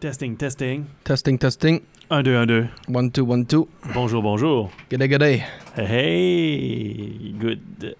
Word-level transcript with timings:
Testing, 0.00 0.36
testing. 0.36 0.86
Testing, 1.04 1.38
testing. 1.38 1.86
1, 2.08 2.24
2, 2.24 2.34
1, 2.34 2.46
2. 2.48 2.68
One, 2.88 3.10
two, 3.10 3.24
one, 3.24 3.46
two. 3.46 3.68
Bonjour, 3.94 4.22
bonjour. 4.22 4.70
G'day, 4.90 5.08
g'day. 5.08 5.44
Hey, 5.76 7.32
good. 7.38 7.96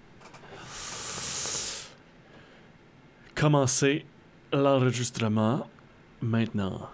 Commencez 3.35 4.05
l'enregistrement 4.53 5.67
maintenant. 6.21 6.89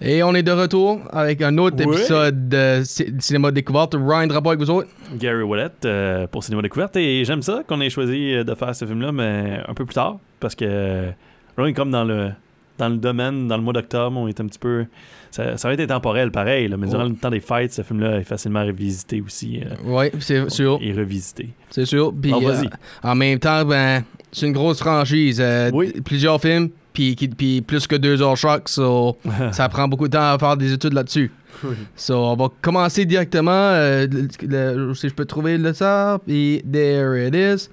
Et 0.00 0.22
on 0.22 0.32
est 0.34 0.44
de 0.44 0.52
retour 0.52 1.00
avec 1.10 1.42
un 1.42 1.58
autre 1.58 1.80
épisode 1.82 2.48
de 2.48 2.82
Ci- 2.84 3.12
Cinéma 3.18 3.50
Découverte. 3.50 3.94
Ryan 3.98 4.28
Drapeau 4.28 4.50
avec 4.50 4.60
vous 4.60 4.70
autres. 4.70 4.88
Gary 5.18 5.42
Wallet 5.42 5.70
euh, 5.84 6.26
pour 6.28 6.44
Cinéma 6.44 6.62
Découverte. 6.62 6.94
Et 6.96 7.24
j'aime 7.24 7.42
ça 7.42 7.62
qu'on 7.66 7.80
ait 7.80 7.90
choisi 7.90 8.32
euh, 8.34 8.44
de 8.44 8.54
faire 8.54 8.74
ce 8.76 8.84
film-là, 8.84 9.10
mais 9.10 9.60
un 9.66 9.74
peu 9.74 9.84
plus 9.84 9.94
tard. 9.94 10.18
Parce 10.38 10.54
que 10.54 10.64
euh, 10.68 11.06
là, 11.08 11.12
on 11.56 11.66
est 11.66 11.72
comme 11.72 11.90
dans 11.90 12.04
le, 12.04 12.30
dans 12.78 12.88
le 12.88 12.96
domaine, 12.96 13.48
dans 13.48 13.56
le 13.56 13.62
mois 13.64 13.72
d'octobre, 13.72 14.16
on 14.16 14.28
est 14.28 14.40
un 14.40 14.46
petit 14.46 14.60
peu. 14.60 14.86
Ça, 15.32 15.56
ça 15.56 15.66
va 15.68 15.74
être 15.74 15.80
intemporel, 15.80 16.30
pareil, 16.30 16.68
là, 16.68 16.76
mais 16.76 16.86
durant 16.86 17.04
le 17.04 17.14
temps 17.14 17.28
des 17.30 17.40
fêtes, 17.40 17.72
ce 17.72 17.82
film-là 17.82 18.18
est 18.20 18.24
facilement 18.24 18.64
revisité 18.64 19.20
aussi. 19.20 19.60
euh, 19.66 19.74
Oui, 19.84 20.06
c'est 20.20 20.48
sûr. 20.48 20.78
Et 20.80 20.92
revisité. 20.92 21.48
C'est 21.70 21.84
sûr. 21.86 22.14
Puis, 22.18 22.32
euh, 22.32 22.62
en 23.02 23.14
même 23.16 23.38
temps, 23.40 23.64
ben, 23.64 24.04
c'est 24.30 24.46
une 24.46 24.52
grosse 24.52 24.78
franchise. 24.78 25.40
euh, 25.40 25.70
Oui. 25.74 25.92
Plusieurs 26.04 26.40
films, 26.40 26.70
puis, 26.98 27.14
qui- 27.14 27.28
puis 27.28 27.60
plus 27.62 27.86
que 27.86 27.94
deux 27.94 28.20
heures 28.20 28.36
chaque. 28.36 28.68
So, 28.68 29.16
ça 29.52 29.68
prend 29.68 29.86
beaucoup 29.86 30.08
de 30.08 30.12
temps 30.16 30.32
à 30.34 30.38
faire 30.38 30.56
des 30.56 30.72
études 30.72 30.94
là-dessus. 30.94 31.30
Oui. 31.62 31.74
So, 31.94 32.14
on 32.16 32.34
va 32.36 32.48
commencer 32.60 33.04
directement. 33.04 33.50
euh, 33.52 34.06
le- 34.10 34.86
le- 34.88 34.94
si 34.94 35.08
je 35.08 35.14
peux 35.14 35.24
trouver 35.24 35.58
le 35.58 35.72
ça. 35.72 36.18
Et 36.26 36.64
there 36.70 37.16
it 37.24 37.34
is. 37.36 37.68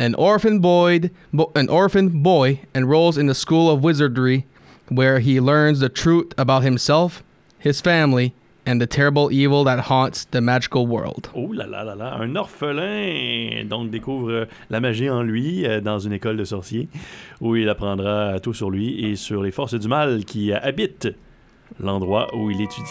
An 0.00 0.14
orphan 0.16 0.56
boy, 0.58 1.10
bo- 1.32 1.52
an 1.54 1.66
orphan 1.68 2.08
boy 2.12 2.60
enrolls 2.74 3.18
in 3.18 3.26
the 3.26 3.34
school 3.34 3.68
of 3.70 3.84
wizardry, 3.84 4.44
where 4.90 5.18
he 5.20 5.38
learns 5.38 5.80
the 5.80 5.88
truth 5.90 6.32
about 6.38 6.62
himself, 6.64 7.22
his 7.58 7.80
family, 7.82 8.32
and 8.66 8.80
the 8.80 8.86
terrible 8.86 9.30
evil 9.30 9.64
that 9.64 9.78
haunts 9.90 10.26
the 10.30 10.40
magical 10.40 10.86
world. 10.86 11.28
Oh 11.34 11.52
là 11.52 11.66
là 11.66 11.84
là 11.84 11.94
là, 11.94 12.14
un 12.14 12.34
orphelin 12.36 13.64
donc 13.68 13.90
découvre 13.90 14.46
la 14.70 14.80
magie 14.80 15.10
en 15.10 15.22
lui 15.22 15.66
euh, 15.66 15.80
dans 15.80 15.98
une 15.98 16.12
école 16.12 16.36
de 16.36 16.44
sorciers 16.44 16.88
où 17.40 17.56
il 17.56 17.68
apprendra 17.68 18.38
tout 18.40 18.54
sur 18.54 18.70
lui 18.70 19.04
et 19.04 19.16
sur 19.16 19.42
les 19.42 19.50
forces 19.50 19.74
du 19.74 19.88
mal 19.88 20.24
qui 20.24 20.52
habitent 20.52 21.08
l'endroit 21.80 22.34
où 22.34 22.50
il 22.50 22.60
étudie. 22.60 22.90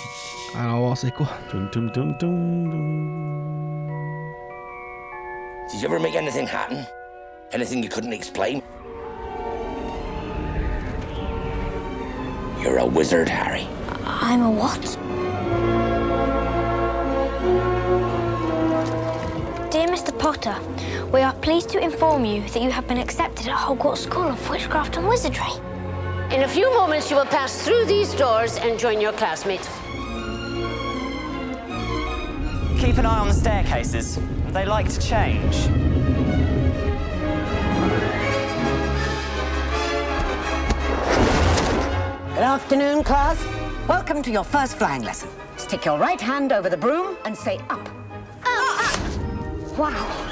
Alors, 0.55 0.75
on 0.75 0.79
va 0.79 0.85
voir 0.85 0.97
c'est 0.97 1.11
quoi. 1.11 1.27
Tum, 1.49 1.69
tum, 1.71 1.91
tum, 1.91 2.17
tum, 2.17 2.69
tum. 2.69 3.33
Did 5.71 5.81
you 5.81 5.87
ever 5.87 5.99
make 5.99 6.15
anything 6.15 6.45
happen? 6.45 6.85
Anything 7.51 7.81
you 7.81 7.89
couldn't 7.89 8.13
explain? 8.13 8.61
You're 12.61 12.77
a 12.77 12.85
wizard, 12.85 13.27
Harry. 13.27 13.67
I'm 14.05 14.41
a 14.41 14.49
what? 14.49 14.97
Potter, 20.33 20.59
we 21.11 21.21
are 21.21 21.33
pleased 21.33 21.69
to 21.69 21.79
inform 21.79 22.25
you 22.25 22.41
that 22.49 22.61
you 22.63 22.71
have 22.71 22.87
been 22.87 22.97
accepted 22.97 23.47
at 23.47 23.55
Hogwarts 23.55 23.97
School 23.97 24.23
of 24.23 24.49
Witchcraft 24.49 24.97
and 24.97 25.07
Wizardry. 25.07 25.53
In 26.31 26.41
a 26.41 26.47
few 26.47 26.73
moments, 26.73 27.11
you 27.11 27.17
will 27.17 27.25
pass 27.25 27.61
through 27.61 27.85
these 27.85 28.15
doors 28.15 28.57
and 28.57 28.79
join 28.79 28.99
your 28.99 29.13
classmates. 29.13 29.67
Keep 32.81 32.97
an 32.97 33.05
eye 33.05 33.19
on 33.19 33.27
the 33.27 33.33
staircases. 33.33 34.17
They 34.47 34.65
like 34.65 34.89
to 34.89 34.99
change. 34.99 35.67
Good 42.33 42.43
afternoon, 42.43 43.03
class. 43.03 43.45
Welcome 43.87 44.23
to 44.23 44.31
your 44.31 44.43
first 44.43 44.77
flying 44.77 45.03
lesson. 45.03 45.29
Stick 45.57 45.85
your 45.85 45.99
right 45.99 46.19
hand 46.19 46.51
over 46.51 46.69
the 46.69 46.77
broom 46.77 47.17
and 47.23 47.37
say 47.37 47.59
up. 47.69 47.87
Wow. 49.77 50.22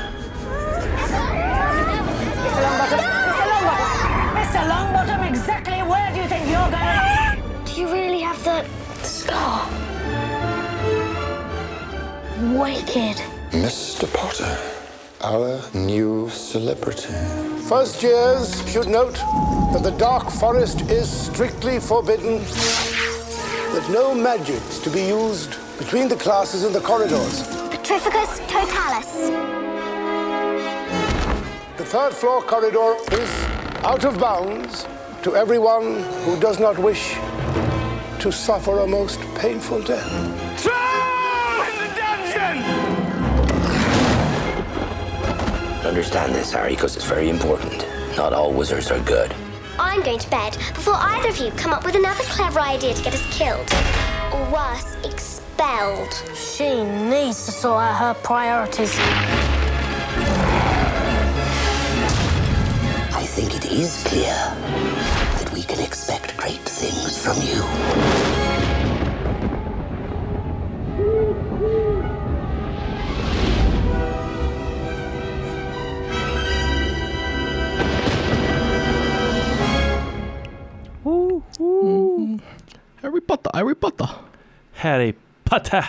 Mr. 2.62 2.68
Longbottom, 2.68 3.00
Mr. 3.26 3.46
Longbottom, 3.52 3.90
Mr. 4.38 4.62
Longbottom, 4.72 5.30
exactly 5.30 5.82
where 5.82 6.12
do 6.14 6.22
you 6.22 6.28
think 6.28 6.48
you're 6.48 6.70
going? 6.70 7.66
Do 7.66 7.72
you 7.82 7.88
really 7.92 8.20
have 8.22 8.44
the 8.44 8.64
scar? 9.04 9.68
Wicked. 12.54 13.18
Mr. 13.52 14.12
Potter, 14.14 14.58
our 15.22 15.60
new 15.74 16.30
celebrity. 16.30 17.14
First 17.68 18.04
years 18.04 18.54
should 18.72 18.88
note 18.88 19.16
that 19.74 19.82
the 19.82 19.96
Dark 19.98 20.30
Forest 20.30 20.82
is 20.82 21.10
strictly 21.10 21.80
forbidden, 21.80 22.44
that 23.74 23.88
no 23.90 24.14
magics 24.14 24.78
to 24.80 24.92
be 24.92 25.02
used 25.02 25.56
between 25.80 26.08
the 26.08 26.16
classes 26.16 26.64
and 26.64 26.76
the 26.76 26.82
corridors. 26.82 27.42
Petrificus 27.72 28.40
totalis. 28.48 29.61
The 31.92 31.98
third 31.98 32.14
floor 32.14 32.42
corridor 32.42 32.96
is 33.12 33.30
out 33.84 34.06
of 34.06 34.18
bounds 34.18 34.88
to 35.24 35.36
everyone 35.36 36.04
who 36.24 36.40
does 36.40 36.58
not 36.58 36.78
wish 36.80 37.16
to 38.22 38.32
suffer 38.32 38.80
a 38.80 38.88
most 38.88 39.20
painful 39.36 39.82
death. 39.82 40.10
Understand 45.84 46.34
this, 46.34 46.54
Harry, 46.54 46.76
because 46.76 46.96
it's 46.96 47.04
very 47.04 47.28
important. 47.28 47.86
Not 48.16 48.32
all 48.32 48.54
wizards 48.54 48.90
are 48.90 49.02
good. 49.02 49.36
I'm 49.78 50.02
going 50.02 50.20
to 50.20 50.30
bed 50.30 50.54
before 50.74 50.96
either 50.96 51.28
of 51.28 51.40
you 51.40 51.52
come 51.58 51.74
up 51.74 51.84
with 51.84 51.96
another 51.96 52.24
clever 52.24 52.62
idea 52.62 52.94
to 52.94 53.04
get 53.04 53.14
us 53.14 53.38
killed. 53.38 53.70
Or 54.32 54.50
worse, 54.50 54.96
expelled. 55.04 56.14
She 56.38 56.86
needs 56.86 57.46
to 57.48 57.52
sort 57.52 57.84
out 57.84 57.98
her 57.98 58.14
priorities. 58.24 58.98
I 63.32 63.34
think 63.34 63.56
it 63.56 63.72
is 63.72 64.04
clear 64.04 64.36
that 65.40 65.54
we 65.54 65.64
can 65.64 65.80
expect 65.80 66.36
great 66.36 66.60
things 66.68 67.18
from 67.18 67.38
you. 67.42 67.64
Harry 83.02 83.22
Potter, 83.22 83.50
Harry 83.54 83.76
Potter. 83.76 84.06
Harry 84.84 85.16
Potter. 85.46 85.82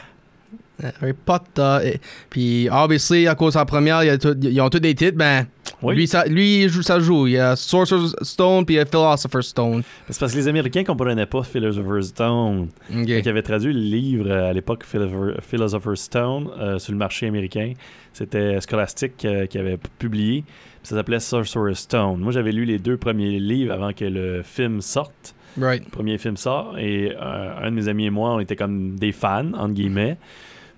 Harry 0.83 1.13
Potter. 1.13 1.79
Et- 1.85 2.01
puis, 2.31 2.69
obviously, 2.71 3.27
à 3.29 3.35
cause 3.35 3.55
de 3.55 3.59
la 3.59 3.65
première, 3.65 4.03
il 4.03 4.07
y 4.07 4.11
a 4.11 4.19
tout- 4.19 4.37
ils 4.43 4.61
ont 4.61 4.69
tous 4.71 4.81
des 4.81 4.95
titres. 4.95 5.17
Ben, 5.17 5.47
Oui. 5.83 5.97
lui, 5.97 6.07
ça, 6.07 6.25
lui, 6.27 6.69
ça 6.83 7.01
joue. 7.01 7.27
Il 7.27 7.33
y 7.33 7.39
a 7.39 7.57
Sorcerer's 7.57 8.15
Stone 8.23 8.65
puis 8.65 8.77
il 8.77 8.79
y 8.79 8.81
a 8.81 8.87
Philosopher's 8.87 9.49
Stone. 9.49 9.83
C'est 10.09 10.19
parce 10.21 10.33
que 10.33 10.39
les 10.39 10.49
Américains 10.49 10.85
comprenaient 10.85 11.27
pas 11.27 11.43
Philosopher's 11.43 12.07
Stone. 12.09 12.69
Ok. 12.95 13.05
Qui 13.23 13.29
avait 13.29 13.43
traduit 13.43 13.73
le 13.73 13.81
livre 13.81 14.31
euh, 14.31 14.51
à 14.51 14.53
l'époque 14.53 14.85
Philosopher- 14.85 15.41
Philosopher's 15.43 16.01
Stone 16.03 16.49
euh, 16.59 16.79
sur 16.79 16.93
le 16.93 16.99
marché 16.99 17.27
américain. 17.27 17.73
C'était 18.13 18.59
Scholastic 18.61 19.25
euh, 19.25 19.47
qui 19.47 19.59
avait 19.59 19.79
publié. 19.99 20.45
Ça 20.83 20.95
s'appelait 20.97 21.21
Sorcerer's 21.21 21.79
Stone. 21.81 22.19
Moi, 22.21 22.33
j'avais 22.33 22.53
lu 22.53 22.65
les 22.65 22.79
deux 22.79 22.97
premiers 22.97 23.39
livres 23.41 23.73
avant 23.73 23.93
que 23.93 24.05
le 24.05 24.43
film 24.43 24.81
sorte. 24.81 25.35
Right. 25.61 25.85
Le 25.85 25.91
premier 25.91 26.17
film 26.19 26.37
sort 26.37 26.79
et 26.79 27.13
euh, 27.15 27.51
un 27.67 27.71
de 27.71 27.75
mes 27.77 27.89
amis 27.89 28.07
et 28.07 28.11
moi, 28.11 28.31
on 28.35 28.41
était 28.41 28.57
comme 28.57 28.97
des 28.99 29.13
fans, 29.13 29.53
entre 29.55 29.75
guillemets. 29.75 30.17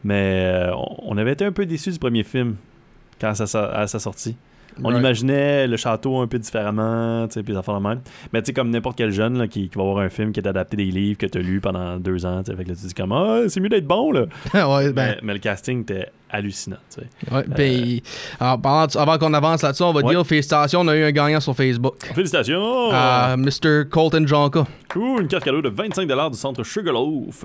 Mais 0.02 0.68
on 1.02 1.16
avait 1.16 1.32
été 1.32 1.44
un 1.44 1.52
peu 1.52 1.64
déçus 1.64 1.92
du 1.92 1.98
premier 1.98 2.24
film 2.24 2.56
quand 3.20 3.34
ça, 3.34 3.66
à 3.70 3.86
sa 3.86 3.98
sortie. 3.98 4.36
On 4.82 4.88
Right. 4.88 4.98
imaginait 4.98 5.66
le 5.66 5.76
château 5.76 6.18
un 6.20 6.26
peu 6.26 6.38
différemment, 6.38 7.26
tu 7.28 7.34
sais, 7.34 7.42
puis 7.42 7.56
affaires 7.56 7.80
même. 7.80 8.00
Mais 8.32 8.42
tu 8.42 8.46
sais, 8.46 8.52
comme 8.52 8.70
n'importe 8.70 8.96
quel 8.98 9.10
jeune 9.10 9.38
là, 9.38 9.46
qui, 9.46 9.68
qui 9.68 9.78
va 9.78 9.84
voir 9.84 9.98
un 9.98 10.08
film 10.08 10.32
qui 10.32 10.40
est 10.40 10.48
adapté 10.48 10.76
des 10.76 10.84
livres 10.86 11.18
que 11.18 11.26
tu 11.26 11.38
as 11.38 11.40
lus 11.42 11.60
pendant 11.60 11.96
deux 11.98 12.26
ans, 12.26 12.42
tu 12.42 12.50
sais, 12.50 12.56
fait 12.56 12.64
que 12.64 12.70
là, 12.70 12.74
tu 12.80 12.86
dis 12.86 12.94
comme, 12.94 13.12
ah, 13.12 13.42
c'est 13.48 13.60
mieux 13.60 13.68
d'être 13.68 13.86
bon, 13.86 14.10
là. 14.12 14.22
ouais, 14.54 14.92
ben, 14.92 14.94
mais, 14.94 15.18
mais 15.22 15.32
le 15.34 15.38
casting 15.38 15.82
était 15.82 16.08
hallucinant, 16.30 16.78
tu 16.92 17.00
sais. 17.02 17.32
ouais, 17.34 17.44
puis, 17.54 18.02
parlant 18.40 18.86
de- 18.88 18.98
avant 18.98 19.18
qu'on 19.18 19.32
avance 19.34 19.62
là-dessus, 19.62 19.84
on 19.84 19.92
va 19.92 20.00
Ouais. 20.00 20.12
dire 20.12 20.26
félicitations, 20.26 20.80
on 20.80 20.88
a 20.88 20.96
eu 20.96 21.04
un 21.04 21.12
gagnant 21.12 21.38
sur 21.38 21.54
Facebook. 21.54 21.94
Félicitations! 22.12 22.92
Euh, 22.92 23.36
Mr. 23.36 23.84
Colton 23.88 24.26
Jonka. 24.26 24.64
Ouh, 24.96 25.20
une 25.20 25.28
carte 25.28 25.44
cadeau 25.44 25.62
de 25.62 25.70
25$ 25.70 26.30
du 26.30 26.36
centre 26.36 26.64
Sugarloaf. 26.64 27.44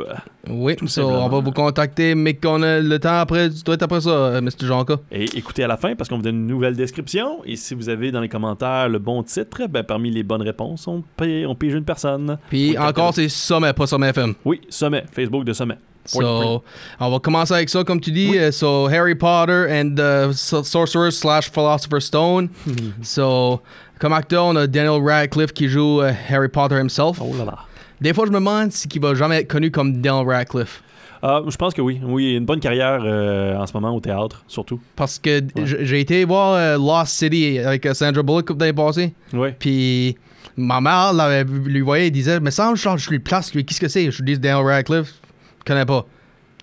Oui, 0.49 0.75
so, 0.87 1.07
on 1.07 1.29
va 1.29 1.39
vous 1.39 1.51
contacter, 1.51 2.15
mais 2.15 2.33
qu'on 2.33 2.63
a 2.63 2.79
le 2.79 2.97
temps 2.99 3.19
après, 3.19 3.49
doit 3.49 3.75
être 3.75 3.83
après 3.83 4.01
ça, 4.01 4.09
euh, 4.09 4.41
Mr. 4.41 4.65
Jonka. 4.65 4.95
Et 5.11 5.25
écoutez 5.37 5.63
à 5.63 5.67
la 5.67 5.77
fin 5.77 5.93
parce 5.95 6.09
qu'on 6.09 6.15
vous 6.17 6.23
donne 6.23 6.37
une 6.37 6.47
nouvelle 6.47 6.75
description. 6.75 7.18
Et 7.45 7.55
si 7.55 7.73
vous 7.73 7.89
avez 7.89 8.11
dans 8.11 8.21
les 8.21 8.29
commentaires 8.29 8.89
le 8.89 8.99
bon 8.99 9.23
titre, 9.23 9.67
ben, 9.67 9.83
parmi 9.83 10.11
les 10.11 10.23
bonnes 10.23 10.41
réponses, 10.41 10.87
on, 10.87 11.03
paye, 11.17 11.45
on 11.45 11.55
pige 11.55 11.73
une 11.73 11.83
personne. 11.85 12.37
Puis 12.49 12.77
encore, 12.77 13.13
c'est 13.13 13.29
Sommet, 13.29 13.73
pas 13.73 13.87
Sommet 13.87 14.09
FM. 14.09 14.33
Oui, 14.45 14.61
Sommet, 14.69 15.05
Facebook 15.11 15.43
de 15.45 15.53
Sommet. 15.53 15.77
So, 16.05 16.63
on 16.99 17.11
va 17.11 17.19
commencer 17.19 17.53
avec 17.53 17.69
ça, 17.69 17.83
comme 17.83 17.99
tu 18.01 18.11
dis. 18.11 18.37
Euh, 18.37 18.51
so, 18.51 18.87
Harry 18.87 19.13
Potter 19.15 19.67
and 19.69 19.95
the 19.95 20.33
So- 20.33 20.63
Sorcerer 20.63 21.11
slash 21.11 21.51
Philosopher's 21.51 22.05
Stone. 22.05 22.49
so, 23.03 23.61
comme 23.99 24.13
acteur, 24.13 24.45
on 24.45 24.55
a 24.55 24.65
Daniel 24.65 25.01
Radcliffe 25.03 25.51
qui 25.53 25.67
joue 25.67 26.01
euh, 26.01 26.11
Harry 26.29 26.47
Potter 26.47 26.75
himself. 26.79 27.19
Oh 27.21 27.35
là 27.37 27.45
là. 27.45 27.59
Des 28.01 28.13
fois, 28.13 28.25
je 28.25 28.31
me 28.31 28.35
demande 28.39 28.71
si 28.71 28.87
il 28.87 29.01
va 29.01 29.13
jamais 29.13 29.41
être 29.41 29.49
connu 29.49 29.69
comme 29.71 30.01
Daniel 30.01 30.25
Radcliffe. 30.27 30.81
Ah, 31.21 31.41
je 31.47 31.55
pense 31.57 31.73
que 31.73 31.81
oui. 31.81 31.99
Oui, 32.03 32.35
une 32.35 32.45
bonne 32.45 32.59
carrière 32.59 33.01
euh, 33.03 33.55
en 33.57 33.67
ce 33.67 33.73
moment 33.73 33.93
au 33.95 33.99
théâtre, 33.99 34.43
surtout. 34.47 34.79
Parce 34.95 35.19
que 35.19 35.41
j'ai 35.65 35.99
été 35.99 36.23
voir 36.25 36.53
euh, 36.53 36.77
Lost 36.77 37.13
City 37.13 37.59
avec 37.59 37.85
euh, 37.85 37.93
Sandra 37.93 38.23
Bullock 38.23 38.47
couple 38.47 38.59
d'années 38.59 38.73
passées. 38.73 39.13
Oui. 39.33 39.49
Puis 39.59 40.15
ma 40.55 40.79
mère 40.79 41.11
l'avait 41.13 41.43
vu- 41.43 41.69
lui 41.69 41.81
voyait 41.81 42.07
et 42.07 42.11
disait 42.11 42.39
Mais 42.39 42.51
ça, 42.51 42.71
je, 42.73 42.89
je 42.97 43.09
lui 43.09 43.19
place, 43.19 43.53
lui, 43.53 43.65
qu'est-ce 43.65 43.81
que 43.81 43.87
c'est? 43.89 44.09
Je 44.11 44.23
lui 44.23 44.33
dis 44.33 44.39
Daniel 44.39 44.65
Radcliffe, 44.65 45.13
je 45.59 45.63
connais 45.65 45.85
pas. 45.85 46.05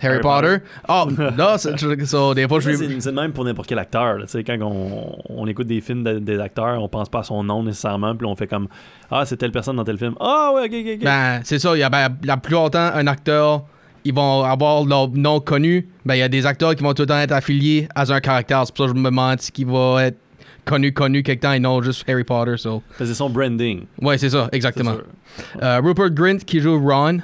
Harry, 0.02 0.14
Harry 0.16 0.20
Potter. 0.22 0.56
Oh, 0.90 1.06
là, 1.38 1.56
c'est- 1.56 1.76
je- 1.78 2.04
so, 2.04 2.34
des 2.34 2.46
fois, 2.48 2.60
je 2.60 2.68
lui. 2.70 3.00
C'est 3.00 3.12
même 3.12 3.32
pour 3.32 3.44
n'importe 3.46 3.66
quel 3.68 3.78
acteur. 3.78 4.18
là. 4.18 4.24
Tu 4.26 4.32
sais, 4.32 4.44
Quand 4.44 4.58
on, 4.60 5.16
on 5.30 5.46
écoute 5.46 5.66
des 5.66 5.80
films 5.80 6.02
de- 6.04 6.18
des 6.18 6.38
acteurs, 6.38 6.82
on 6.82 6.88
pense 6.88 7.08
pas 7.08 7.20
à 7.20 7.22
son 7.22 7.42
nom 7.44 7.62
nécessairement, 7.62 8.14
puis 8.14 8.26
on 8.26 8.36
fait 8.36 8.46
comme 8.46 8.68
Ah, 9.10 9.24
c'est 9.26 9.36
telle 9.38 9.52
personne 9.52 9.76
dans 9.76 9.84
tel 9.84 9.96
film. 9.98 10.14
Ah, 10.20 10.52
ouais, 10.54 10.62
ok, 10.66 10.72
ok, 10.72 10.92
ok. 10.98 11.04
Ben, 11.04 11.40
c'est 11.44 11.58
ça. 11.58 11.74
Il 11.76 11.80
y 11.80 11.82
a, 11.82 11.88
ben, 11.90 12.08
la 12.24 12.36
plus 12.36 12.52
longtemps, 12.52 12.90
un 12.94 13.06
acteur, 13.06 13.64
ils 14.06 14.14
vont 14.14 14.44
avoir 14.44 14.84
leur 14.84 15.08
nom 15.10 15.40
connu. 15.40 15.88
Ben, 16.04 16.14
il 16.14 16.18
y 16.18 16.22
a 16.22 16.28
des 16.28 16.46
acteurs 16.46 16.74
qui 16.76 16.82
vont 16.82 16.94
tout 16.94 17.02
le 17.02 17.06
temps 17.06 17.18
être 17.18 17.32
affiliés 17.32 17.88
à 17.94 18.10
un 18.10 18.20
caractère. 18.20 18.62
C'est 18.64 18.74
pour 18.74 18.86
ça 18.86 18.92
que 18.92 18.96
je 18.96 19.02
me 19.02 19.10
demande 19.10 19.40
si 19.40 19.50
il 19.58 19.66
va 19.66 20.06
être 20.06 20.18
connu, 20.64 20.92
connu 20.92 21.22
quelque 21.22 21.42
temps 21.42 21.52
et 21.52 21.58
non 21.58 21.82
juste 21.82 22.08
Harry 22.08 22.22
Potter. 22.24 22.56
So. 22.56 22.82
c'est 22.98 23.14
son 23.14 23.28
branding. 23.28 23.86
Ouais, 24.00 24.16
c'est 24.16 24.30
ça, 24.30 24.48
exactement. 24.52 24.94
Euh, 25.62 25.80
Rupert 25.82 26.10
Grint 26.10 26.38
qui 26.38 26.60
joue 26.60 26.78
Ron. 26.78 27.18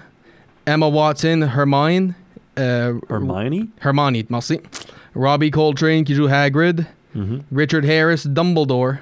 Emma 0.66 0.86
Watson, 0.86 1.42
Hermione. 1.42 2.14
Euh, 2.58 2.98
Hermione? 3.08 3.68
Hermione, 3.80 4.24
merci. 4.28 4.60
Robbie 5.14 5.50
Coltrane 5.50 6.04
qui 6.04 6.14
joue 6.14 6.26
Hagrid. 6.26 6.84
Mhm. 7.14 7.42
Richard 7.54 7.84
Harris, 7.84 8.24
Dumbledore. 8.26 8.94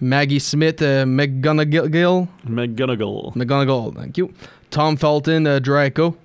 Maggie 0.00 0.40
Smith, 0.40 0.82
euh, 0.82 1.06
McGonagall. 1.06 2.26
McGonagall. 2.48 3.32
McGonagall, 3.36 3.94
thank 3.94 4.18
you. 4.18 4.30
Tom 4.70 4.96
Felton, 4.96 5.46
uh, 5.46 5.60
Draco. 5.60 6.16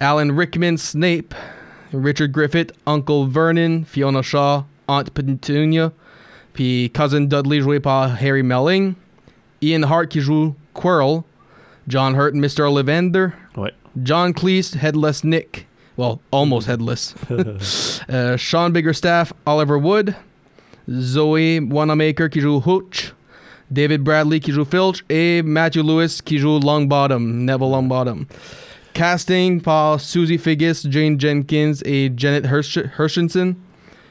Alan 0.00 0.32
Rickman, 0.32 0.76
Snape. 0.78 1.34
Richard 1.92 2.32
Griffith, 2.32 2.72
Uncle 2.86 3.26
Vernon. 3.26 3.84
Fiona 3.84 4.22
Shaw, 4.22 4.64
Aunt 4.88 5.14
Petunia. 5.14 5.92
Puis 6.52 6.90
Cousin 6.94 7.28
Dudley, 7.28 7.60
joué 7.60 7.80
par 7.82 8.16
Harry 8.16 8.42
Melling. 8.42 8.96
Ian 9.62 9.84
Hart 9.84 10.10
qui 10.10 10.20
joue 10.20 10.54
Quirrell. 10.74 11.24
John 11.88 12.14
Hurt, 12.14 12.34
Mr. 12.34 12.66
Ollivander. 12.68 13.34
Ouais. 13.56 13.72
John 14.02 14.32
Cleese, 14.32 14.74
Headless 14.74 15.22
Nick. 15.22 15.66
Well, 15.96 16.20
almost 16.30 16.66
headless. 16.66 17.14
Uh, 18.08 18.36
Sean 18.36 18.72
Biggerstaff, 18.72 19.32
Oliver 19.46 19.78
Wood. 19.78 20.14
Zoe 20.90 21.60
Wanamaker 21.60 22.28
qui 22.28 22.40
joue 22.40 22.60
Hooch. 22.60 23.12
David 23.72 24.04
Bradley 24.04 24.40
qui 24.40 24.52
joue 24.52 24.64
Filch. 24.64 25.02
Et 25.08 25.42
Matthew 25.42 25.82
Lewis 25.82 26.20
qui 26.22 26.38
joue 26.38 26.58
Longbottom, 26.58 27.44
Neville 27.44 27.70
Longbottom. 27.70 28.26
Casting 28.94 29.60
Paul 29.60 29.98
Susie 29.98 30.38
Figgis, 30.38 30.86
Jane 30.88 31.18
Jenkins 31.18 31.82
a 31.84 32.08
Janet 32.16 32.44
Hirsch- 32.46 32.88
Hershenson. 32.96 33.56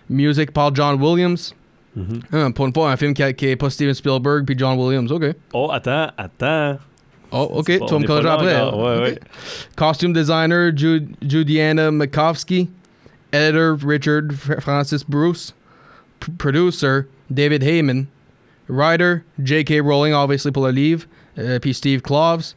Music 0.10 0.54
Paul 0.54 0.72
John 0.76 1.00
Williams. 1.00 1.54
Mhm. 1.96 2.22
Ah, 2.32 2.50
pour 2.54 2.66
une 2.68 2.74
fois, 2.74 2.92
un 2.92 2.98
film 2.98 3.14
qui, 3.14 3.24
a- 3.24 3.34
qui 3.34 3.48
est 3.48 3.56
pas 3.56 3.70
Steven 3.70 3.94
Spielberg 3.94 4.46
puis 4.46 4.56
John 4.58 4.78
Williams. 4.78 5.12
OK. 5.12 5.24
Oh, 5.54 5.70
attends, 5.72 6.12
attends. 6.18 6.80
Oh, 7.32 7.48
OK. 7.60 7.66
C'est 7.68 7.80
Tu 7.80 7.86
vas 7.94 8.00
me 8.00 8.06
corriger 8.06 8.30
après. 8.30 8.56
encore. 8.62 8.80
Ouais, 8.84 8.96
OK. 8.98 9.04
ouais. 9.04 9.20
Costume 9.76 10.14
designer 10.14 10.72
Ju- 10.76 11.08
Judiana 11.26 11.90
Makovsky. 11.92 12.70
Editor 13.32 13.76
Richard 13.84 14.32
F- 14.32 14.60
Francis 14.62 15.04
Bruce. 15.04 15.54
P- 16.20 16.32
producer 16.38 17.08
David 17.32 17.64
Heyman. 17.64 18.08
Writer 18.68 19.24
J.K. 19.42 19.80
Rowling, 19.82 20.14
obviously 20.14 20.52
pour 20.52 20.66
le 20.66 20.72
livre. 20.72 21.06
euh, 21.40 21.58
puis 21.60 21.74
Steve 21.74 22.02
Kloves. 22.02 22.54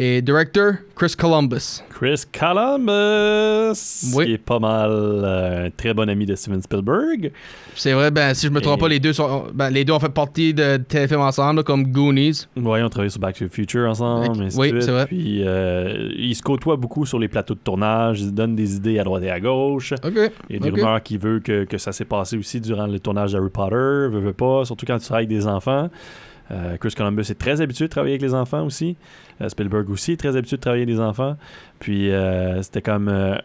Et 0.00 0.22
director 0.22 0.74
Chris 0.94 1.14
Columbus. 1.18 1.82
Chris 1.90 2.22
Columbus. 2.32 4.12
Oui. 4.14 4.26
Qui 4.26 4.32
est 4.34 4.38
pas 4.38 4.60
mal 4.60 4.90
euh, 4.92 5.66
un 5.66 5.70
très 5.70 5.92
bon 5.92 6.08
ami 6.08 6.24
de 6.24 6.36
Steven 6.36 6.62
Spielberg. 6.62 7.32
C'est 7.74 7.92
vrai, 7.92 8.10
ben, 8.12 8.32
si 8.34 8.46
je 8.46 8.52
me 8.52 8.60
trompe 8.60 8.78
Et- 8.78 8.80
pas, 8.82 8.88
les 8.88 9.00
deux, 9.00 9.12
sont, 9.12 9.46
ben, 9.52 9.70
les 9.70 9.84
deux 9.84 9.92
ont 9.92 9.98
fait 9.98 10.08
partie 10.08 10.54
de 10.54 10.76
téléfilms 10.76 11.20
ensemble, 11.20 11.64
comme 11.64 11.84
Goonies. 11.84 12.46
Ouais, 12.56 12.82
on 12.82 12.88
travaille 12.88 13.10
sur 13.10 13.20
Back 13.20 13.36
to 13.38 13.46
the 13.46 13.52
Future 13.52 13.88
ensemble. 13.88 14.36
De 14.36 14.56
Oui, 14.56 14.72
c'est 14.80 14.90
vrai. 14.92 15.06
Puis 15.06 15.42
euh, 15.44 16.10
ils 16.16 16.34
se 16.36 16.42
côtoient 16.42 16.76
beaucoup 16.76 17.04
sur 17.04 17.18
les 17.18 17.28
plateaux 17.28 17.54
de 17.54 17.60
tournage. 17.60 18.20
Ils 18.20 18.26
se 18.26 18.30
donnent 18.32 18.54
des 18.56 18.76
idées 18.76 19.00
à 19.00 19.04
droite 19.04 19.24
et 19.24 19.30
à 19.30 19.40
gauche. 19.40 19.92
OK. 20.04 20.30
Il 20.48 20.56
y 20.56 20.58
a 20.58 20.62
des 20.62 20.70
rumeurs 20.70 21.02
qui 21.02 21.16
veulent 21.18 21.42
que, 21.42 21.64
que 21.64 21.76
ça 21.78 21.90
s'est 21.90 22.04
passé 22.04 22.36
aussi 22.36 22.60
durant 22.60 22.86
le 22.86 23.00
tournage 23.00 23.32
d'Harry 23.32 23.50
Potter. 23.50 23.74
Veut 23.74 24.32
pas, 24.32 24.64
surtout 24.64 24.86
quand 24.86 24.98
tu 24.98 25.04
travailles 25.06 25.26
avec 25.26 25.36
des 25.36 25.46
enfants. 25.48 25.90
Euh, 26.50 26.76
Chris 26.78 26.94
Columbus 26.96 27.22
est 27.30 27.38
très 27.38 27.60
habitué 27.60 27.84
de 27.86 27.90
travailler 27.90 28.14
avec 28.14 28.22
les 28.22 28.34
enfants 28.34 28.64
aussi. 28.64 28.96
Euh, 29.40 29.48
Spielberg 29.48 29.88
aussi 29.90 30.12
est 30.12 30.16
très 30.16 30.36
habitué 30.36 30.56
de 30.56 30.60
travailler 30.62 30.84
avec 30.84 30.94
des 30.94 31.00
enfants. 31.00 31.36
Puis 31.78 32.10
euh, 32.10 32.62
c'était 32.62 32.82
comme. 32.82 33.08
euh, 33.08 33.36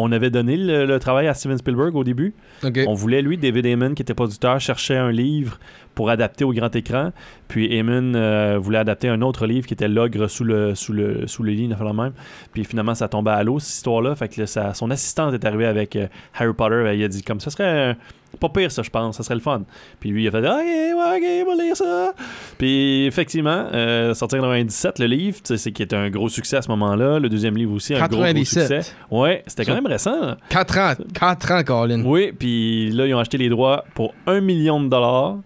on 0.00 0.12
avait 0.12 0.30
donné 0.30 0.56
le, 0.56 0.84
le 0.86 0.98
travail 1.00 1.26
à 1.26 1.34
Steven 1.34 1.58
Spielberg 1.58 1.96
au 1.96 2.04
début. 2.04 2.32
OK. 2.62 2.78
On 2.86 2.94
voulait, 2.94 3.20
lui, 3.20 3.36
David 3.36 3.66
Heyman, 3.66 3.94
qui 3.96 4.02
était 4.02 4.14
producteur, 4.14 4.60
cherchait 4.60 4.96
un 4.96 5.10
livre 5.10 5.58
pour 5.96 6.08
adapter 6.10 6.44
au 6.44 6.52
grand 6.52 6.74
écran. 6.76 7.10
Puis 7.48 7.74
Heyman 7.74 8.14
euh, 8.14 8.58
voulait 8.60 8.78
adapter 8.78 9.08
un 9.08 9.22
autre 9.22 9.46
livre 9.46 9.66
qui 9.66 9.74
était 9.74 9.88
L'ogre 9.88 10.28
sous 10.28 10.44
le, 10.44 10.76
sous 10.76 10.92
le, 10.92 11.26
sous 11.26 11.42
le 11.42 11.50
lit, 11.50 11.66
la 11.66 11.92
même. 11.92 12.12
Puis 12.52 12.62
finalement, 12.64 12.94
ça 12.94 13.08
tombait 13.08 13.32
à 13.32 13.42
l'eau, 13.42 13.58
cette 13.58 13.74
histoire-là. 13.74 14.14
Fait 14.14 14.28
que 14.28 14.40
là, 14.42 14.72
son 14.74 14.88
assistante 14.92 15.34
est 15.34 15.44
arrivée 15.44 15.66
avec 15.66 15.96
euh, 15.96 16.06
Harry 16.38 16.52
Potter. 16.52 16.84
et 16.92 16.96
il 16.96 17.02
a 17.02 17.08
dit, 17.08 17.22
comme 17.24 17.40
ça 17.40 17.50
serait. 17.50 17.64
euh, 17.90 17.94
pas 18.38 18.50
pire, 18.50 18.70
ça, 18.70 18.82
je 18.82 18.90
pense. 18.90 19.16
Ça 19.16 19.24
serait 19.24 19.34
le 19.34 19.40
fun. 19.40 19.62
Puis 19.98 20.10
lui, 20.10 20.24
il 20.24 20.28
a 20.28 20.30
fait, 20.30 20.38
OK, 20.38 20.44
ouais, 20.46 20.92
OK, 20.94 21.46
on 21.48 21.56
va 21.56 21.64
lire 21.64 21.76
ça. 21.76 22.12
Puis 22.58 23.06
effectivement, 23.06 23.66
euh, 23.72 24.14
sortir 24.14 24.40
en 24.40 24.42
97, 24.42 24.98
le 24.98 25.06
livre, 25.06 25.36
tu 25.38 25.42
sais, 25.46 25.58
c'est 25.58 25.70
qui 25.70 25.82
est 25.82 25.94
un 25.94 26.10
gros 26.10 26.28
succès 26.28 26.56
à 26.56 26.62
ce 26.62 26.68
moment-là. 26.70 27.20
Le 27.20 27.28
deuxième 27.28 27.56
livre 27.56 27.72
aussi, 27.72 27.94
un 27.94 27.98
gros, 27.98 28.08
gros 28.08 28.18
97. 28.22 28.82
succès. 28.82 28.94
Ouais, 29.12 29.44
c'était 29.46 29.64
quand 29.64 29.74
même 29.74 29.86
récent. 29.86 30.20
là. 30.20 30.36
4 30.48 30.78
ans. 30.78 30.92
4 31.14 31.52
ans, 31.52 31.62
Colin. 31.62 32.02
Oui, 32.04 32.32
puis 32.36 32.90
là, 32.90 33.06
ils 33.06 33.14
ont 33.14 33.20
acheté 33.20 33.38
les 33.38 33.48
droits 33.48 33.84
pour 33.94 34.12
1 34.26 34.40
million 34.40 34.80
de 34.80 34.88
dollars. 34.88 35.36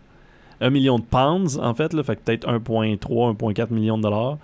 1 0.63 0.71
million 0.71 0.99
de 0.99 1.05
pounds, 1.05 1.59
en 1.61 1.75
fait, 1.75 1.93
là, 1.93 2.03
fait 2.03 2.19
peut-être 2.19 2.49
1,3, 2.49 3.37
1,4 3.37 3.73
million 3.73 3.99
de 3.99 4.03
dollars 4.03 4.39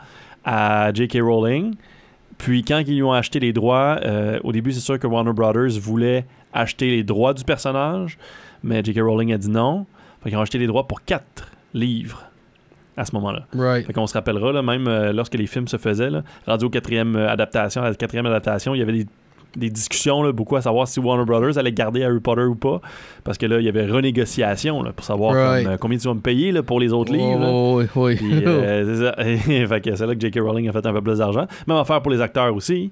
à 0.44 0.93
J.K. 0.93 1.19
Rowling. 1.23 1.75
Puis 2.37 2.62
quand 2.65 2.82
ils 2.87 3.03
ont 3.03 3.12
acheté 3.12 3.41
les 3.41 3.53
droits, 3.53 3.99
euh, 4.05 4.38
au 4.44 4.53
début, 4.53 4.73
c'est 4.73 4.81
sûr 4.81 4.99
que 4.99 5.06
Warner 5.06 5.32
Brothers 5.32 5.79
voulait 5.81 6.26
acheter 6.53 6.91
les 6.91 7.03
droits 7.03 7.32
du 7.35 7.44
personnage, 7.44 8.19
mais 8.62 8.82
J.K. 8.85 9.00
Rowling 9.00 9.32
a 9.32 9.38
dit 9.38 9.50
non. 9.50 9.87
Fait 10.23 10.29
qu'ils 10.29 10.38
ont 10.38 10.43
acheté 10.43 10.59
les 10.59 10.67
droits 10.67 10.87
pour 10.87 11.03
4 11.05 11.23
livres 11.72 12.28
à 12.98 13.05
ce 13.05 13.14
moment-là. 13.14 13.46
Right. 13.56 13.86
Fait 13.86 13.93
qu'on 13.93 14.06
se 14.06 14.14
rappellera, 14.14 14.52
là, 14.52 14.60
même 14.62 14.86
euh, 14.88 15.12
lorsque 15.12 15.34
les 15.34 15.46
films 15.46 15.69
se 15.69 15.76
faisaient, 15.76 16.10
là, 16.10 16.22
rendu 16.46 16.64
au 16.67 16.70
quatrième 16.70 17.17
euh, 17.17 17.31
adaptation, 17.31 17.82
à 17.82 17.88
la 17.90 17.94
quatrième 17.94 18.26
adaptation, 18.26 18.74
il 18.74 18.78
y 18.78 18.82
avait 18.82 18.93
des, 18.93 19.06
des 19.56 19.70
discussions, 19.70 20.22
là, 20.22 20.32
beaucoup 20.32 20.56
à 20.56 20.60
savoir 20.62 20.86
si 20.88 21.00
Warner 21.00 21.24
Brothers 21.24 21.56
allait 21.58 21.72
garder 21.72 22.02
Harry 22.05 22.20
Potter 22.20 22.43
ou 22.43 22.55
pas. 22.56 22.81
Parce 23.24 23.38
que 23.38 23.46
là, 23.46 23.60
il 23.60 23.64
y 23.64 23.69
avait 23.69 23.86
renégociation 23.86 24.82
là, 24.82 24.93
pour 24.93 25.05
savoir 25.05 25.34
Right. 25.34 25.64
comme, 25.64 25.72
euh, 25.72 25.76
combien 25.78 25.98
tu 25.98 26.08
vas 26.08 26.14
me 26.14 26.20
payer 26.20 26.52
là, 26.52 26.62
pour 26.62 26.81
les 26.81 26.93
autres 26.93 27.12
livres. 27.12 27.40
Oh, 27.48 27.78
oui, 27.81 27.86
oui. 27.94 28.17
Puis, 28.17 28.31
c'est 28.44 28.96
ça. 28.96 29.14
fait 29.69 29.81
que 29.81 29.94
c'est 29.96 30.06
là 30.06 30.14
que 30.14 30.20
J.K. 30.20 30.40
Rowling 30.40 30.69
a 30.69 30.72
fait 30.72 30.84
un 30.86 30.93
peu 30.93 31.00
plus 31.02 31.19
d'argent. 31.19 31.46
Même 31.67 31.76
affaire 31.78 32.02
pour 32.02 32.10
les 32.12 32.20
acteurs 32.20 32.55
aussi. 32.55 32.90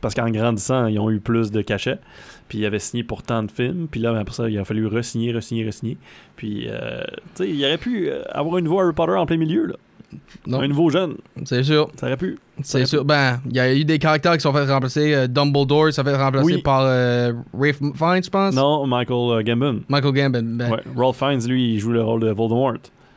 Parce 0.00 0.14
qu'en 0.14 0.28
grandissant, 0.28 0.86
ils 0.88 0.98
ont 0.98 1.10
eu 1.10 1.18
plus 1.18 1.50
de 1.50 1.62
cachets. 1.62 1.98
Puis 2.54 2.60
ils 2.62 2.66
avaient 2.66 2.78
signé 2.78 3.02
pour 3.02 3.24
tant 3.24 3.42
de 3.42 3.50
films. 3.50 3.88
Puis 3.90 3.98
là, 3.98 4.16
après 4.16 4.32
ça, 4.32 4.48
il 4.48 4.56
a 4.56 4.64
fallu 4.64 4.86
re-signer, 4.86 5.32
re-signer, 5.32 5.66
re-signer. 5.66 5.96
Puis, 6.36 6.68
euh, 6.68 7.02
tu 7.34 7.42
sais, 7.42 7.50
il 7.50 7.64
aurait 7.64 7.78
pu 7.78 8.08
euh, 8.08 8.22
avoir 8.30 8.58
un 8.58 8.60
nouveau 8.60 8.78
Harry 8.78 8.92
Potter 8.92 9.10
en 9.10 9.26
plein 9.26 9.38
milieu. 9.38 9.66
Là. 9.66 9.74
Non. 10.46 10.60
Un 10.60 10.68
nouveau 10.68 10.88
jeune. 10.88 11.16
C'est 11.44 11.64
sûr. 11.64 11.90
Ça 11.98 12.06
aurait 12.06 12.16
pu. 12.16 12.38
C'est 12.62 12.86
sûr. 12.86 13.04
Ben, 13.04 13.40
il 13.50 13.56
y 13.56 13.58
a 13.58 13.74
eu 13.74 13.84
des 13.84 13.98
caractères 13.98 14.34
qui 14.34 14.40
sont 14.42 14.52
fait 14.52 14.70
remplacer. 14.70 15.12
Euh, 15.12 15.26
Dumbledore, 15.26 15.92
ça 15.92 16.04
fait 16.04 16.14
remplacer 16.14 16.54
Oui. 16.54 16.62
par 16.62 16.82
euh, 16.84 17.32
Rafe 17.52 17.80
Fiennes, 17.96 18.22
je 18.22 18.30
pense. 18.30 18.54
Non, 18.54 18.86
Michael 18.86 19.16
euh, 19.40 19.42
Gambon. 19.42 19.80
Michael 19.88 20.12
Gambon. 20.12 20.42
Ben, 20.56 20.70
Ouais. 20.70 20.80
Ralph 20.96 21.16
Fiennes, 21.16 21.44
lui, 21.48 21.74
il 21.74 21.80
joue 21.80 21.90
le 21.90 22.04
rôle 22.04 22.20
de 22.20 22.30
Voldemort. 22.30 22.74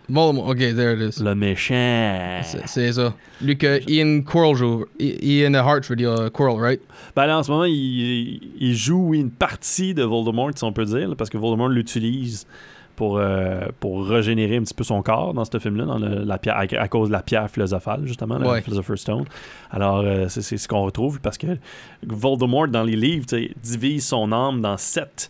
Voldemort. 0.10 0.48
OK, 0.50 0.58
there 0.58 0.94
it 0.94 1.02
is. 1.18 1.22
Le 1.24 1.36
méchant. 1.36 2.42
C'est 2.66 2.94
ça. 2.94 3.14
Lui 3.42 3.58
que 3.58 3.82
Ian 3.90 4.22
Quirrell 4.22 4.56
joue. 4.56 4.86
Ian 5.00 5.54
Hart, 5.56 5.84
je 5.84 5.90
veux 5.90 5.96
dire, 5.96 6.30
Quirrell, 6.34 6.60
right? 6.60 6.82
Ben 7.16 7.26
là, 7.26 7.40
en 7.40 7.44
ce 7.44 7.52
moment, 7.52 7.66
il, 7.66 8.40
il 8.60 8.76
joue 8.76 9.14
une 9.14 9.32
partie 9.32 9.94
de 9.94 10.04
Voldemort, 10.04 10.52
si 10.56 10.64
on 10.64 10.72
peut 10.74 10.86
dire, 10.86 11.10
là, 11.10 11.16
parce 11.16 11.30
que 11.30 11.38
Voldemort 11.38 11.70
l'utilise 11.70 12.48
pour, 12.96 13.18
euh, 13.20 13.62
pour 13.80 14.08
régénérer 14.08 14.56
un 14.58 14.64
petit 14.64 14.74
peu 14.74 14.84
son 14.84 15.04
corps 15.04 15.34
dans 15.34 15.46
ce 15.46 15.60
film-là, 15.60 15.86
dans 15.86 16.00
le- 16.00 16.24
la 16.24 16.38
pierre, 16.40 16.56
à, 16.58 16.62
à 16.62 16.88
cause 16.88 17.10
de 17.10 17.14
la 17.14 17.22
pierre 17.22 17.48
philosophale, 17.52 18.02
justement, 18.06 18.40
la 18.40 18.48
Ouais. 18.50 18.62
Philosopher's 18.62 19.02
Stone. 19.02 19.26
Alors, 19.70 20.00
euh, 20.00 20.26
c'est 20.30 20.58
ce 20.58 20.68
qu'on 20.68 20.82
retrouve, 20.84 21.22
parce 21.22 21.38
que 21.38 21.58
Voldemort, 22.08 22.68
dans 22.70 22.84
les 22.84 22.96
livres, 22.96 23.26
divise 23.62 24.08
son 24.08 24.32
âme 24.32 24.62
dans 24.62 24.78
sept 24.78 25.30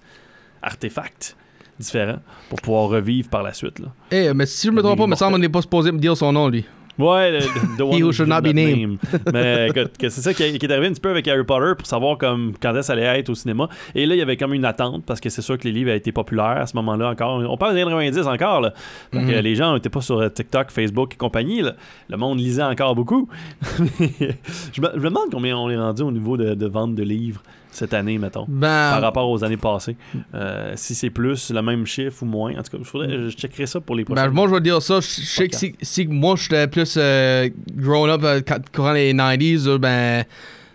artefacts 0.62 1.36
différents 1.79 2.19
pour 2.50 2.62
pouvoir 2.62 2.89
revivre 2.89 3.29
par 3.29 3.43
la 3.43 3.53
suite. 3.53 3.79
Là. 3.79 3.88
Eh, 4.12 4.34
mais 4.34 4.46
si 4.46 4.67
je 4.67 4.72
me 4.72 4.81
trompe 4.81 4.98
pas, 4.98 5.07
me 5.07 5.15
semble 5.15 5.34
qu'on 5.34 5.39
n'est 5.39 5.50
pas 5.50 5.62
supposé 5.62 5.91
me 5.91 6.00
dire 6.00 6.15
son 6.17 6.31
nom, 6.34 6.48
lui. 6.50 6.65
Ouais, 7.00 7.31
le- 7.31 7.77
the, 7.77 7.81
one 7.84 7.93
He 7.93 8.01
who 8.01 8.12
should 8.12 8.27
not 8.27 8.41
be 8.41 8.55
named. 8.55 8.98
Mais 9.31 9.67
écoute, 9.69 9.91
c'est 10.00 10.10
ça 10.10 10.34
qui, 10.34 10.41
est- 10.41 10.72
arrivé 10.72 10.88
un 10.88 10.91
petit 10.93 11.00
peu 11.00 11.12
avec 11.12 11.27
Harry 11.27 11.43
Potter 11.43 11.74
pour 11.77 11.86
savoir 11.86 12.17
comme 12.17 12.53
quand 12.60 12.75
est-ce 12.75 12.91
allait 12.91 13.03
être 13.19 13.29
au 13.29 13.36
cinéma. 13.36 13.69
Et 13.93 14.07
là, 14.07 14.15
il 14.15 14.17
y 14.17 14.22
avait 14.24 14.36
comme 14.36 14.51
une 14.55 14.65
attente 14.65 15.03
parce 15.05 15.19
que 15.19 15.29
c'est 15.29 15.43
sûr 15.43 15.60
que 15.60 15.65
les 15.65 15.72
livres 15.72 15.89
avaient 15.91 16.00
été 16.00 16.12
populaires 16.12 16.57
à 16.57 16.65
ce 16.65 16.75
moment-là 16.77 17.10
encore. 17.12 17.43
On 17.48 17.55
parle 17.55 17.75
des 17.75 17.81
années 17.84 17.91
90 17.91 18.25
encore. 18.25 18.62
Là. 18.62 18.74
Fait 19.13 19.19
que 19.19 19.25
Mhm. 19.25 19.39
les 19.41 19.53
gens 19.53 19.75
n'étaient 19.75 19.89
pas 19.91 20.01
sur 20.01 20.19
euh, 20.19 20.29
TikTok, 20.29 20.72
Facebook 20.72 21.13
et 21.13 21.17
compagnie. 21.17 21.62
là. 21.62 21.74
Le 22.10 22.17
monde 22.17 22.39
lisait 22.39 22.63
encore 22.63 22.96
beaucoup. 22.96 23.29
je, 24.00 24.81
me, 24.81 24.89
je 24.96 25.00
me 25.00 25.10
demande 25.10 25.29
combien 25.31 25.55
on 25.55 25.69
est 25.69 25.77
rendu 25.77 26.01
au 26.01 26.12
niveau 26.12 26.36
de, 26.38 26.53
de 26.55 26.65
vente 26.65 26.96
de 26.96 27.03
livres 27.03 27.43
cette 27.71 27.93
année, 27.93 28.17
mettons. 28.17 28.45
Ben, 28.47 28.91
Par 28.91 29.01
rapport 29.01 29.29
aux 29.29 29.43
années 29.43 29.57
passées. 29.57 29.95
Euh, 30.33 30.74
si 30.75 30.95
c'est 30.95 31.09
plus, 31.09 31.51
le 31.51 31.62
même 31.62 31.86
chiffre 31.86 32.24
ou 32.24 32.25
moins. 32.25 32.51
En 32.51 32.63
tout 32.63 32.77
cas, 32.77 32.77
je, 32.81 32.89
faudrait, 32.89 33.29
je 33.29 33.29
checkerai 33.29 33.65
ça 33.65 33.79
pour 33.79 33.95
les 33.95 34.03
prochains. 34.03 34.25
Ben, 34.25 34.31
moi, 34.31 34.47
je 34.47 34.53
vais 34.53 34.62
dire 34.62 34.81
ça. 34.81 35.00
Je 35.00 35.05
sais 35.07 35.47
que 35.47 35.55
si, 35.55 35.75
si 35.81 36.07
moi, 36.07 36.36
j'étais 36.38 36.67
plus 36.67 36.95
euh, 36.97 37.50
grown 37.75 38.09
up 38.09 38.21
euh, 38.24 38.41
courant 38.74 38.93
les 38.93 39.13
90s, 39.13 39.67
euh, 39.67 39.77
ben, 39.77 40.24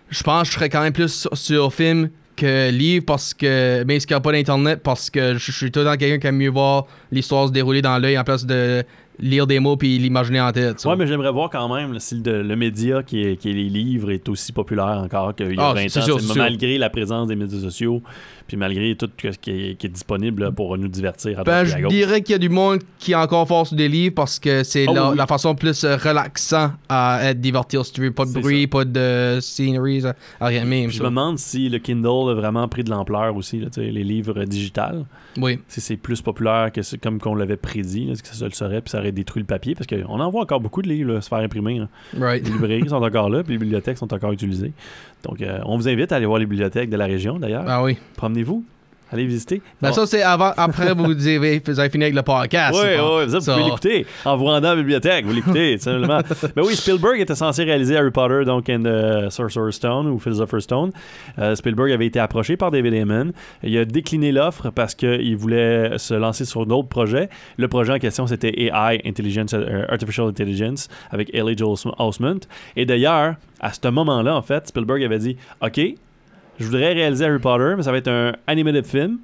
je 0.09 0.23
pense 0.23 0.43
que 0.43 0.53
je 0.53 0.53
serais 0.53 0.69
quand 0.69 0.81
même 0.81 0.93
plus 0.93 1.13
sur, 1.13 1.37
sur 1.37 1.73
film 1.73 2.09
que 2.35 2.69
livre 2.71 3.05
parce 3.05 3.33
que, 3.33 3.83
ce 3.87 4.07
qu'il 4.07 4.15
n'y 4.15 4.17
a 4.17 4.19
pas 4.19 4.31
d'internet, 4.31 4.81
parce 4.83 5.09
que 5.09 5.33
je 5.33 5.37
je 5.37 5.51
suis 5.51 5.71
tout 5.71 5.79
le 5.79 5.85
temps 5.85 5.97
quelqu'un 5.97 6.19
qui 6.19 6.27
aime 6.27 6.37
mieux 6.37 6.49
voir 6.49 6.85
l'histoire 7.11 7.47
se 7.47 7.51
dérouler 7.51 7.81
dans 7.81 7.97
l'œil 7.99 8.17
en 8.17 8.23
place 8.23 8.45
de 8.45 8.83
lire 9.19 9.45
des 9.47 9.59
mots 9.59 9.77
puis 9.77 9.97
l'imaginer 9.99 10.41
en 10.41 10.51
tête. 10.51 10.79
ça. 10.79 10.89
Ouais, 10.89 10.95
mais 10.95 11.05
j'aimerais 11.07 11.31
voir 11.31 11.49
quand 11.49 11.73
même 11.73 11.93
là, 11.93 11.99
si 11.99 12.21
le, 12.23 12.41
le 12.43 12.55
média 12.55 13.03
qui 13.03 13.21
est, 13.23 13.35
qui 13.37 13.49
est 13.49 13.53
les 13.53 13.69
livres 13.69 14.11
est 14.11 14.27
aussi 14.29 14.51
populaire 14.51 14.85
encore 15.03 15.35
qu'il 15.35 15.53
y 15.55 15.59
a 15.59 15.69
Ah, 15.69 15.73
20 15.73 15.87
c'est 15.89 15.99
ans. 15.99 16.17
sûr. 16.19 16.35
malgré 16.35 16.77
la 16.77 16.89
présence 16.89 17.27
des 17.27 17.35
médias 17.35 17.59
sociaux, 17.59 18.01
puis 18.47 18.57
malgré 18.57 18.95
tout 18.95 19.09
ce 19.21 19.29
qui 19.37 19.49
est, 19.51 19.75
qui 19.75 19.87
est 19.87 19.89
disponible 19.89 20.51
pour 20.53 20.77
nous 20.77 20.87
divertir 20.87 21.39
à 21.39 21.43
Ben, 21.43 21.63
je 21.63 21.87
dirais 21.87 22.21
qu'il 22.21 22.33
y 22.33 22.35
a 22.35 22.39
du 22.39 22.49
monde 22.49 22.79
qui 22.99 23.11
est 23.13 23.15
encore 23.15 23.47
fort 23.47 23.67
sur 23.67 23.75
des 23.75 23.87
livres 23.89 24.15
parce 24.15 24.39
que 24.39 24.63
c'est 24.63 24.85
Oh, 24.87 24.93
la, 24.93 25.09
oui. 25.11 25.17
la 25.17 25.27
façon 25.27 25.55
plus 25.55 25.83
euh, 25.83 25.95
relaxant 25.97 26.71
à 26.89 27.19
être 27.23 27.39
divertir 27.39 27.85
si 27.85 27.93
tu 27.93 28.01
veux. 28.01 28.11
Pas 28.11 28.25
de 28.25 28.31
bruit, 28.31 28.67
pas 28.67 28.85
de 28.85 29.39
rien 30.41 30.65
même. 30.65 30.87
Puis 30.87 30.97
je 30.97 31.03
me 31.03 31.07
demande 31.09 31.39
si 31.39 31.69
le 31.69 31.79
Kindle 31.79 32.31
a 32.31 32.33
vraiment 32.33 32.67
pris 32.67 32.83
de 32.83 32.89
l'ampleur 32.89 33.35
aussi, 33.35 33.59
là, 33.59 33.67
les 33.77 34.03
livres 34.03 34.43
digitales. 34.45 35.05
Oui. 35.37 35.59
Si 35.67 35.81
c'est 35.81 35.97
plus 35.97 36.21
populaire 36.21 36.71
que 36.71 36.81
comme 36.97 37.19
qu'on 37.19 37.35
l'avait 37.35 37.57
prédit, 37.57 38.05
là, 38.05 38.13
que 38.13 38.27
ça 38.35 38.45
le 38.45 38.51
serait, 38.51 38.81
puis 38.81 38.91
ça 38.91 38.99
aurait 38.99 39.11
détruit 39.11 39.41
le 39.41 39.47
papier, 39.47 39.73
parce 39.75 39.87
qu'on 39.87 40.19
en 40.19 40.29
voit 40.29 40.41
encore 40.43 40.59
beaucoup 40.59 40.81
de 40.81 40.89
livres 40.89 41.13
là, 41.13 41.21
se 41.21 41.27
faire 41.29 41.39
imprimer. 41.39 41.79
là. 41.79 41.87
Right. 42.19 42.45
Les 42.45 42.51
librairies 42.53 42.89
sont 42.89 43.01
encore 43.01 43.29
là, 43.29 43.43
puis 43.43 43.53
les 43.53 43.59
bibliothèques 43.59 43.97
sont 43.97 44.13
encore 44.13 44.31
utilisées. 44.31 44.73
Donc, 45.23 45.41
euh, 45.41 45.59
on 45.65 45.77
vous 45.77 45.87
invite 45.87 46.11
à 46.11 46.17
aller 46.17 46.25
voir 46.25 46.39
les 46.39 46.45
bibliothèques 46.45 46.89
de 46.89 46.97
la 46.97 47.05
région, 47.05 47.39
d'ailleurs. 47.39 47.63
Ah 47.67 47.81
oui. 47.83 47.97
Promenez-vous, 48.15 48.63
allez 49.13 49.25
visiter. 49.25 49.61
Ben 49.81 49.89
Bon. 49.89 49.93
ça, 49.95 50.05
c'est 50.07 50.21
avant, 50.21 50.51
après 50.57 50.93
vous 50.93 51.05
avez, 51.27 51.61
vous 51.65 51.79
avez 51.79 51.89
fini 51.89 52.03
avec 52.05 52.15
le 52.15 52.21
podcast. 52.21 52.77
Oui, 52.79 52.89
oui, 52.97 53.25
vous 53.27 53.39
ça. 53.39 53.53
pouvez 53.53 53.65
l'écouter 53.65 54.05
en 54.25 54.37
vous 54.37 54.45
rendant 54.45 54.69
à 54.69 54.71
la 54.71 54.81
bibliothèque. 54.81 55.25
Vous 55.25 55.33
l'écoutez, 55.33 55.77
simplement. 55.79 56.19
Mais 56.55 56.61
oui, 56.61 56.75
Spielberg 56.75 57.19
était 57.19 57.35
censé 57.35 57.63
réaliser 57.63 57.95
Harry 57.97 58.11
Potter, 58.11 58.43
donc, 58.45 58.69
and 58.69 58.83
the 58.83 59.29
Sorcerer's 59.29 59.75
Stone 59.75 60.07
ou 60.07 60.19
Philosopher's 60.19 60.63
Stone. 60.63 60.91
Euh, 61.39 61.55
Spielberg 61.55 61.91
avait 61.91 62.05
été 62.07 62.19
approché 62.19 62.57
par 62.57 62.71
David 62.71 62.93
Heyman. 62.93 63.31
Il 63.63 63.77
a 63.77 63.85
décliné 63.85 64.31
l'offre 64.31 64.69
parce 64.69 64.95
qu'il 64.95 65.35
voulait 65.37 65.97
se 65.97 66.13
lancer 66.13 66.45
sur 66.45 66.65
d'autres 66.65 66.89
projets. 66.89 67.29
Le 67.57 67.67
projet 67.67 67.93
en 67.93 67.99
question, 67.99 68.27
c'était 68.27 68.53
AI, 68.63 69.01
Intelligence, 69.05 69.53
euh, 69.53 69.85
Artificial 69.89 70.27
Intelligence, 70.27 70.89
avec 71.11 71.33
Ellie 71.33 71.57
Joel 71.57 71.77
Osment. 71.99 72.39
Et 72.75 72.85
d'ailleurs, 72.85 73.35
à 73.59 73.71
ce 73.73 73.87
moment-là, 73.87 74.35
en 74.35 74.41
fait, 74.41 74.67
Spielberg 74.67 75.03
avait 75.03 75.19
dit 75.19 75.37
OK, 75.61 75.79
je 76.59 76.65
voudrais 76.65 76.93
réaliser 76.93 77.25
Harry 77.25 77.39
Potter, 77.39 77.73
mais 77.77 77.83
ça 77.83 77.91
va 77.91 77.97
être 77.97 78.07
un 78.09 78.33
animated 78.47 78.85
film. 78.85 79.19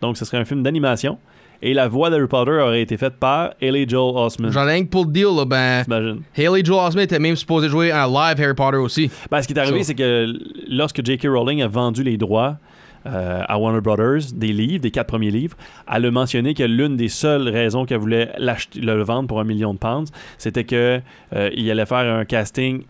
Donc, 0.00 0.16
ce 0.16 0.24
serait 0.24 0.38
un 0.38 0.44
film 0.44 0.62
d'animation. 0.62 1.18
Et 1.60 1.74
la 1.74 1.88
voix 1.88 2.08
d'Harry 2.08 2.28
Potter 2.28 2.52
aurait 2.52 2.82
été 2.82 2.96
faite 2.96 3.14
par 3.14 3.50
Ellie 3.60 3.88
Joel 3.88 4.16
Osment. 4.16 4.52
J'en 4.52 4.68
ai 4.68 4.74
rien 4.74 4.84
que 4.84 4.90
pour 4.90 5.04
le 5.06 5.10
deal, 5.10 5.24
là, 5.36 5.44
ben, 5.44 5.82
T'imagines? 5.82 6.20
Haley 6.36 6.64
Joel 6.64 6.86
Osment 6.86 7.02
était 7.02 7.18
même 7.18 7.34
supposé 7.34 7.68
jouer 7.68 7.90
un 7.90 8.06
live 8.06 8.40
Harry 8.40 8.54
Potter 8.54 8.76
aussi. 8.76 9.10
Ben, 9.28 9.42
ce 9.42 9.48
qui 9.48 9.54
est 9.54 9.58
arrivé, 9.58 9.78
So- 9.80 9.86
c'est 9.86 9.94
que 9.96 10.32
lorsque 10.68 11.04
J.K. 11.04 11.26
Rowling 11.26 11.60
a 11.62 11.66
vendu 11.66 12.04
les 12.04 12.16
droits 12.16 12.58
euh, 13.06 13.42
à 13.48 13.58
Warner 13.58 13.80
Brothers 13.80 14.32
des 14.34 14.52
livres, 14.52 14.82
des 14.82 14.92
quatre 14.92 15.08
premiers 15.08 15.32
livres, 15.32 15.56
elle 15.92 16.06
a 16.06 16.10
mentionné 16.12 16.54
que 16.54 16.62
l'une 16.62 16.96
des 16.96 17.08
seules 17.08 17.48
raisons 17.48 17.86
qu'elle 17.86 17.98
voulait 17.98 18.30
le 18.38 19.02
vendre 19.02 19.26
pour 19.26 19.40
un 19.40 19.44
million 19.44 19.74
de 19.74 19.78
pounds, 19.80 20.12
c'était 20.36 20.62
que 20.64 21.00
euh, 21.34 21.50
allait 21.72 21.86
faire 21.86 21.98
un 22.18 22.24
casting 22.24 22.82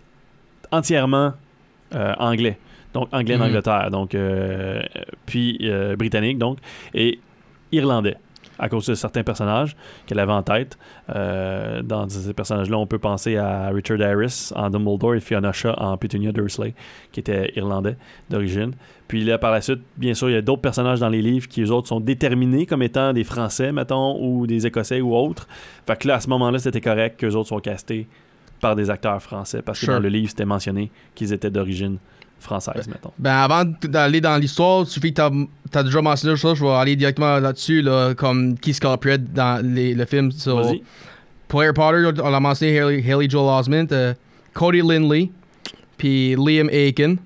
entièrement 0.73 1.33
euh, 1.95 2.13
anglais. 2.19 2.59
Donc 2.95 3.09
anglais 3.13 3.37
Mhm. 3.37 3.43
d'Angleterre, 3.43 3.91
donc 3.91 4.15
euh, 4.15 4.83
puis 5.27 5.59
euh, 5.63 5.95
britannique 5.97 6.39
donc 6.39 6.59
et 6.95 7.19
irlandais 7.73 8.17
à 8.61 8.69
cause 8.69 8.87
de 8.87 8.95
certains 8.95 9.23
personnages 9.23 9.77
qu'elle 10.07 10.19
avait 10.19 10.33
en 10.33 10.43
tête. 10.43 10.77
Euh, 11.15 11.81
dans 11.83 12.09
ces 12.09 12.33
personnages-là, 12.35 12.77
on 12.77 12.87
peut 12.89 12.99
penser 12.99 13.37
à 13.37 13.69
Richard 13.69 14.01
Harris 14.01 14.51
en 14.57 14.69
Dumbledore 14.69 15.15
et 15.15 15.21
Fiona 15.21 15.53
Shaw 15.53 15.75
en 15.77 15.97
Petunia 15.97 16.33
Dursley, 16.33 16.75
qui 17.13 17.21
était 17.21 17.53
irlandais 17.55 17.97
d'origine. 18.29 18.73
Puis 19.07 19.23
là, 19.23 19.39
par 19.39 19.53
la 19.53 19.61
suite, 19.61 19.81
bien 19.97 20.13
sûr, 20.15 20.29
il 20.29 20.33
y 20.33 20.37
a 20.37 20.43
d'autres 20.43 20.61
personnages 20.63 20.99
dans 20.99 21.09
les 21.09 21.23
livres 21.23 21.47
qui, 21.47 21.63
eux 21.63 21.71
autres, 21.71 21.87
sont 21.87 22.01
déterminés 22.01 22.67
comme 22.67 22.83
étant 22.83 23.13
des 23.13 23.23
Français, 23.23 23.71
mettons, 23.71 24.19
ou 24.21 24.47
des 24.49 24.67
Écossais 24.67 25.01
ou 25.01 25.15
autres. 25.15 25.47
Fait 25.87 25.97
que 25.97 26.09
là, 26.09 26.15
à 26.17 26.21
ce 26.21 26.29
moment-là, 26.31 26.59
c'était 26.59 26.81
correct 26.81 27.21
qu'eux 27.21 27.35
autres 27.37 27.49
soient 27.51 27.61
castés 27.61 28.09
par 28.61 28.75
des 28.75 28.91
acteurs 28.91 29.23
français, 29.23 29.63
parce 29.63 29.79
que 29.79 29.85
Sure. 29.85 29.95
dans 29.95 30.01
le 30.01 30.09
livre, 30.09 30.31
c'était 30.31 30.45
mentionné 30.45 30.91
qu'ils 31.15 31.33
étaient 31.33 31.51
d'origine 31.51 31.99
française, 32.41 32.87
mettons. 32.89 33.11
Ben, 33.19 33.33
avant 33.35 33.65
d'aller 33.83 34.21
dans 34.21 34.37
l'histoire, 34.37 34.83
il 34.83 34.87
suffit 34.87 35.13
que 35.13 35.21
t'as 35.21 35.31
as 35.81 35.83
déjà 35.83 36.01
mentionné 36.01 36.37
ça, 36.37 36.55
je 36.55 36.65
vais 36.65 36.71
aller 36.71 36.97
directement 36.97 37.39
là-dessus, 37.39 37.83
là, 37.83 38.15
comme 38.15 38.59
qui 38.59 38.73
se 38.75 38.81
corporate 38.81 39.25
dans 39.33 39.65
les- 39.65 39.95
le 39.95 40.05
film. 40.05 40.31
So, 40.33 40.57
Vas-y. 40.63 40.83
pour 41.49 41.63
Harry 41.63 41.73
Potter, 41.75 42.23
on 42.23 42.31
l'a 42.31 42.41
mentionné 42.41 42.79
Haley, 42.79 43.05
Haley 43.13 43.29
Joel 43.29 43.59
Osment, 43.59 43.87
euh, 43.93 44.15
Cody 44.55 44.81
Lindley, 44.83 45.31
puis 45.97 46.35
Liam 46.37 46.69
Aiken. 46.71 47.19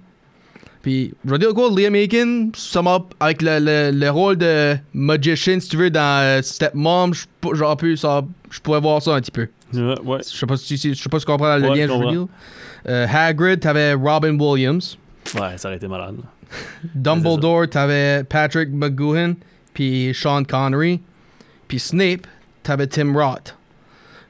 Puis, 0.83 1.15
je 1.25 1.31
vais 1.31 1.39
dire 1.39 1.55
quoi, 1.55 1.71
Liam 1.71 1.95
Aiken, 1.95 2.51
sum 2.57 2.89
up, 2.89 3.15
avec 3.21 3.41
le, 3.43 3.59
le, 3.61 3.91
le 3.97 4.11
rôle 4.11 4.37
de 4.37 4.77
magician, 4.93 5.61
si 5.61 5.69
tu 5.69 5.77
veux, 5.77 5.91
dans 5.91 6.21
euh, 6.23 6.43
Stepmom, 6.43 7.13
j'aurais 7.53 7.77
pu, 7.77 7.97
ça, 7.97 8.23
je 8.51 8.59
pourrais 8.59 8.81
voir 8.81 9.01
ça 9.01 9.15
un 9.15 9.21
petit 9.21 9.31
peu. 9.31 9.47
Ouais. 9.73 10.19
Je 10.29 10.37
sais 10.37 10.45
pas 10.47 10.57
si, 10.57 10.77
je 10.77 10.95
sais 10.95 11.09
pas 11.09 11.19
si 11.21 11.25
tu 11.25 11.31
comprends 11.31 11.57
le 11.57 11.69
Ouais, 11.71 11.77
lien 11.79 11.87
je 11.87 12.05
veux 12.05 12.11
dire. 12.11 12.27
Euh, 12.89 13.07
Hagrid, 13.09 13.61
t'avais 13.61 13.95
Robin 13.95 14.37
Williams. 14.39 14.99
Ouais, 15.35 15.57
ça 15.57 15.69
aurait 15.69 15.77
été 15.77 15.89
malade. 15.89 16.17
Dumbledore, 16.95 17.69
t'avais 17.69 18.25
Patrick 18.25 18.71
McGoohan, 18.73 19.35
puis 19.75 20.13
Sean 20.15 20.45
Connery. 20.45 21.01
Puis 21.69 21.79
Snape, 21.79 22.27
t'avais 22.63 22.87
Tim 22.87 23.15
Roth. 23.15 23.57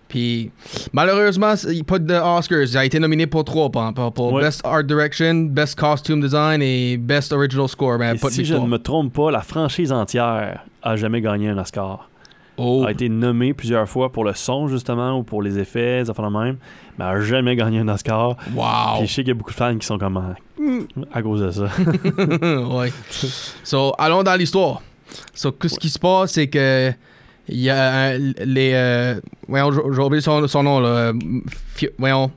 Puis 0.09 0.51
malheureusement, 0.93 1.55
il 1.65 1.75
n'y 1.77 1.81
a 1.81 1.85
pas 1.85 1.99
de 1.99 2.15
Oscars. 2.15 2.63
Il 2.65 2.77
a 2.77 2.85
été 2.85 2.99
nominé 3.01 3.27
pour 3.27 3.45
trois, 3.45 3.71
pour, 3.71 4.13
pour- 4.13 4.33
Ouais. 4.35 4.43
Best 4.43 4.61
Art 4.65 4.85
Direction, 4.85 5.35
Best 5.51 5.79
Costume 5.79 6.21
Design 6.21 6.61
et 6.63 6.99
Best 6.99 7.33
Original 7.33 7.67
Score. 7.67 7.99
Mais 7.99 8.15
Et 8.15 8.19
pas 8.19 8.29
de 8.29 8.35
si 8.35 8.45
je 8.45 8.55
ne 8.55 8.67
me 8.67 8.77
trompe 8.79 9.15
pas, 9.15 9.31
la 9.31 9.41
franchise 9.41 9.91
entière 9.91 10.65
a 10.83 10.97
jamais 10.97 11.23
gagné 11.23 11.49
un 11.49 11.57
Oscar. 11.59 12.09
Oh. 12.65 12.85
A 12.87 12.93
été 12.93 13.09
nommée 13.09 13.55
plusieurs 13.55 13.89
fois 13.89 14.13
pour 14.13 14.25
le 14.25 14.35
son, 14.35 14.69
justement, 14.69 15.19
ou 15.19 15.25
pour 15.25 15.43
les 15.43 15.59
effets, 15.59 16.05
des 16.05 16.11
affaires 16.11 16.31
de 16.31 16.39
même, 16.39 16.57
mais 16.97 17.05
a 17.05 17.21
jamais 17.21 17.57
gagné 17.57 17.81
un 17.81 17.89
Oscar. 17.89 18.37
Wow. 18.55 18.99
Puis 18.99 19.09
je 19.09 19.13
sais 19.13 19.23
qu'il 19.23 19.29
y 19.29 19.31
a 19.33 19.35
beaucoup 19.35 19.51
de 19.51 19.57
fans 19.57 19.77
qui 19.77 19.85
sont 19.85 19.99
comme 19.99 20.17
ah, 20.17 20.37
à 21.13 21.23
cause 21.23 21.41
de 21.41 21.51
ça. 21.51 21.65
ouais. 22.77 22.93
So, 23.65 23.93
allons 23.99 24.23
dans 24.23 24.37
l'histoire. 24.37 24.81
So, 25.35 25.51
qu'est-ce 25.51 25.79
qui 25.79 25.91
se 25.91 25.99
passe, 25.99 26.33
c'est 26.33 26.47
que 26.47 26.93
il 27.49 27.59
y 27.59 27.71
a 27.71 27.93
un- 27.93 28.19
les. 28.19 28.73
Euh, 28.75 29.21
voyons, 29.49 29.73
j'ai 29.73 30.01
oublié 30.01 30.21
son, 30.21 30.47
son 30.47 30.63
nom, 30.63 30.79
là. 30.79 31.13
Voyons. 31.99 32.31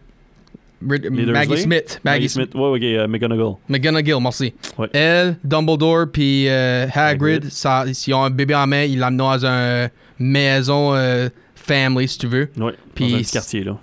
Maggie 0.86 1.10
Dursley? 1.26 1.58
Smith. 1.58 2.00
Maggie, 2.04 2.30
Smith. 2.30 2.52
Ouais, 2.56 2.68
ok, 2.68 2.84
euh, 2.84 3.08
McGonagall. 3.08 3.56
McGonagall, 3.70 4.22
merci. 4.22 4.54
Ouais. 4.78 4.88
Elle, 4.94 5.38
Dumbledore, 5.44 6.06
puis 6.12 6.48
euh, 6.48 6.86
Hagrid, 6.94 7.36
Hagrid. 7.46 7.52
ça, 7.52 7.86
s'ils 7.94 8.14
ont 8.14 8.24
un 8.24 8.30
bébé 8.30 8.56
en 8.56 8.68
main, 8.68 8.84
ils 8.84 9.00
l'amènent 9.00 9.18
dans 9.18 9.46
une 9.46 9.90
maison 10.20 10.94
euh, 10.96 11.30
family, 11.56 12.08
si 12.08 12.18
tu 12.20 12.28
veux. 12.28 12.50
Ouais, 12.58 12.74
Puis 12.94 13.12
dans 13.12 13.18
un 13.18 13.22
petit 13.22 13.32
quartier, 13.32 13.64
là. 13.64 13.78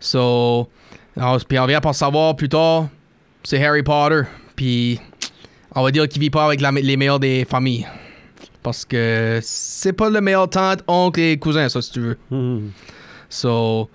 So, 0.00 0.68
alors, 1.16 1.38
puis 1.46 1.58
on 1.58 1.66
vient 1.66 1.80
pour 1.80 1.94
savoir 1.94 2.36
plus 2.36 2.48
tard, 2.48 2.88
c'est 3.42 3.64
Harry 3.64 3.82
Potter. 3.82 4.22
Puis 4.54 5.00
on 5.74 5.82
va 5.82 5.90
dire 5.90 6.06
qu'il 6.08 6.20
vit 6.20 6.30
pas 6.30 6.44
avec 6.44 6.60
la- 6.60 6.70
les 6.70 6.96
meilleurs 6.96 7.18
des 7.20 7.44
familles. 7.48 7.86
Parce 8.62 8.84
que 8.84 9.40
c'est 9.42 9.92
pas 9.92 10.08
le 10.10 10.20
meilleur 10.20 10.48
tante, 10.48 10.84
oncle 10.86 11.18
et 11.20 11.36
cousin, 11.38 11.68
ça, 11.68 11.82
si 11.82 11.90
tu 11.92 12.00
veux. 12.00 12.18
Mhm. 12.30 12.70
So, 13.28 13.88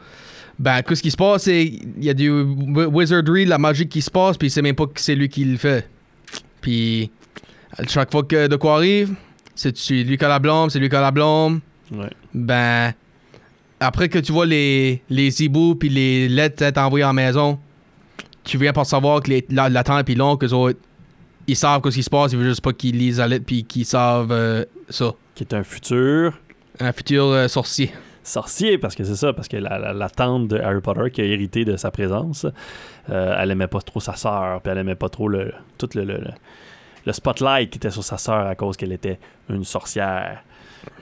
ben, 0.59 0.81
qu'est-ce 0.81 1.01
qui 1.01 1.11
se 1.11 1.17
passe, 1.17 1.43
c'est 1.43 1.63
il 1.65 2.03
y 2.03 2.09
a 2.09 2.13
du 2.13 2.29
wi- 2.29 2.85
wizardry, 2.85 3.45
la 3.45 3.57
magie 3.57 3.87
qui 3.87 4.01
se 4.01 4.09
passe, 4.11 4.37
puis 4.37 4.49
c'est 4.49 4.61
même 4.61 4.75
pas 4.75 4.85
que 4.87 4.99
c'est 4.99 5.15
lui 5.15 5.29
qui 5.29 5.45
le 5.45 5.57
fait. 5.57 5.87
Puis, 6.61 7.11
chaque 7.87 8.11
fois 8.11 8.23
que 8.23 8.47
de 8.47 8.55
quoi 8.55 8.75
arrive, 8.77 9.13
c'est 9.55 9.73
lui 9.91 10.17
qui 10.17 10.25
a 10.25 10.27
la 10.27 10.39
blâme, 10.39 10.69
c'est 10.69 10.79
lui 10.79 10.89
qui 10.89 10.95
a 10.95 11.01
la 11.01 11.11
blâme? 11.11 11.59
Ouais. 11.91 12.09
Ben, 12.33 12.93
après 13.79 14.09
que 14.09 14.19
tu 14.19 14.31
vois 14.31 14.45
les, 14.45 15.01
les 15.09 15.43
hiboux 15.43 15.75
puis 15.75 15.89
les 15.89 16.27
lettres 16.27 16.63
être 16.63 16.79
envoyées 16.79 17.05
en 17.05 17.13
maison, 17.13 17.59
tu 18.43 18.57
viens 18.57 18.73
pour 18.73 18.85
savoir 18.85 19.21
que 19.21 19.29
les, 19.29 19.45
la, 19.49 19.69
la 19.69 19.83
tante 19.83 20.09
et 20.09 20.15
l'oncle, 20.15 20.45
eux 20.45 20.53
autres, 20.53 20.79
ils 21.45 21.55
savent 21.55 21.81
ce 21.85 21.89
qui 21.95 22.03
se 22.03 22.09
passe, 22.09 22.31
ils 22.33 22.37
veulent 22.37 22.49
juste 22.49 22.61
pas 22.61 22.73
qu'ils 22.73 22.97
lisent 22.97 23.19
la 23.19 23.27
lettre 23.27 23.45
puis 23.45 23.63
qu'ils 23.63 23.85
savent 23.85 24.31
euh, 24.31 24.65
ça. 24.89 25.13
Qui 25.35 25.43
est 25.43 25.53
un 25.53 25.63
futur. 25.63 26.37
Un 26.79 26.91
futur 26.91 27.25
euh, 27.25 27.47
sorcier. 27.47 27.91
Sorcier, 28.27 28.77
parce 28.77 28.95
que 28.95 29.03
c'est 29.03 29.15
ça, 29.15 29.33
parce 29.33 29.47
que 29.47 29.57
la, 29.57 30.09
tante 30.09 30.47
de 30.47 30.59
Harry 30.59 30.81
Potter 30.81 31.11
qui 31.11 31.21
a 31.21 31.25
hérité 31.25 31.65
de 31.65 31.77
sa 31.77 31.91
présence, 31.91 32.45
euh, 33.09 33.35
elle 33.39 33.51
aimait 33.51 33.67
pas 33.67 33.81
trop 33.81 33.99
sa 33.99 34.15
sœur, 34.15 34.61
puis 34.61 34.71
elle 34.71 34.79
aimait 34.79 34.95
pas 34.95 35.09
trop 35.09 35.27
le, 35.27 35.53
tout 35.77 35.89
le 35.95 37.13
spotlight 37.13 37.69
qui 37.69 37.77
était 37.77 37.91
sur 37.91 38.03
sa 38.03 38.17
sœur 38.17 38.47
à 38.47 38.55
cause 38.55 38.75
qu'elle 38.75 38.91
était 38.91 39.19
une 39.49 39.63
sorcière. 39.63 40.43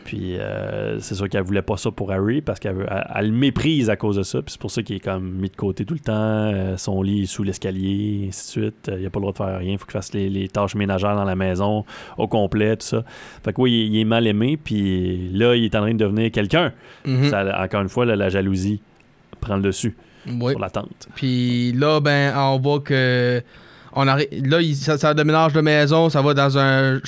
Puis 0.03 0.37
euh, 0.37 0.99
c'est 0.99 1.15
sûr 1.15 1.27
qu'elle 1.29 1.41
voulait 1.43 1.61
pas 1.63 1.77
ça 1.77 1.89
pour 1.91 2.11
Harry 2.11 2.41
parce 2.41 2.59
qu'elle 2.59 2.85
elle, 2.89 3.07
elle 3.15 3.25
le 3.27 3.31
méprise 3.37 3.89
à 3.89 3.95
cause 3.95 4.17
de 4.17 4.23
ça. 4.23 4.41
Puis 4.41 4.51
c'est 4.51 4.61
pour 4.61 4.69
ça 4.71 4.83
qu'il 4.83 4.97
est 4.97 4.99
comme 4.99 5.31
mis 5.31 5.49
de 5.49 5.55
côté 5.55 5.83
tout 5.85 5.93
le 5.95 5.99
temps. 5.99 6.13
euh, 6.13 6.77
son 6.77 7.01
lit 7.01 7.23
est 7.23 7.25
sous 7.25 7.43
l'escalier, 7.43 8.25
ainsi 8.27 8.45
de 8.59 8.63
suite. 8.65 8.89
Euh, 8.89 8.99
il 8.99 9.05
a 9.05 9.09
pas 9.09 9.19
le 9.19 9.21
droit 9.23 9.31
de 9.33 9.37
faire 9.37 9.57
rien. 9.59 9.71
Il 9.73 9.77
faut 9.77 9.85
qu'il 9.85 9.93
fasse 9.93 10.13
les, 10.13 10.29
les 10.29 10.47
tâches 10.47 10.75
ménagères 10.75 11.15
dans 11.15 11.23
la 11.23 11.35
maison 11.35 11.85
au 12.17 12.27
complet, 12.27 12.75
tout 12.77 12.85
ça. 12.85 13.03
Fait 13.43 13.51
que 13.53 13.61
oui, 13.61 13.71
il, 13.87 13.95
il 13.95 14.01
est 14.01 14.05
mal 14.05 14.27
aimé. 14.27 14.57
Puis 14.63 15.29
là, 15.33 15.55
il 15.55 15.65
est 15.65 15.75
en 15.75 15.81
train 15.81 15.93
de 15.93 15.97
devenir 15.97 16.31
quelqu'un. 16.31 16.71
Mhm. 17.05 17.31
Encore 17.57 17.81
une 17.81 17.89
fois, 17.89 18.05
là, 18.05 18.15
la 18.15 18.29
jalousie 18.29 18.81
prend 19.41 19.55
le 19.55 19.63
dessus 19.63 19.95
Oui. 20.27 20.51
sur 20.51 20.59
la 20.59 20.69
tante. 20.69 21.07
Puis 21.15 21.71
là, 21.73 21.99
ben, 21.99 22.33
on 22.37 22.59
voit 22.59 22.79
que. 22.79 23.41
On 23.97 24.03
là, 24.03 24.17
il- 24.21 24.75
ça, 24.75 24.97
ça 24.97 25.13
déménage 25.13 25.53
de 25.53 25.61
maison, 25.61 26.09
ça 26.09 26.21
va 26.21 26.33
dans 26.33 26.57
un. 26.57 26.99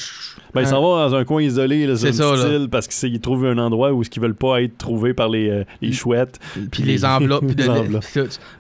Ben, 0.61 0.67
il 0.67 0.67
s'en 0.67 0.81
va 0.81 1.09
dans 1.09 1.15
un 1.15 1.25
coin 1.25 1.41
isolé, 1.41 1.87
là, 1.87 1.95
C'est 1.95 2.13
ça, 2.13 2.35
là. 2.35 2.67
parce 2.69 2.87
qu'ils 2.87 3.19
trouvent 3.19 3.45
un 3.45 3.57
endroit 3.57 3.91
où 3.93 4.03
ils 4.03 4.21
veulent 4.21 4.35
pas 4.35 4.61
être 4.61 4.77
trouvés 4.77 5.13
par 5.13 5.29
les, 5.29 5.49
euh, 5.49 5.63
les 5.81 5.91
chouettes. 5.91 6.39
Puis 6.71 6.83
les 6.83 7.05
enveloppes. 7.05 7.45
puis 7.45 7.55
Les 7.57 7.69
enveloppes. 7.69 8.05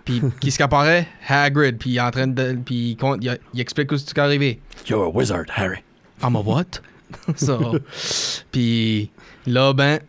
Puis 0.05 0.21
qui 0.39 0.51
se 0.51 0.61
apparaît 0.61 1.07
Hagrid. 1.27 1.77
Puis 1.77 1.91
il 1.91 1.97
est 1.97 2.01
en 2.01 2.11
train 2.11 2.27
de. 2.27 2.57
Puis 2.63 2.91
il, 2.91 2.95
compte- 2.97 3.19
il, 3.21 3.37
il 3.53 3.59
explique 3.59 3.91
ce 3.97 4.05
qui 4.05 4.19
est 4.19 4.23
arrivé. 4.23 4.59
You're 4.89 5.05
a 5.05 5.09
wizard, 5.09 5.45
Harry. 5.55 5.79
I'm 6.23 6.35
a 6.35 6.39
what? 6.39 6.81
so, 7.35 7.75
puis 8.51 9.09
là, 9.45 9.73
ben, 9.73 9.99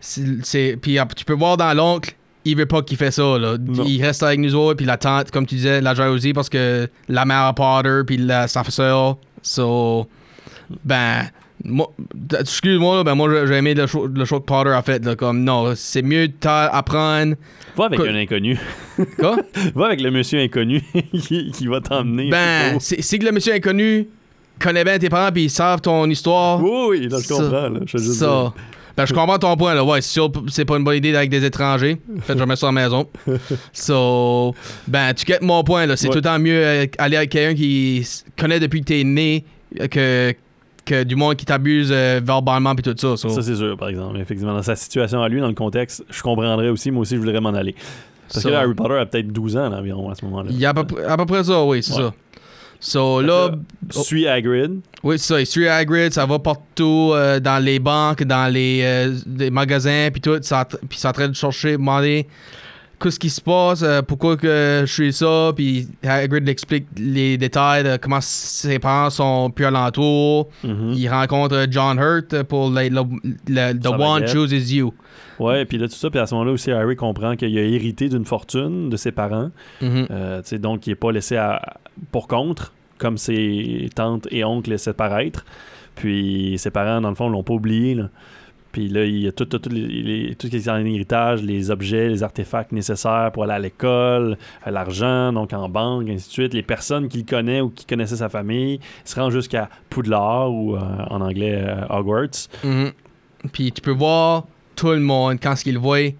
c'est-. 0.00 0.76
Puis 0.80 0.98
tu 1.16 1.24
peux 1.24 1.34
voir 1.34 1.56
dans 1.56 1.72
l'oncle, 1.74 2.14
il 2.44 2.56
veut 2.56 2.66
pas 2.66 2.82
qu'il 2.82 2.96
fait 2.96 3.10
ça, 3.10 3.38
là. 3.38 3.56
Non. 3.58 3.84
Il 3.86 4.02
reste 4.04 4.22
avec 4.22 4.38
nous 4.38 4.54
autres, 4.54 4.76
puis 4.76 4.86
la 4.86 4.96
tante, 4.96 5.30
comme 5.30 5.46
tu 5.46 5.56
disais, 5.56 5.80
la 5.80 5.94
jalousie 5.94 6.32
parce 6.32 6.48
que 6.48 6.88
la 7.08 7.24
mère 7.24 7.52
Potter, 7.54 8.02
puis 8.06 8.18
la, 8.18 8.46
sa 8.48 8.62
soeur. 8.64 9.16
So, 9.42 10.06
ben. 10.84 11.22
Moi, 11.66 11.86
excuse-moi, 12.38 12.96
là, 12.96 13.04
ben 13.04 13.14
moi 13.14 13.46
j'ai 13.46 13.54
aimé 13.54 13.72
le 13.74 13.86
show, 13.86 14.06
le 14.06 14.24
show 14.26 14.40
que 14.40 14.44
Potter 14.44 14.70
a 14.70 14.82
fait. 14.82 15.02
Là, 15.04 15.14
comme 15.16 15.44
non, 15.44 15.72
c'est 15.76 16.02
mieux 16.02 16.28
d'apprendre. 16.28 17.36
Va 17.76 17.84
avec 17.86 18.00
un 18.00 18.14
inconnu. 18.16 18.58
Quoi? 19.18 19.36
Va 19.74 19.86
avec 19.86 20.00
le 20.02 20.10
monsieur 20.10 20.40
inconnu 20.40 20.82
qui, 21.22 21.50
qui 21.52 21.66
va 21.66 21.80
t'emmener. 21.80 22.28
Ben, 22.28 22.78
c'est 22.80 23.18
que 23.18 23.24
le 23.24 23.32
monsieur 23.32 23.54
inconnu 23.54 24.08
connaît 24.58 24.84
bien 24.84 24.98
tes 24.98 25.08
parents, 25.08 25.32
puis 25.32 25.44
ils 25.44 25.50
savent 25.50 25.80
ton 25.80 26.08
histoire. 26.10 26.60
Oui, 26.62 26.70
oui, 26.88 27.08
là, 27.08 27.18
je 27.20 27.24
Ça- 27.26 27.34
comprends. 27.34 27.68
Là, 27.68 27.80
je 27.86 27.96
veux 27.96 28.02
juste 28.04 28.18
Ça. 28.18 28.26
dire. 28.26 28.52
Ben, 28.96 29.06
je 29.06 29.14
comprends 29.14 29.38
ton 29.38 29.56
point, 29.56 29.74
là. 29.74 29.84
Ouais, 29.84 30.00
c'est 30.02 30.12
sûr, 30.12 30.30
c'est 30.48 30.64
pas 30.64 30.76
une 30.76 30.84
bonne 30.84 30.96
idée 30.96 31.16
avec 31.16 31.30
des 31.30 31.44
étrangers. 31.44 31.98
Faites 32.20 32.38
jamais 32.38 32.56
ça 32.56 32.68
à 32.68 32.72
la 32.72 32.82
maison. 32.82 33.08
So, 33.72 34.54
ben, 34.86 35.14
tu 35.14 35.24
quittes 35.24 35.42
mon 35.42 35.62
point, 35.64 35.86
là. 35.86 35.96
C'est 35.96 36.06
Ouais. 36.08 36.12
tout 36.12 36.18
le 36.18 36.22
temps 36.22 36.38
mieux 36.38 36.62
euh, 36.64 36.86
aller 36.98 37.16
avec 37.16 37.30
quelqu'un 37.30 37.54
qui 37.56 38.06
connaît 38.38 38.60
depuis 38.60 38.80
que 38.80 38.86
t'es 38.86 39.02
né 39.04 39.44
que, 39.90 40.32
que 40.84 41.02
du 41.04 41.16
monde 41.16 41.36
qui 41.36 41.44
t'abuse 41.46 41.90
euh, 41.92 42.20
verbalement 42.22 42.74
puis 42.74 42.82
tout 42.82 42.94
ça. 42.96 43.16
so. 43.16 43.28
Ça, 43.28 43.42
c'est 43.42 43.56
sûr, 43.56 43.76
par 43.76 43.88
exemple. 43.88 44.18
Effectivement, 44.18 44.54
dans 44.54 44.62
sa 44.62 44.76
situation 44.76 45.22
à 45.22 45.28
lui, 45.28 45.40
dans 45.40 45.48
le 45.48 45.54
contexte, 45.54 46.04
je 46.10 46.22
comprendrais 46.22 46.68
aussi. 46.68 46.90
Moi 46.90 47.02
aussi, 47.02 47.14
je 47.16 47.20
voudrais 47.20 47.40
m'en 47.40 47.50
aller. 47.54 47.74
Parce 48.28 48.42
Ça. 48.42 48.48
que 48.48 48.54
là, 48.54 48.60
Harry 48.60 48.74
Potter 48.74 48.94
a 48.98 49.06
peut-être 49.06 49.28
12 49.28 49.56
ans 49.56 49.68
là, 49.68 49.78
environ 49.78 50.10
à 50.10 50.14
ce 50.14 50.24
moment-là. 50.24 50.48
Il 50.50 50.58
y 50.58 50.66
a 50.66 50.70
à 50.70 50.74
peu, 50.74 50.84
près- 50.84 51.04
à 51.04 51.16
peu 51.16 51.26
près 51.26 51.44
ça, 51.44 51.62
oui, 51.64 51.82
c'est 51.82 51.92
Ouais. 51.94 52.02
ça. 52.02 52.14
So, 52.80 53.22
là, 53.22 53.48
là, 53.50 53.56
Suis 54.02 54.26
Hagrid. 54.26 54.80
Oui, 55.02 55.18
c'est 55.18 55.26
ça. 55.34 55.40
Il 55.40 55.46
suit 55.46 55.68
Hagrid, 55.68 56.12
ça 56.12 56.26
va 56.26 56.38
partout 56.38 57.12
euh, 57.14 57.40
dans 57.40 57.62
les 57.62 57.78
banques, 57.78 58.24
dans 58.24 58.52
les, 58.52 58.80
euh, 58.82 59.14
les 59.38 59.50
magasins, 59.50 60.08
puis 60.12 60.20
tout. 60.20 60.38
Ça, 60.42 60.66
puis 60.66 60.98
c'est 60.98 61.08
en 61.08 61.12
train 61.12 61.28
de 61.28 61.34
chercher, 61.34 61.72
demander 61.72 62.26
qu'est-ce 63.04 63.20
qui 63.20 63.30
se 63.30 63.40
passe, 63.40 63.82
euh, 63.82 64.02
pourquoi 64.02 64.36
que 64.36 64.82
je 64.86 64.92
suis 64.92 65.12
ça. 65.12 65.52
Puis 65.54 65.86
Hagrid 66.02 66.48
explique 66.48 66.86
les 66.96 67.36
détails 67.38 67.84
de 67.84 67.96
comment 67.98 68.20
ses 68.20 68.78
parents 68.78 69.10
sont 69.10 69.50
plus 69.50 69.66
alentour. 69.66 70.48
Mhm. 70.64 70.94
Il 70.96 71.08
rencontre 71.08 71.66
John 71.70 71.98
Hurt 71.98 72.42
pour 72.44 72.70
le, 72.70 72.88
le- 72.88 73.20
le- 73.48 73.78
The 73.78 73.86
One. 73.86 74.26
Chooses 74.26 74.72
You. 74.72 74.92
Ouais, 75.38 75.64
puis 75.64 75.78
là, 75.78 75.86
tout 75.88 75.94
ça. 75.94 76.10
Puis 76.10 76.18
à 76.18 76.26
ce 76.26 76.34
moment-là 76.34 76.52
aussi, 76.52 76.70
Harry 76.72 76.96
comprend 76.96 77.36
qu'il 77.36 77.56
a 77.58 77.62
hérité 77.62 78.08
d'une 78.08 78.24
fortune 78.24 78.88
de 78.88 78.96
ses 78.96 79.12
parents. 79.12 79.50
Mhm. 79.82 80.06
Euh, 80.10 80.42
donc, 80.60 80.86
il 80.86 80.90
n'est 80.90 80.96
pas 80.96 81.12
laissé 81.12 81.36
à- 81.36 81.74
pour 82.10 82.26
contre, 82.28 82.72
comme 82.98 83.18
ses 83.18 83.88
tantes 83.94 84.26
et 84.30 84.44
oncles 84.44 84.70
laissaient 84.70 84.94
paraître. 84.94 85.44
Puis 85.96 86.54
ses 86.58 86.70
parents, 86.70 87.00
dans 87.00 87.08
le 87.10 87.14
fond, 87.14 87.28
l'ont 87.28 87.42
pas 87.44 87.54
oublié. 87.54 87.94
Là. 87.94 88.08
Puis 88.74 88.88
là, 88.88 89.04
il 89.04 89.18
y 89.20 89.28
a 89.28 89.30
tout, 89.30 89.44
tout, 89.44 89.60
tout, 89.60 89.70
les, 89.70 90.34
tout 90.36 90.48
ce 90.48 90.50
qui 90.50 90.56
est 90.56 90.68
en 90.68 90.84
héritage, 90.84 91.42
les 91.44 91.70
objets, 91.70 92.08
les 92.08 92.24
artefacts 92.24 92.72
nécessaires 92.72 93.30
pour 93.32 93.44
aller 93.44 93.52
à 93.52 93.58
l'école, 93.60 94.36
euh, 94.66 94.70
l'argent, 94.72 95.32
donc 95.32 95.52
en 95.52 95.68
banque, 95.68 96.08
ainsi 96.08 96.26
de 96.26 96.32
suite. 96.32 96.54
Les 96.54 96.64
personnes 96.64 97.06
qu'il 97.06 97.24
connaît 97.24 97.60
ou 97.60 97.68
qui 97.70 97.86
connaissaient 97.86 98.16
sa 98.16 98.28
famille 98.28 98.80
il 98.80 99.08
se 99.08 99.14
rend 99.14 99.30
jusqu'à 99.30 99.70
Poudlard 99.90 100.52
ou 100.52 100.74
euh, 100.74 100.80
en 101.08 101.20
anglais 101.20 101.54
euh, 101.54 101.86
Hogwarts. 101.88 102.48
Mhm. 102.64 102.90
Puis 103.52 103.70
tu 103.70 103.80
peux 103.80 103.92
voir 103.92 104.42
tout 104.74 104.90
le 104.90 104.98
monde 104.98 105.38
quand 105.40 105.54
il 105.64 105.74
le 105.74 105.78
voit. 105.78 106.10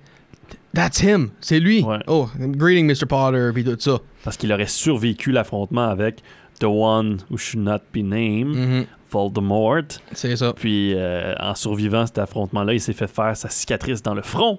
That's 0.73 1.03
him, 1.03 1.31
c'est 1.40 1.59
lui. 1.59 1.83
Ouais. 1.83 1.99
Oh, 2.07 2.29
greeting 2.38 2.87
Mr. 2.87 3.07
Potter, 3.09 3.51
puis 3.53 3.64
tout 3.64 3.75
ça. 3.81 3.99
Parce 4.23 4.37
qu'il 4.37 4.53
aurait 4.53 4.67
survécu 4.69 5.33
l'affrontement 5.33 5.88
avec 5.88 6.23
The 6.61 6.64
One 6.67 7.19
Who 7.31 7.37
Should 7.37 7.64
Not 7.64 7.81
Be 7.93 7.97
Named, 8.05 8.55
Mhm. 8.55 8.87
Voldemort. 9.14 9.83
C'est 10.12 10.37
ça. 10.37 10.53
Puis 10.53 10.92
euh, 10.94 11.35
en 11.38 11.55
survivant 11.55 12.05
cet 12.07 12.18
affrontement-là, 12.18 12.74
il 12.74 12.81
s'est 12.81 12.92
fait 12.92 13.07
faire 13.07 13.37
sa 13.37 13.48
cicatrice 13.48 14.03
dans 14.03 14.14
le 14.14 14.22
front. 14.22 14.59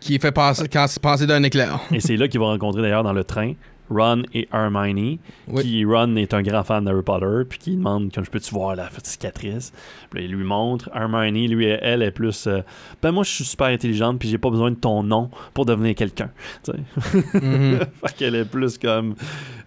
Qui 0.00 0.18
fait 0.18 0.32
passer, 0.32 0.68
quand 0.68 0.86
c'est 0.88 1.02
passé 1.02 1.26
d'un 1.26 1.42
éclair. 1.42 1.80
Et 1.92 2.00
c'est 2.00 2.16
là 2.16 2.26
qu'il 2.28 2.40
va 2.40 2.46
rencontrer 2.46 2.82
d'ailleurs 2.82 3.02
dans 3.02 3.12
le 3.12 3.24
train 3.24 3.52
Ron 3.90 4.22
et 4.32 4.48
Hermione. 4.52 5.18
Oui. 5.48 5.62
Qui, 5.62 5.84
Ron 5.84 6.16
est 6.16 6.32
un 6.34 6.42
grand 6.42 6.62
fan 6.64 6.84
d'Harry 6.84 7.02
Potter, 7.02 7.46
puis 7.48 7.58
qui 7.58 7.76
demande 7.76 8.12
comme 8.12 8.24
je 8.24 8.30
peux-tu 8.30 8.52
voir 8.54 8.74
la 8.76 8.88
cicatrice? 9.02 9.72
Puis 10.10 10.24
il 10.24 10.32
lui 10.32 10.44
montre. 10.44 10.88
Hermione, 10.94 11.46
lui, 11.48 11.66
elle 11.66 12.02
est 12.02 12.10
plus. 12.10 12.46
euh, 12.46 12.62
ben 13.02 13.12
moi, 13.12 13.24
je 13.24 13.30
suis 13.30 13.44
super 13.44 13.66
intelligente, 13.66 14.18
puis 14.18 14.28
j'ai 14.28 14.38
pas 14.38 14.50
besoin 14.50 14.70
de 14.70 14.76
ton 14.76 15.02
nom 15.02 15.30
pour 15.54 15.66
devenir 15.66 15.94
quelqu'un. 15.94 16.30
Tu 16.64 16.72
sais? 16.72 17.38
Mhm. 17.38 17.78
fait 18.06 18.16
qu'elle 18.16 18.34
est 18.34 18.44
plus 18.44 18.78
comme. 18.78 19.14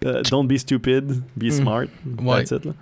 euh, 0.04 0.22
don't 0.30 0.46
be 0.46 0.56
stupid, 0.56 1.22
be 1.36 1.50
smart. 1.50 1.86
Mm. 2.04 2.26
Ouais. 2.26 2.38
That's 2.44 2.50
it, 2.52 2.64
là. 2.64 2.72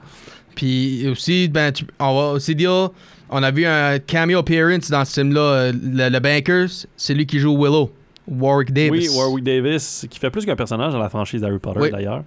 Puis 0.55 1.09
aussi, 1.09 1.49
ben, 1.49 1.73
tu- 1.73 1.87
on 1.99 2.15
va 2.15 2.33
aussi 2.33 2.55
dire, 2.55 2.91
on 3.31 3.43
a 3.43 3.51
vu 3.51 3.65
un 3.67 3.99
cameo 3.99 4.39
appearance 4.39 4.91
dans 4.91 5.05
ce 5.05 5.15
film-là. 5.21 5.41
euh, 5.41 5.73
Le, 5.73 6.09
le 6.11 6.21
Banker, 6.21 6.67
c'est 6.97 7.15
lui 7.15 7.27
qui 7.27 7.39
joue 7.39 7.57
Willow. 7.57 7.91
Warwick 8.27 8.73
Davis. 8.73 9.11
Oui, 9.11 9.17
Warwick 9.19 9.45
Davis, 9.45 10.07
qui 10.09 10.19
fait 10.19 10.31
plus 10.31 10.47
qu'un 10.47 10.57
personnage 10.57 10.93
dans 10.93 10.99
la 10.99 11.11
franchise 11.11 11.43
d'Harry 11.43 11.59
Potter 11.59 11.81
Oui. 11.81 11.91
d'ailleurs. 11.91 12.25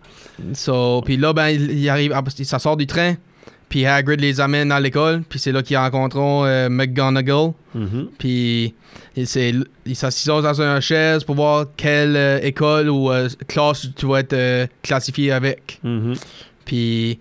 So, 0.53 1.01
puis 1.03 1.17
là, 1.17 1.33
ben, 1.33 1.47
il, 1.47 1.71
il 1.79 1.89
arrive, 1.89 2.13
ça 2.43 2.59
sort 2.59 2.77
du 2.77 2.85
train. 2.85 3.15
Puis 3.69 3.85
Hagrid 3.85 4.21
les 4.21 4.39
amène 4.39 4.71
à 4.71 4.79
l'école. 4.79 5.23
Puis 5.27 5.39
c'est 5.39 5.51
là 5.51 5.61
qu'ils 5.63 5.75
rencontreront 5.77 6.45
euh, 6.45 6.69
McGonagall. 6.69 7.51
Mhm. 7.75 8.09
Puis 8.17 8.73
il, 9.15 9.27
c'est- 9.27 9.53
il 9.85 9.95
s'assisent 9.95 10.27
dans 10.27 10.61
une 10.61 10.79
chaise 10.81 11.23
pour 11.23 11.35
voir 11.35 11.65
quelle 11.75 12.15
euh, 12.15 12.39
école 12.43 12.89
ou 12.89 13.11
euh, 13.11 13.27
classe 13.47 13.87
tu 13.95 14.05
vas 14.05 14.19
être 14.19 14.69
classifié 14.83 15.31
avec. 15.31 15.79
Mhm. 15.83 16.13
Puis 16.63 17.19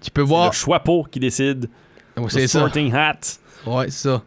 tu 0.00 0.10
peux 0.10 0.22
voir. 0.22 0.50
le 0.50 0.52
choix-peau 0.54 1.06
qui 1.10 1.20
décide. 1.20 1.68
Le 2.16 2.28
c'est 2.28 2.46
ça. 2.46 2.60
sorting 2.60 2.92
hat. 2.94 3.20
Ouais, 3.66 3.86
c'est 3.90 4.08
ça. 4.08 4.22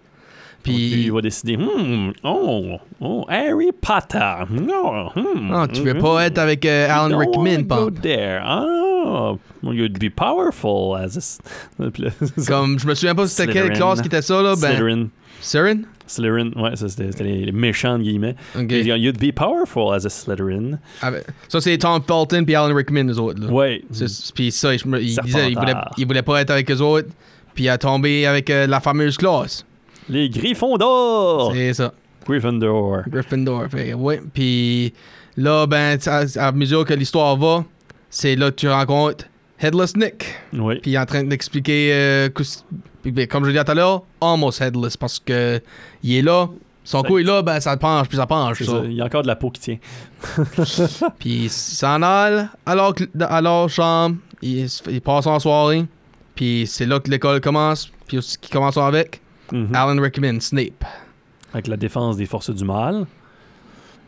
Puis 0.64 1.04
il 1.04 1.12
va 1.12 1.20
décider, 1.22 1.58
hmm, 1.58 2.14
oh, 2.24 2.78
oh, 3.02 3.26
Harry 3.28 3.72
Potter. 3.82 4.34
Oh, 4.50 5.10
hmm, 5.14 5.52
Ah, 5.54 5.68
tu 5.72 5.82
veux 5.82 5.94
hmm, 5.94 6.02
pas 6.02 6.26
être 6.26 6.38
avec 6.38 6.66
euh, 6.66 6.90
Alan 6.90 7.18
Rickman, 7.18 7.68
there? 8.02 8.42
Oh, 8.46 9.40
you'd 9.62 10.00
be 10.00 10.10
powerful 10.10 10.96
as 10.96 11.18
a... 11.18 11.92
Comme 12.48 12.80
je 12.80 12.88
me 12.88 12.96
souviens 12.96 13.14
pas 13.14 13.28
c'était 13.28 13.52
quelle 13.52 13.74
classe 13.74 14.02
qui 14.02 14.08
était 14.08 14.22
ça 14.22 14.42
là. 14.42 14.56
Ben. 14.56 14.70
Slytherin. 14.70 15.08
Slytherin? 15.44 15.82
Slytherin, 16.08 16.52
ouais, 16.56 16.76
ça 16.76 16.90
c'était 16.90 17.24
les, 17.24 17.46
les 17.46 17.52
méchants 17.52 17.98
de 17.98 18.04
guillemets. 18.04 18.36
Ok. 18.56 18.68
Puis 18.68 18.80
il 18.80 18.84
dit, 18.84 18.90
You'd 18.90 19.20
be 19.20 19.32
powerful 19.34 19.94
as 19.94 20.06
a 20.06 20.10
Slytherin. 20.10 20.80
Ça 21.48 21.62
c'est 21.62 21.78
Tom 21.78 22.02
Felton 22.08 22.44
puis 22.46 22.56
Alan 22.56 22.74
Rickman 22.74 23.04
les 23.04 23.20
autres 23.20 23.42
là. 23.42 23.52
Ouais. 23.52 23.84
Puis 24.36 24.52
ça, 24.52 24.74
il 24.74 24.80
disait 25.02 25.52
il 25.52 25.58
voulait, 25.58 25.74
il 25.98 26.08
voulait 26.08 26.22
pas 26.22 26.42
être 26.42 26.52
avec 26.52 26.70
eux 26.72 26.80
autres. 26.82 27.10
Puis 27.54 27.66
il 27.66 27.70
a 27.70 27.78
tombé 27.78 28.26
avec 28.26 28.50
euh, 28.50 28.66
la 28.66 28.80
fameuse 28.80 29.16
classe. 29.18 29.64
Les 30.10 30.28
Griffons 30.30 30.76
d'or. 30.78 31.52
C'est 31.54 31.74
ça. 31.74 31.94
Gryffindor. 32.26 33.04
Gryffindor. 33.08 33.68
Fait, 33.70 33.94
ouais. 33.94 34.22
Puis 34.34 34.94
là, 35.38 35.68
ben, 35.68 35.98
à, 36.08 36.24
à 36.48 36.52
mesure 36.52 36.86
que 36.86 36.94
l'histoire 36.94 37.38
va, 37.38 37.64
c'est 38.10 38.36
là 38.36 38.50
que 38.50 38.56
tu 38.56 38.68
rencontres 38.70 39.26
Headless 39.60 39.96
Nick. 39.96 40.26
Oui. 40.54 40.80
Puis 40.82 40.92
il 40.92 40.96
est 40.96 40.98
en 41.00 41.06
train 41.06 41.24
d'expliquer, 41.24 41.92
euh, 41.94 42.30
puis, 43.04 43.12
ben, 43.12 43.28
comme 43.28 43.44
je 43.46 43.52
l'ai 43.52 43.60
dit 43.60 43.64
tout 43.66 43.72
à 43.72 43.76
l'heure, 43.76 44.02
almost 44.22 44.60
headless 44.62 44.98
parce 44.98 45.20
que 45.20 45.62
il 46.02 46.16
est 46.16 46.22
là. 46.24 46.48
Son 46.86 47.02
Ça- 47.02 47.08
cou 47.08 47.18
est 47.20 47.24
là, 47.24 47.42
ben 47.42 47.60
ça 47.62 47.78
penche, 47.78 48.08
puis 48.10 48.18
ça 48.18 48.26
penche. 48.26 48.62
Ça. 48.64 48.82
Il 48.86 48.94
y 48.94 49.02
a 49.02 49.06
encore 49.06 49.22
de 49.22 49.28
la 49.28 49.36
peau 49.38 49.50
qui 49.52 49.62
tient. 49.62 49.78
Puis 51.20 51.44
il 51.46 51.50
s'en 51.50 52.02
aille 52.02 52.46
alors 52.66 52.94
leur 53.42 53.70
chambre, 53.70 54.18
il, 54.42 54.68
il 54.90 55.02
passe 55.02 55.26
en 55.28 55.40
soirée. 55.40 55.86
Puis 56.36 56.66
c'est 56.68 56.86
là 56.86 57.00
que 57.00 57.10
l'école 57.10 57.40
commence. 57.42 57.90
Puis 58.08 58.18
aussi 58.18 58.38
qui 58.38 58.50
commence 58.50 58.78
avec 58.78 59.22
Mhm. 59.52 59.70
Alan 59.76 60.02
Rickman, 60.02 60.40
Snape. 60.40 60.84
avec 61.54 61.68
la 61.68 61.78
défense 61.78 62.18
des 62.18 62.26
forces 62.26 62.50
du 62.50 62.66
mal. 62.66 63.06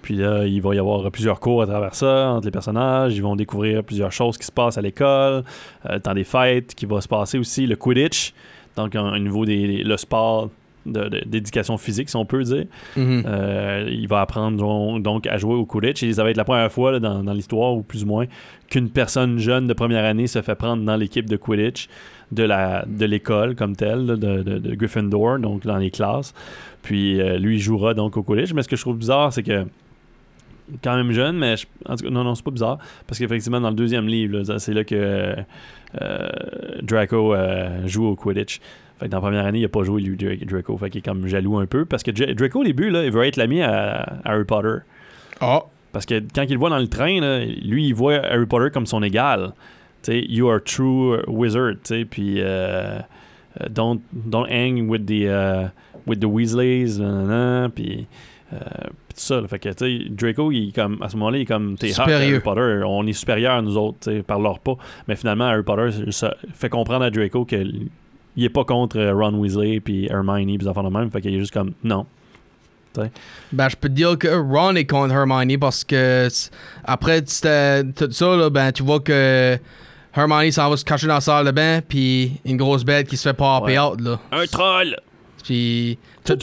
Puis 0.02 0.16
là, 0.16 0.46
il 0.46 0.62
va 0.62 0.74
y 0.76 0.80
avoir 0.80 1.10
plusieurs 1.12 1.40
cours 1.40 1.62
à 1.62 1.68
travers 1.68 1.94
ça, 1.96 2.30
entre 2.32 2.46
les 2.46 2.52
personnages. 2.52 3.16
Ils 3.16 3.22
vont 3.22 3.36
découvrir 3.36 3.84
plusieurs 3.84 4.12
choses 4.12 4.38
qui 4.38 4.46
se 4.46 4.52
passent 4.52 4.78
à 4.78 4.82
l'école, 4.82 5.44
euh, 5.90 6.00
dans 6.04 6.14
des 6.14 6.24
fêtes, 6.24 6.74
qui 6.76 6.86
va 6.86 7.00
se 7.02 7.08
passer 7.08 7.38
aussi 7.38 7.66
le 7.68 7.76
Quidditch, 7.76 8.34
donc 8.76 8.96
au 8.96 9.18
niveau 9.18 9.46
des 9.46 9.84
le 9.84 9.98
sport 9.98 10.50
d'éducation 10.88 11.78
physique, 11.78 12.10
si 12.10 12.16
on 12.16 12.26
peut 12.26 12.44
dire. 12.44 12.66
Mhm. 12.96 13.24
Euh, 13.26 13.90
il 13.92 14.08
va 14.08 14.22
apprendre 14.22 15.00
donc- 15.00 15.26
à 15.26 15.38
jouer 15.38 15.56
au 15.56 15.66
Quidditch. 15.66 16.04
Et 16.04 16.14
ça 16.14 16.24
va 16.24 16.30
être 16.30 16.38
la 16.38 16.44
première 16.44 16.72
fois 16.72 16.92
là, 16.92 17.00
dans, 17.00 17.24
dans 17.24 17.34
l'histoire, 17.34 17.74
ou 17.74 17.82
plus 17.82 18.04
ou 18.04 18.08
moins, 18.08 18.26
qu'une 18.70 18.90
personne 18.92 19.40
jeune 19.40 19.66
de 19.66 19.74
première 19.74 20.06
année 20.06 20.28
se 20.28 20.42
fait 20.44 20.54
prendre 20.56 20.84
dans 20.84 20.96
l'équipe 20.96 21.28
de 21.28 21.38
Quidditch 21.38 21.88
de 22.32 22.44
la 22.44 22.86
de 22.88 23.06
l'école 23.06 23.56
comme 23.56 23.76
telle, 23.76 24.06
là, 24.06 24.16
de, 24.16 24.44
de- 24.44 24.58
de 24.60 24.76
Gryffindor, 24.76 25.40
donc 25.40 25.64
dans 25.66 25.78
les 25.78 25.90
classes. 25.90 26.34
Puis 26.84 27.20
euh, 27.20 27.38
lui, 27.40 27.56
il 27.56 27.60
jouera 27.60 27.94
donc 27.96 28.16
au 28.18 28.22
Quidditch. 28.24 28.54
Mais 28.54 28.62
ce 28.62 28.68
que 28.68 28.76
je 28.76 28.82
trouve 28.82 28.98
bizarre, 28.98 29.34
c'est 29.34 29.44
que 29.44 29.66
quand 30.84 30.96
même 30.96 31.12
jeune, 31.12 31.38
mais 31.38 31.58
je- 31.58 31.66
en 31.88 31.96
tout 31.96 32.04
cas, 32.06 32.10
non, 32.12 32.24
non, 32.24 32.34
c'est 32.36 32.46
pas 32.46 32.52
bizarre. 32.52 32.78
Parce 33.08 33.20
qu'effectivement, 33.20 33.62
dans 33.62 33.70
le 33.70 33.76
deuxième 33.76 34.08
livre, 34.08 34.44
c'est 34.60 34.74
là 34.74 34.84
que 34.84 34.96
euh, 34.96 35.36
Draco 36.82 37.34
euh, 37.34 37.88
joue 37.88 38.06
au 38.06 38.16
Quidditch. 38.16 38.60
Fait 39.00 39.06
que 39.08 39.12
dans 39.12 39.18
la 39.18 39.22
première 39.22 39.46
année, 39.46 39.60
il 39.60 39.66
a 39.66 39.70
pas 39.70 39.84
joué 39.84 40.02
lui, 40.02 40.16
Draco. 40.46 40.78
Fait 40.78 40.90
qu'il 40.90 41.00
est 41.00 41.02
comme 41.06 41.28
jaloux 41.28 41.58
un 41.58 41.66
peu. 41.66 41.86
Parce 41.86 42.04
que 42.04 42.12
Draco, 42.12 42.62
au 42.62 42.64
début, 42.64 42.90
là, 42.90 43.04
il 43.04 43.12
veut 43.12 43.24
être 43.24 43.38
l'ami 43.38 43.62
à, 43.62 44.02
à 44.02 44.32
Harry 44.32 44.46
Potter. 44.46 44.78
Ah, 45.42 45.64
Parce 45.92 46.06
que 46.06 46.22
quand 46.34 46.44
il 46.44 46.54
le 46.54 46.60
voit 46.60 46.70
dans 46.70 46.80
le 46.80 46.88
train, 46.88 47.20
là, 47.20 47.44
lui, 47.44 47.88
il 47.88 47.94
voit 47.94 48.16
Harry 48.26 48.46
Potter 48.46 48.72
comme 48.72 48.86
son 48.86 49.04
égal. 49.04 49.54
You 50.08 50.50
are 50.50 50.62
true 50.62 51.18
wizard, 51.28 51.78
tu 51.84 51.96
sais, 51.96 52.06
puis 52.06 52.36
euh, 52.40 53.00
euh, 53.62 53.70
don't, 53.70 54.02
don't 54.14 54.46
hang 54.50 54.88
with 54.88 55.06
the, 55.06 55.26
euh, 55.26 55.68
with 56.06 56.20
the 56.20 56.26
Weasleys, 56.26 57.00
euh, 57.00 57.70
puis 57.70 58.08
tout 59.16 59.22
ça. 59.22 59.42
là. 59.42 59.48
Fait 59.48 59.60
que, 59.60 59.70
tu 59.70 59.76
sais, 60.04 60.10
Draco, 60.10 60.52
il 60.52 60.70
est 60.70 60.76
comme, 60.76 61.02
à 61.02 61.10
ce 61.10 61.16
moment-là, 61.18 61.38
il 61.38 61.42
est 61.42 61.46
comme, 61.46 61.78
t'es. 61.78 61.92
Harry 62.00 62.40
Potter, 62.40 62.82
on 62.86 63.06
est 63.08 63.14
supérieur 63.14 63.62
nous 63.64 63.78
autres, 63.78 63.98
tu 64.02 64.12
sais, 64.18 64.24
par 64.24 64.40
leur 64.40 64.60
pas. 64.60 64.76
Mais 65.08 65.16
finalement, 65.16 65.46
Harry 65.46 65.64
Potter 65.64 66.12
ça 66.12 66.36
fait 66.54 66.70
comprendre 66.70 67.04
à 67.06 67.10
Draco 67.10 67.46
qu'il 67.46 67.90
est 68.38 68.50
pas 68.50 68.64
contre 68.66 69.00
euh, 69.00 69.14
Ron 69.14 69.34
Weasley, 69.36 69.80
puis 69.80 70.08
Hermione, 70.08 70.58
puis 70.58 70.68
enfants 70.68 70.84
de 70.84 70.90
même. 70.90 71.10
Fait 71.10 71.22
qu'il 71.22 71.34
est 71.36 71.40
juste 71.40 71.54
comme, 71.54 71.72
non. 71.84 72.06
Ben, 73.52 73.68
je 73.68 73.76
peux 73.76 73.90
te 73.90 73.94
dire 73.94 74.18
que 74.18 74.28
Ron 74.30 74.76
est 74.76 74.86
contre 74.86 75.14
Hermione 75.14 75.58
parce 75.60 75.84
que 75.84 76.30
après 76.86 77.22
tout 77.24 77.32
ça, 77.34 77.82
là, 78.38 78.50
ben, 78.50 78.72
tu 78.72 78.84
vois 78.84 79.02
que 79.02 79.58
Hermione 80.16 80.52
s'en 80.52 80.70
va 80.70 80.78
se 80.78 80.86
cacher 80.86 81.06
dans 81.08 81.16
la 81.16 81.20
salle 81.22 81.46
de 81.46 81.52
bain, 81.52 81.82
puis 81.86 82.40
une 82.46 82.56
grosse 82.56 82.86
bête 82.86 83.10
qui 83.10 83.18
se 83.18 83.28
fait 83.28 83.34
popper 83.34 83.74
Ouais. 83.74 83.80
out, 83.80 84.00
là. 84.00 84.18
Un 84.32 84.46
troll! 84.46 84.96
Puis. 85.46 85.98
Je 86.28 86.34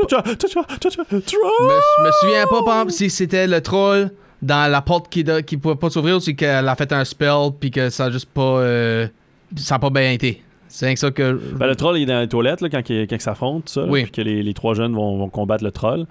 troll! 1.21 1.69
me, 1.69 1.81
je 1.99 2.07
me 2.07 2.11
souviens 2.21 2.47
pas, 2.47 2.62
par 2.65 2.75
exemple, 2.77 2.93
si 2.93 3.11
c'était 3.11 3.47
le 3.47 3.61
troll 3.61 4.11
dans 4.41 4.71
la 4.71 4.81
porte 4.81 5.09
qui, 5.09 5.25
ne 5.25 5.41
qui 5.41 5.57
pouvait 5.57 5.75
pas 5.77 5.91
s'ouvrir 5.91 6.17
ou 6.17 6.21
si 6.21 6.35
qu'elle 6.37 6.69
a 6.69 6.75
fait 6.77 6.93
un 6.93 7.05
spell, 7.05 7.51
puis 7.61 7.71
que 7.71 7.91
ça 7.91 8.05
a 8.07 8.11
juste 8.11 8.31
pas. 8.31 8.43
euh, 8.61 9.09
ça 9.57 9.75
a 9.75 9.79
pas 9.79 9.91
bien 9.91 10.12
été. 10.12 10.43
C'est 10.69 10.87
rien 10.87 10.95
que 10.95 11.01
ça 11.01 11.11
que. 11.11 11.38
Ben, 11.57 11.67
le 11.67 11.77
troll 11.77 11.99
il 11.99 12.05
est 12.05 12.07
dans 12.07 12.21
les 12.21 12.29
toilettes 12.29 12.61
là, 12.62 12.71
quand, 12.71 12.88
il, 12.88 13.07
quand 13.07 13.17
il 13.17 13.21
s'affronte, 13.21 13.69
ça. 13.69 13.83
là, 13.83 13.87
Oui. 13.88 14.03
Puis 14.05 14.12
que 14.12 14.23
les, 14.23 14.43
les 14.43 14.55
trois 14.55 14.75
jeunes 14.75 14.95
vont, 14.95 15.19
vont 15.19 15.29
combattre 15.29 15.65
le 15.65 15.71
troll. 15.73 16.07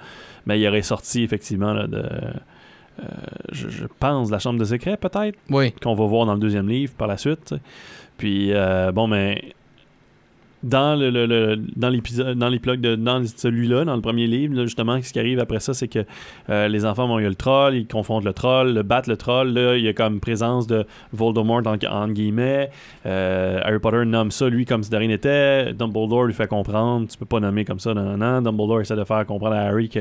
Mais 0.45 0.59
il 0.59 0.67
aurait 0.67 0.81
sorti 0.81 1.23
effectivement 1.23 1.73
là, 1.73 1.87
de. 1.87 1.97
euh, 1.97 3.03
je, 3.51 3.69
je 3.69 3.85
pense 3.99 4.29
la 4.31 4.39
chambre 4.39 4.59
de 4.59 4.65
secret, 4.65 4.97
peut-être, 4.97 5.37
oui. 5.49 5.71
qu'on 5.81 5.95
va 5.95 6.05
voir 6.05 6.25
dans 6.25 6.33
le 6.33 6.39
deuxième 6.39 6.67
livre 6.69 6.93
par 6.97 7.07
la 7.07 7.17
suite. 7.17 7.55
Puis, 8.17 8.51
euh, 8.53 8.91
bon, 8.91 9.07
mais. 9.07 9.53
Dans 10.63 10.99
le, 10.99 11.09
le- 11.09 11.55
dans 11.75 11.89
l'épisode 11.89 12.37
dans 12.37 12.47
l'épilogue 12.49 12.81
de 12.81 12.95
dans 12.95 13.25
celui-là 13.25 13.83
dans 13.83 13.95
le 13.95 14.01
premier 14.01 14.27
livre 14.27 14.61
justement 14.63 15.01
ce 15.01 15.11
qui 15.11 15.17
arrive 15.17 15.39
après 15.39 15.59
ça 15.59 15.73
c'est 15.73 15.87
que 15.87 16.05
euh, 16.51 16.67
les 16.67 16.85
enfants 16.85 17.07
vont 17.07 17.17
y 17.17 17.23
le 17.23 17.33
troll 17.33 17.75
ils 17.75 17.87
confondent 17.87 18.25
le 18.25 18.33
troll 18.33 18.73
le 18.75 18.83
battent 18.83 19.07
le 19.07 19.17
troll 19.17 19.53
là 19.53 19.75
il 19.75 19.83
y 19.83 19.87
a 19.87 19.93
comme 19.93 20.19
présence 20.19 20.67
de 20.67 20.85
Voldemort 21.13 21.63
en, 21.65 21.77
en 21.91 22.07
guillemets 22.09 22.69
euh, 23.07 23.59
Harry 23.63 23.79
Potter 23.79 24.05
nomme 24.05 24.29
ça 24.29 24.49
lui 24.49 24.65
comme 24.65 24.83
si 24.83 24.91
de 24.91 24.97
rien 24.97 25.07
n'était. 25.07 25.73
Dumbledore 25.73 26.25
lui 26.25 26.33
fait 26.33 26.47
comprendre, 26.47 27.07
tu 27.07 27.17
peux 27.17 27.25
pas 27.25 27.39
nommer 27.39 27.65
comme 27.65 27.79
ça, 27.79 27.93
non, 27.93 28.03
non, 28.03 28.17
non. 28.17 28.41
Dumbledore 28.41 28.81
essaie 28.81 28.95
de 28.95 29.03
faire 29.03 29.25
comprendre 29.25 29.55
à 29.55 29.61
Harry 29.61 29.89
que 29.89 29.99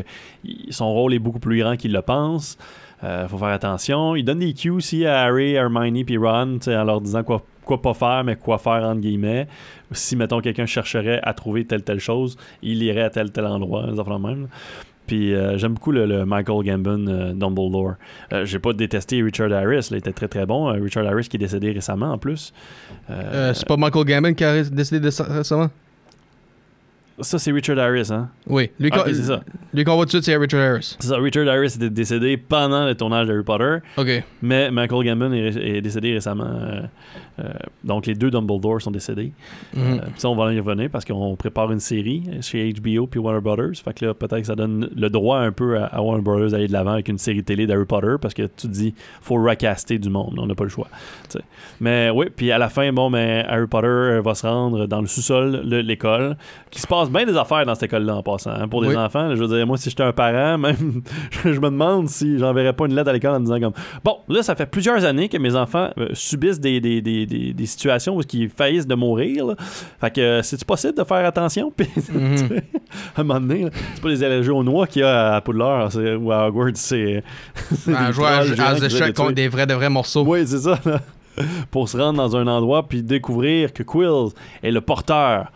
son 0.70 0.92
rôle 0.92 1.14
est 1.14 1.18
beaucoup 1.18 1.38
plus 1.40 1.58
grand 1.58 1.76
qu'il 1.76 1.92
le 1.92 2.02
pense. 2.02 2.58
Euh, 3.02 3.28
faut 3.28 3.38
faire 3.38 3.48
attention. 3.48 4.14
Il 4.14 4.24
donne 4.24 4.40
des 4.40 4.52
cues 4.52 4.70
aussi 4.70 5.06
à 5.06 5.22
Harry, 5.22 5.54
Hermione 5.54 6.04
puis 6.04 6.16
Ron, 6.18 6.58
en 6.66 6.84
leur 6.84 7.00
disant 7.00 7.22
quoi, 7.22 7.42
quoi 7.64 7.80
pas 7.80 7.94
faire, 7.94 8.24
mais 8.24 8.36
quoi 8.36 8.58
faire 8.58 8.84
entre 8.84 9.00
guillemets. 9.00 9.46
Si, 9.92 10.16
mettons, 10.16 10.40
quelqu'un 10.40 10.66
chercherait 10.66 11.20
à 11.22 11.32
trouver 11.34 11.64
telle 11.64 11.82
telle 11.82 12.00
chose, 12.00 12.36
il 12.62 12.82
irait 12.82 13.02
à 13.02 13.10
tel 13.10 13.32
tel 13.32 13.46
endroit, 13.46 13.86
de 13.86 14.18
même. 14.18 14.48
Puis 15.10 15.34
euh, 15.34 15.58
j'aime 15.58 15.74
beaucoup 15.74 15.90
le, 15.90 16.24
Michael 16.24 16.64
Gambon 16.64 17.04
euh, 17.08 17.32
Dumbledore. 17.32 17.94
Euh, 18.32 18.44
J'ai 18.44 18.60
pas 18.60 18.72
détesté 18.72 19.20
Richard 19.20 19.52
Harris, 19.52 19.88
là, 19.90 19.96
il 19.96 19.96
était 19.96 20.12
très 20.12 20.28
très 20.28 20.46
bon. 20.46 20.68
Euh, 20.68 20.80
Richard 20.80 21.04
Harris 21.04 21.26
qui 21.28 21.36
est 21.36 21.40
décédé 21.40 21.72
récemment 21.72 22.12
en 22.12 22.18
plus. 22.18 22.52
C'est 23.08 23.66
pas 23.66 23.76
Michael 23.76 24.04
Gambon 24.04 24.34
qui 24.34 24.44
a 24.44 24.62
ça 25.10 25.24
récemment? 25.24 25.68
Ça, 27.22 27.38
c'est 27.38 27.52
Richard 27.52 27.78
Harris, 27.78 28.08
hein? 28.10 28.28
Oui. 28.46 28.70
Lui, 28.78 28.90
Ok, 28.92 28.98
qu'on- 28.98 29.04
c'est 29.06 29.14
ça. 29.22 29.40
lui 29.74 29.84
qu'on 29.84 29.94
voit 29.96 30.04
tout 30.06 30.16
de 30.18 30.22
suite, 30.22 30.24
c'est 30.24 30.36
Richard 30.36 30.60
Harris. 30.60 30.96
C'est 30.98 31.08
ça. 31.08 31.16
Richard 31.18 31.46
Harris 31.48 31.72
était 31.76 31.90
décédé 31.90 32.36
pendant 32.36 32.86
le 32.86 32.94
tournage 32.94 33.26
de 33.28 33.32
Harry 33.34 33.44
Potter, 33.44 33.76
Ok. 33.96 34.24
mais 34.42 34.70
Michael 34.70 35.04
Gambon 35.06 35.32
est, 35.32 35.56
est 35.56 35.80
décédé 35.80 36.12
récemment. 36.14 36.44
euh, 36.44 36.80
euh, 37.40 37.44
donc, 37.84 38.06
les 38.06 38.14
deux 38.14 38.30
Dumbledore 38.30 38.82
sont 38.82 38.90
décédés. 38.90 39.32
Euh, 39.76 39.98
puis 39.98 40.12
ça, 40.20 40.28
on 40.28 40.36
va 40.36 40.52
y 40.52 40.60
revenir 40.60 40.90
parce 40.90 41.04
qu'on 41.06 41.36
prépare 41.36 41.72
une 41.72 41.80
série 41.80 42.24
chez 42.42 42.72
HBO 42.74 43.06
puis 43.06 43.18
Warner 43.18 43.40
Brothers. 43.40 43.76
Fait 43.82 43.94
que 43.94 44.04
là, 44.06 44.14
peut-être 44.14 44.40
que 44.40 44.46
ça 44.46 44.54
donne 44.54 44.90
le 44.94 45.08
droit 45.08 45.38
un 45.38 45.50
peu 45.52 45.78
à, 45.78 45.86
à 45.86 46.02
Warner 46.02 46.22
Brothers 46.22 46.50
d'aller 46.50 46.66
de 46.68 46.72
l'avant 46.72 46.92
avec 46.92 47.08
une 47.08 47.16
série 47.18 47.42
télé 47.42 47.66
d'Harry 47.66 47.86
Potter 47.86 48.16
parce 48.20 48.34
que 48.34 48.42
tu 48.42 48.66
te 48.66 48.72
dis, 48.72 48.94
faut 49.22 49.36
recaster 49.42 49.98
du 49.98 50.10
monde. 50.10 50.34
On 50.38 50.46
n'a 50.46 50.54
pas 50.54 50.64
le 50.64 50.70
choix. 50.70 50.88
Mais 51.80 52.10
oui, 52.10 52.26
puis 52.34 52.50
à 52.52 52.58
la 52.58 52.68
fin, 52.68 52.92
bon, 52.92 53.10
mais 53.10 53.44
Harry 53.48 53.66
Potter 53.66 54.20
va 54.22 54.34
se 54.34 54.46
rendre 54.46 54.86
dans 54.86 55.00
le 55.00 55.06
sous-sol 55.06 55.68
de 55.68 55.76
l'école. 55.76 56.36
Qui 56.70 56.80
se 56.80 56.86
passe 56.86 57.08
bien 57.10 57.26
des 57.26 57.36
affaires 57.36 57.64
dans 57.66 57.74
cette 57.74 57.84
école-là 57.84 58.16
en 58.16 58.22
passant. 58.22 58.50
hein, 58.52 58.68
pour 58.68 58.82
des 58.82 58.88
Oui. 58.88 58.96
enfants, 58.96 59.28
là, 59.28 59.34
je 59.34 59.40
veux 59.42 59.48
dire, 59.56 59.66
moi, 59.66 59.76
si 59.76 59.90
j'étais 59.90 60.02
un 60.02 60.12
parent, 60.12 60.56
même, 60.58 61.02
je 61.44 61.50
me 61.60 61.70
demande 61.70 62.08
si 62.08 62.38
j'enverrais 62.38 62.72
pas 62.72 62.86
une 62.86 62.94
lettre 62.94 63.10
à 63.10 63.12
l'école 63.12 63.34
en 63.34 63.40
disant 63.40 63.60
comme 63.60 63.72
Bon, 64.04 64.16
là, 64.28 64.42
ça 64.42 64.54
fait 64.54 64.66
plusieurs 64.66 65.04
années 65.04 65.28
que 65.28 65.36
mes 65.38 65.54
enfants 65.56 65.90
euh, 65.98 66.08
subissent 66.12 66.60
des, 66.60 66.80
des, 66.80 67.00
des, 67.02 67.26
des, 67.26 67.52
des 67.52 67.66
situations 67.66 68.16
où 68.16 68.22
ils 68.32 68.48
faillissent 68.48 68.86
de 68.86 68.94
mourir. 68.94 69.46
là. 69.46 69.54
Fait 70.00 70.10
que 70.14 70.20
euh, 70.20 70.42
c'est-tu 70.42 70.64
possible 70.64 70.96
de 70.96 71.04
faire 71.04 71.24
attention? 71.26 71.70
Puis, 71.76 71.86
sais, 71.96 72.12
à 73.16 73.20
un 73.20 73.24
moment 73.24 73.40
donné, 73.40 73.66
c'est 73.94 74.02
pas 74.02 74.08
les 74.08 74.22
allergies 74.22 74.50
aux 74.50 74.62
noix 74.64 74.86
qu'il 74.86 75.02
y 75.02 75.04
a 75.04 75.34
à 75.34 75.40
Poudlard 75.40 75.90
ou 76.20 76.32
à 76.32 76.48
Hogwarts, 76.48 76.70
c'est. 76.74 77.22
Un 77.88 78.12
joueur 78.12 78.28
à 78.30 78.44
les 78.44 79.12
contre 79.12 79.32
des 79.32 79.48
vrais, 79.48 79.66
de 79.66 79.74
vrais 79.74 79.90
morceaux. 79.90 80.24
Oui, 80.26 80.46
c'est 80.46 80.58
ça. 80.58 80.78
là. 80.84 81.00
Pour 81.70 81.88
se 81.88 81.96
rendre 81.96 82.18
dans 82.18 82.36
un 82.36 82.46
endroit 82.46 82.86
puis 82.88 83.02
découvrir 83.02 83.72
que 83.72 83.82
Quills 83.82 84.32
est 84.62 84.70
le 84.70 84.80
porteur 84.80 85.50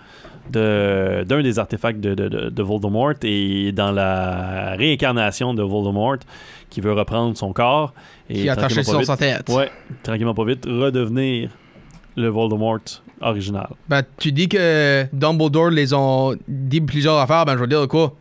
de- 0.50 1.24
d'un 1.24 1.42
des 1.42 1.59
artefacts 1.59 2.00
de, 2.00 2.14
de- 2.14 2.28
de- 2.28 2.50
de 2.50 2.62
Voldemort 2.62 3.14
et 3.22 3.72
dans 3.72 3.92
la 3.92 4.74
réincarnation 4.76 5.54
de 5.54 5.62
Voldemort 5.62 6.16
qui 6.70 6.80
veut 6.80 6.92
reprendre 6.92 7.37
son 7.37 7.52
corps 7.52 7.92
et 8.28 8.42
Qui 8.42 8.48
a 8.48 8.52
attaché 8.52 8.83
sur 8.83 9.04
sa 9.04 9.16
tête. 9.16 9.48
Ouais, 9.48 9.70
tranquillement 10.02 10.35
pas 10.35 10.44
vite, 10.44 10.64
redevenir 10.66 11.50
le 12.16 12.28
Voldemort 12.28 12.78
original. 13.20 13.68
Ben, 13.88 14.02
tu 14.18 14.33
dis 14.33 14.48
que 14.48 15.04
Dumbledore 15.12 15.70
les 15.70 15.92
ont 15.94 16.35
dit 16.46 16.80
plusieurs 16.80 17.16
affaires, 17.18 17.44
ben 17.44 17.54
je 17.54 17.61
veux 17.61 17.66
dire 17.66 17.87
quoi? 17.88 18.14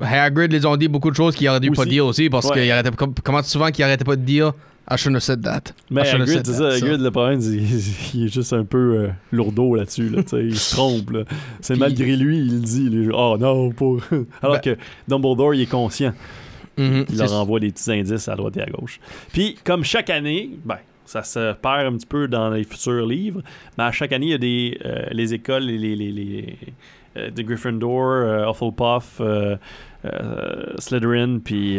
Hagrid 0.00 0.52
les 0.52 0.64
ont 0.66 0.76
dit 0.76 0.88
beaucoup 0.88 1.10
de 1.10 1.16
choses 1.16 1.34
qu'il 1.34 1.48
aurait 1.48 1.58
dû 1.60 1.70
pas 1.70 1.84
dire 1.84 2.06
aussi 2.06 2.30
parce 2.30 2.46
Ouais. 2.50 2.62
qu'il 2.62 2.70
arrêtait 2.70 2.90
com- 2.92 3.14
comment 3.24 3.42
souvent 3.42 3.70
qu'il 3.70 3.84
arrêtait 3.84 4.04
pas 4.04 4.16
de 4.16 4.22
dire 4.22 4.52
I 4.90 4.96
shouldn't 4.96 5.14
have 5.16 5.22
said 5.22 5.42
that. 5.44 5.72
Mais 5.90 6.02
Hagrid, 6.02 6.26
said 6.28 6.46
c'est 6.46 6.52
that, 6.52 6.70
ça, 6.72 6.76
Hagrid, 6.84 7.00
le 7.00 7.10
problème, 7.10 7.40
qu'il 7.40 8.24
est 8.24 8.28
juste 8.28 8.52
un 8.52 8.64
peu 8.64 8.78
euh, 8.98 9.08
lourdeau 9.30 9.74
là-dessus. 9.76 10.08
Là, 10.08 10.22
il 10.40 10.58
se 10.58 10.74
trompe. 10.74 11.16
C'est 11.60 11.76
malgré 11.76 12.16
lui, 12.16 12.38
il 12.38 12.60
dit. 12.60 12.88
il 12.90 13.10
oh 13.12 13.36
non, 13.38 13.70
pas. 13.70 13.96
Alors 14.42 14.56
Ben- 14.56 14.60
que 14.60 14.76
Dumbledore, 15.06 15.54
il 15.54 15.62
est 15.62 15.70
conscient. 15.70 16.12
Mhm, 16.76 17.04
Il 17.08 17.18
leur 17.18 17.32
envoie 17.34 17.60
des 17.60 17.70
petits 17.70 17.92
indices 17.92 18.28
à 18.28 18.34
droite 18.34 18.56
et 18.56 18.62
à 18.62 18.66
gauche. 18.66 19.00
Puis, 19.32 19.56
comme 19.64 19.84
chaque 19.84 20.10
année, 20.10 20.50
ben, 20.64 20.78
ça 21.04 21.22
se 21.22 21.52
perd 21.54 21.86
un 21.92 21.96
petit 21.96 22.06
peu 22.06 22.26
dans 22.26 22.50
les 22.50 22.64
futurs 22.64 23.06
livres, 23.06 23.42
mais 23.76 23.84
à 23.84 23.92
chaque 23.92 24.12
année, 24.12 24.26
il 24.26 24.30
y 24.30 24.34
a 24.34 24.38
des, 24.38 24.78
euh, 24.84 25.06
les 25.10 25.34
écoles, 25.34 25.64
les, 25.64 25.76
les, 25.78 25.94
les, 25.96 26.10
les, 26.12 26.56
euh, 27.16 27.30
de 27.30 27.42
Gryffindor, 27.42 28.10
euh, 28.10 28.50
Hufflepuff, 28.50 29.20
euh, 29.20 29.56
Slytherin, 30.78 31.38
puis... 31.44 31.78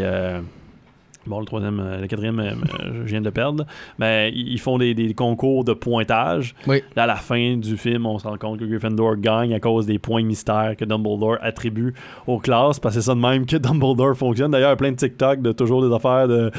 Bon, 1.28 1.40
le 1.40 1.46
troisième, 1.46 1.80
euh, 1.80 2.02
le 2.02 2.08
quatrième, 2.08 2.40
euh, 2.40 2.52
euh, 2.52 3.02
je 3.06 3.10
viens 3.10 3.20
de 3.20 3.26
le 3.26 3.32
perdre. 3.32 3.66
Mais 4.00 4.32
ils 4.34 4.54
ils 4.54 4.60
font 4.60 4.78
des, 4.78 4.94
des 4.94 5.14
concours 5.14 5.64
de 5.64 5.74
pointage. 5.74 6.56
Oui. 6.68 6.84
Là, 6.96 7.04
à 7.04 7.08
la 7.08 7.16
fin 7.16 7.58
du 7.58 7.78
film, 7.78 8.06
on 8.06 8.18
se 8.20 8.28
rend 8.28 8.38
compte 8.38 8.60
que 8.60 8.66
Gryffindor 8.66 9.18
gagne 9.18 9.54
à 9.54 9.60
cause 9.60 9.86
des 9.86 10.00
points 10.00 10.24
mystères 10.24 10.76
que 10.78 10.86
Dumbledore 10.86 11.38
attribue 11.42 11.94
aux 12.28 12.40
classes. 12.40 12.80
Parce 12.80 12.96
que 12.96 13.02
c'est 13.02 13.06
ça 13.06 13.16
de 13.16 13.20
même 13.20 13.46
que 13.46 13.58
Dumbledore 13.58 14.16
fonctionne. 14.16 14.52
D'ailleurs, 14.52 14.76
plein 14.78 14.92
de 14.92 14.98
TikTok 14.98 15.42
de 15.42 15.52
toujours 15.52 15.88
des 15.88 15.94
affaires 15.94 16.28
de 16.28 16.52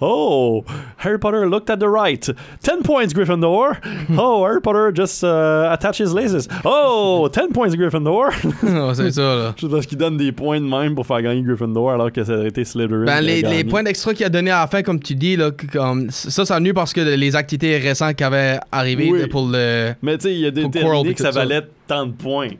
Oh, 0.00 0.64
Harry 0.98 1.18
Potter 1.18 1.48
looked 1.48 1.70
at 1.70 1.78
the 1.80 1.88
right. 1.88 2.28
10 2.62 2.82
points, 2.82 3.12
Gryffindor. 3.12 3.78
Oh, 4.18 4.44
Harry 4.44 4.60
Potter 4.60 4.92
just 4.92 5.22
uh, 5.22 5.68
attached 5.72 5.98
his 5.98 6.12
laces. 6.14 6.48
Oh, 6.64 7.28
10 7.28 7.48
points, 7.52 7.74
Gryffindor. 7.74 8.30
Non, 8.62 8.94
c'est 8.94 9.12
ça, 9.12 9.34
là. 9.34 9.54
Je 9.56 9.66
parce 9.66 9.86
qu'il 9.86 9.98
donne 9.98 10.16
des 10.16 10.32
points 10.32 10.60
de 10.60 10.66
même 10.66 10.94
pour 10.94 11.06
faire 11.06 11.20
gagner 11.22 11.42
Gryffindor 11.42 11.90
alors 11.90 12.12
que 12.12 12.22
ça 12.24 12.34
aurait 12.36 12.48
été 12.48 12.64
Slytherin. 12.64 13.04
Ben, 13.04 13.20
les, 13.20 13.64
points 13.64 13.82
d'extra 13.82 14.14
qu'il 14.14 14.24
a 14.26 14.28
donné 14.28 14.50
à 14.50 14.60
la 14.60 14.66
fin, 14.66 14.82
comme 14.82 15.00
tu 15.00 15.14
dis, 15.14 15.36
là, 15.36 15.50
comme, 15.72 16.10
ça, 16.10 16.44
c'est 16.44 16.54
venu 16.54 16.72
parce 16.72 16.92
que 16.92 17.00
les 17.00 17.36
activités 17.36 17.76
récentes 17.78 18.16
qui 18.16 18.24
avaient 18.24 18.58
arrivé 18.72 19.10
Oui. 19.10 19.26
pour 19.26 19.48
le. 19.48 19.94
Mais 20.02 20.16
tu 20.18 20.28
sais, 20.28 20.34
il 20.34 20.40
y 20.40 20.46
a 20.46 20.50
déterminé 20.50 20.80
Quirrell, 20.80 21.14
que 21.14 21.22
ça 21.22 21.32
ça. 21.32 21.40
valait 21.40 21.62
tant 21.86 22.06
de 22.06 22.12
points. 22.12 22.50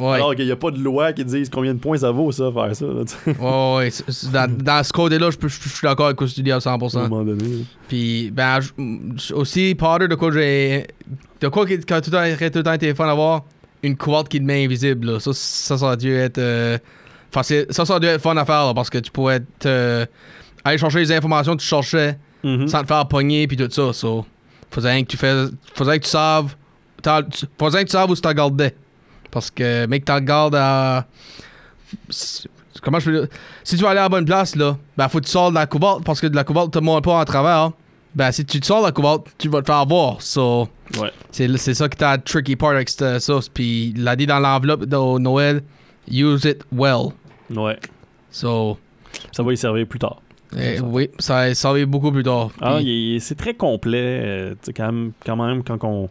Ouais. 0.00 0.14
Alors 0.16 0.34
qu'il 0.34 0.46
n'y 0.46 0.50
a 0.50 0.56
pas 0.56 0.70
de 0.70 0.78
loi 0.78 1.12
qui 1.12 1.24
dise 1.24 1.50
combien 1.50 1.74
de 1.74 1.78
points 1.78 1.98
ça 1.98 2.10
vaut, 2.10 2.32
ça, 2.32 2.50
faire 2.50 2.74
ça. 2.74 2.86
Ouais, 2.86 3.90
dans, 4.32 4.56
dans 4.56 4.82
ce 4.82 4.92
côté-là, 4.92 5.28
je 5.30 5.48
suis 5.48 5.80
d'accord 5.82 6.06
avec 6.06 6.18
ce 6.20 6.24
que 6.26 6.30
tu 6.34 6.42
dis 6.42 6.50
à 6.50 6.54
à 6.54 6.56
un 6.56 6.76
100%. 6.78 7.08
moment 7.08 7.22
donné. 7.22 7.64
Puis, 7.88 8.30
ben, 8.30 8.60
aussi, 9.34 9.74
Potter, 9.74 10.08
de 10.08 10.14
quoi 10.14 10.30
j'ai. 10.32 10.86
De 11.40 11.48
quoi 11.48 11.66
qui 11.66 11.74
a 11.74 12.00
tout 12.00 12.10
le 12.10 12.62
temps, 12.62 12.72
été 12.72 12.94
fun 12.94 13.06
d'avoir 13.06 13.44
une 13.82 13.96
couverture 13.96 14.28
qui 14.28 14.38
te 14.40 14.44
met 14.44 14.64
invisible, 14.64 15.12
là. 15.12 15.20
Ça, 15.20 15.32
ça, 15.34 15.76
ça 15.78 15.90
a 15.90 15.96
dû 15.96 16.12
être. 16.14 16.38
euh, 16.38 16.78
facile. 17.30 17.66
Ça, 17.70 17.84
ça 17.84 17.94
a 17.96 18.00
dû 18.00 18.06
être 18.06 18.20
fun 18.22 18.36
à 18.36 18.44
faire, 18.44 18.66
là, 18.66 18.74
parce 18.74 18.90
que 18.90 18.98
tu 18.98 19.10
pouvais 19.10 19.40
te, 19.40 19.46
euh, 19.66 20.06
aller 20.64 20.78
chercher 20.78 20.98
les 21.00 21.12
informations 21.12 21.56
que 21.56 21.60
tu 21.62 21.66
cherchais 21.68 22.18
Mhm. 22.42 22.68
sans 22.68 22.80
te 22.82 22.86
faire 22.86 23.06
pogner, 23.06 23.46
puis 23.46 23.56
tout 23.56 23.68
ça. 23.70 23.92
So, 23.92 24.24
faisait 24.70 25.02
que 25.02 25.08
tu 25.08 25.16
fais. 25.18 25.44
Faisait 25.74 25.98
que 25.98 26.04
tu 26.04 26.10
saves. 26.10 26.54
Faisait 27.58 27.80
que 27.84 27.88
tu 27.88 27.92
saves 27.92 28.10
où 28.10 28.14
tu 28.14 28.20
t'en 28.20 28.32
gardais. 28.32 28.74
Parce 29.30 29.50
que, 29.50 29.86
mec, 29.86 30.04
t'en 30.04 30.20
gardes 30.20 30.54
à. 30.56 31.06
si- 32.08 32.48
Comment 32.82 32.98
je 32.98 33.10
peux 33.10 33.18
dire? 33.20 33.28
Si 33.62 33.76
tu 33.76 33.82
veux 33.82 33.88
aller 33.88 33.98
à 33.98 34.04
la 34.04 34.08
bonne 34.08 34.24
place, 34.24 34.56
là, 34.56 34.76
ben, 34.96 35.08
faut 35.08 35.18
que 35.20 35.24
tu 35.26 35.30
sors 35.30 35.50
de 35.50 35.54
la 35.54 35.66
couverture 35.66 36.02
parce 36.04 36.20
que 36.20 36.26
de 36.28 36.36
la 36.36 36.44
couverture 36.44 36.70
te 36.70 36.78
montre 36.78 37.02
pas 37.02 37.20
en 37.20 37.24
travers. 37.24 37.72
Ben, 38.14 38.32
si 38.32 38.44
tu 38.44 38.58
te 38.58 38.66
sors 38.66 38.80
de 38.80 38.86
la 38.86 38.92
couverture, 38.92 39.24
tu 39.36 39.48
vas 39.48 39.60
te 39.60 39.66
faire 39.66 39.84
voir. 39.86 40.20
So, 40.22 40.68
Ouais. 40.98 41.10
c'est, 41.30 41.74
ça 41.74 41.88
qui 41.88 41.98
t'a 41.98 42.16
tricky 42.18 42.56
part 42.56 42.70
avec 42.70 42.88
cette 42.88 43.20
sauce. 43.20 43.48
Puis, 43.48 43.92
il 43.96 44.08
a 44.08 44.16
dit 44.16 44.26
dans 44.26 44.38
l'enveloppe 44.38 44.84
de 44.86 45.18
Noël, 45.18 45.62
use 46.10 46.44
it 46.44 46.64
well. 46.72 47.08
Ouais. 47.54 47.78
So, 48.30 48.78
Ça 49.32 49.42
va 49.42 49.52
y 49.52 49.56
servir 49.56 49.86
plus 49.86 49.98
tard. 49.98 50.20
eh, 50.56 50.80
oui, 50.80 51.10
ça, 51.18 51.54
ça 51.54 51.72
va 51.72 51.78
être 51.80 51.88
beaucoup 51.90 52.10
plus 52.10 52.22
tard. 52.22 52.48
Ah, 52.62 52.78
c'est 53.18 53.36
très 53.36 53.54
complet. 53.54 54.20
euh, 54.24 54.54
quand, 54.74 54.86
même, 54.90 55.12
quand 55.24 55.36
même, 55.36 55.62
quand 55.62 55.78
on, 55.84 56.08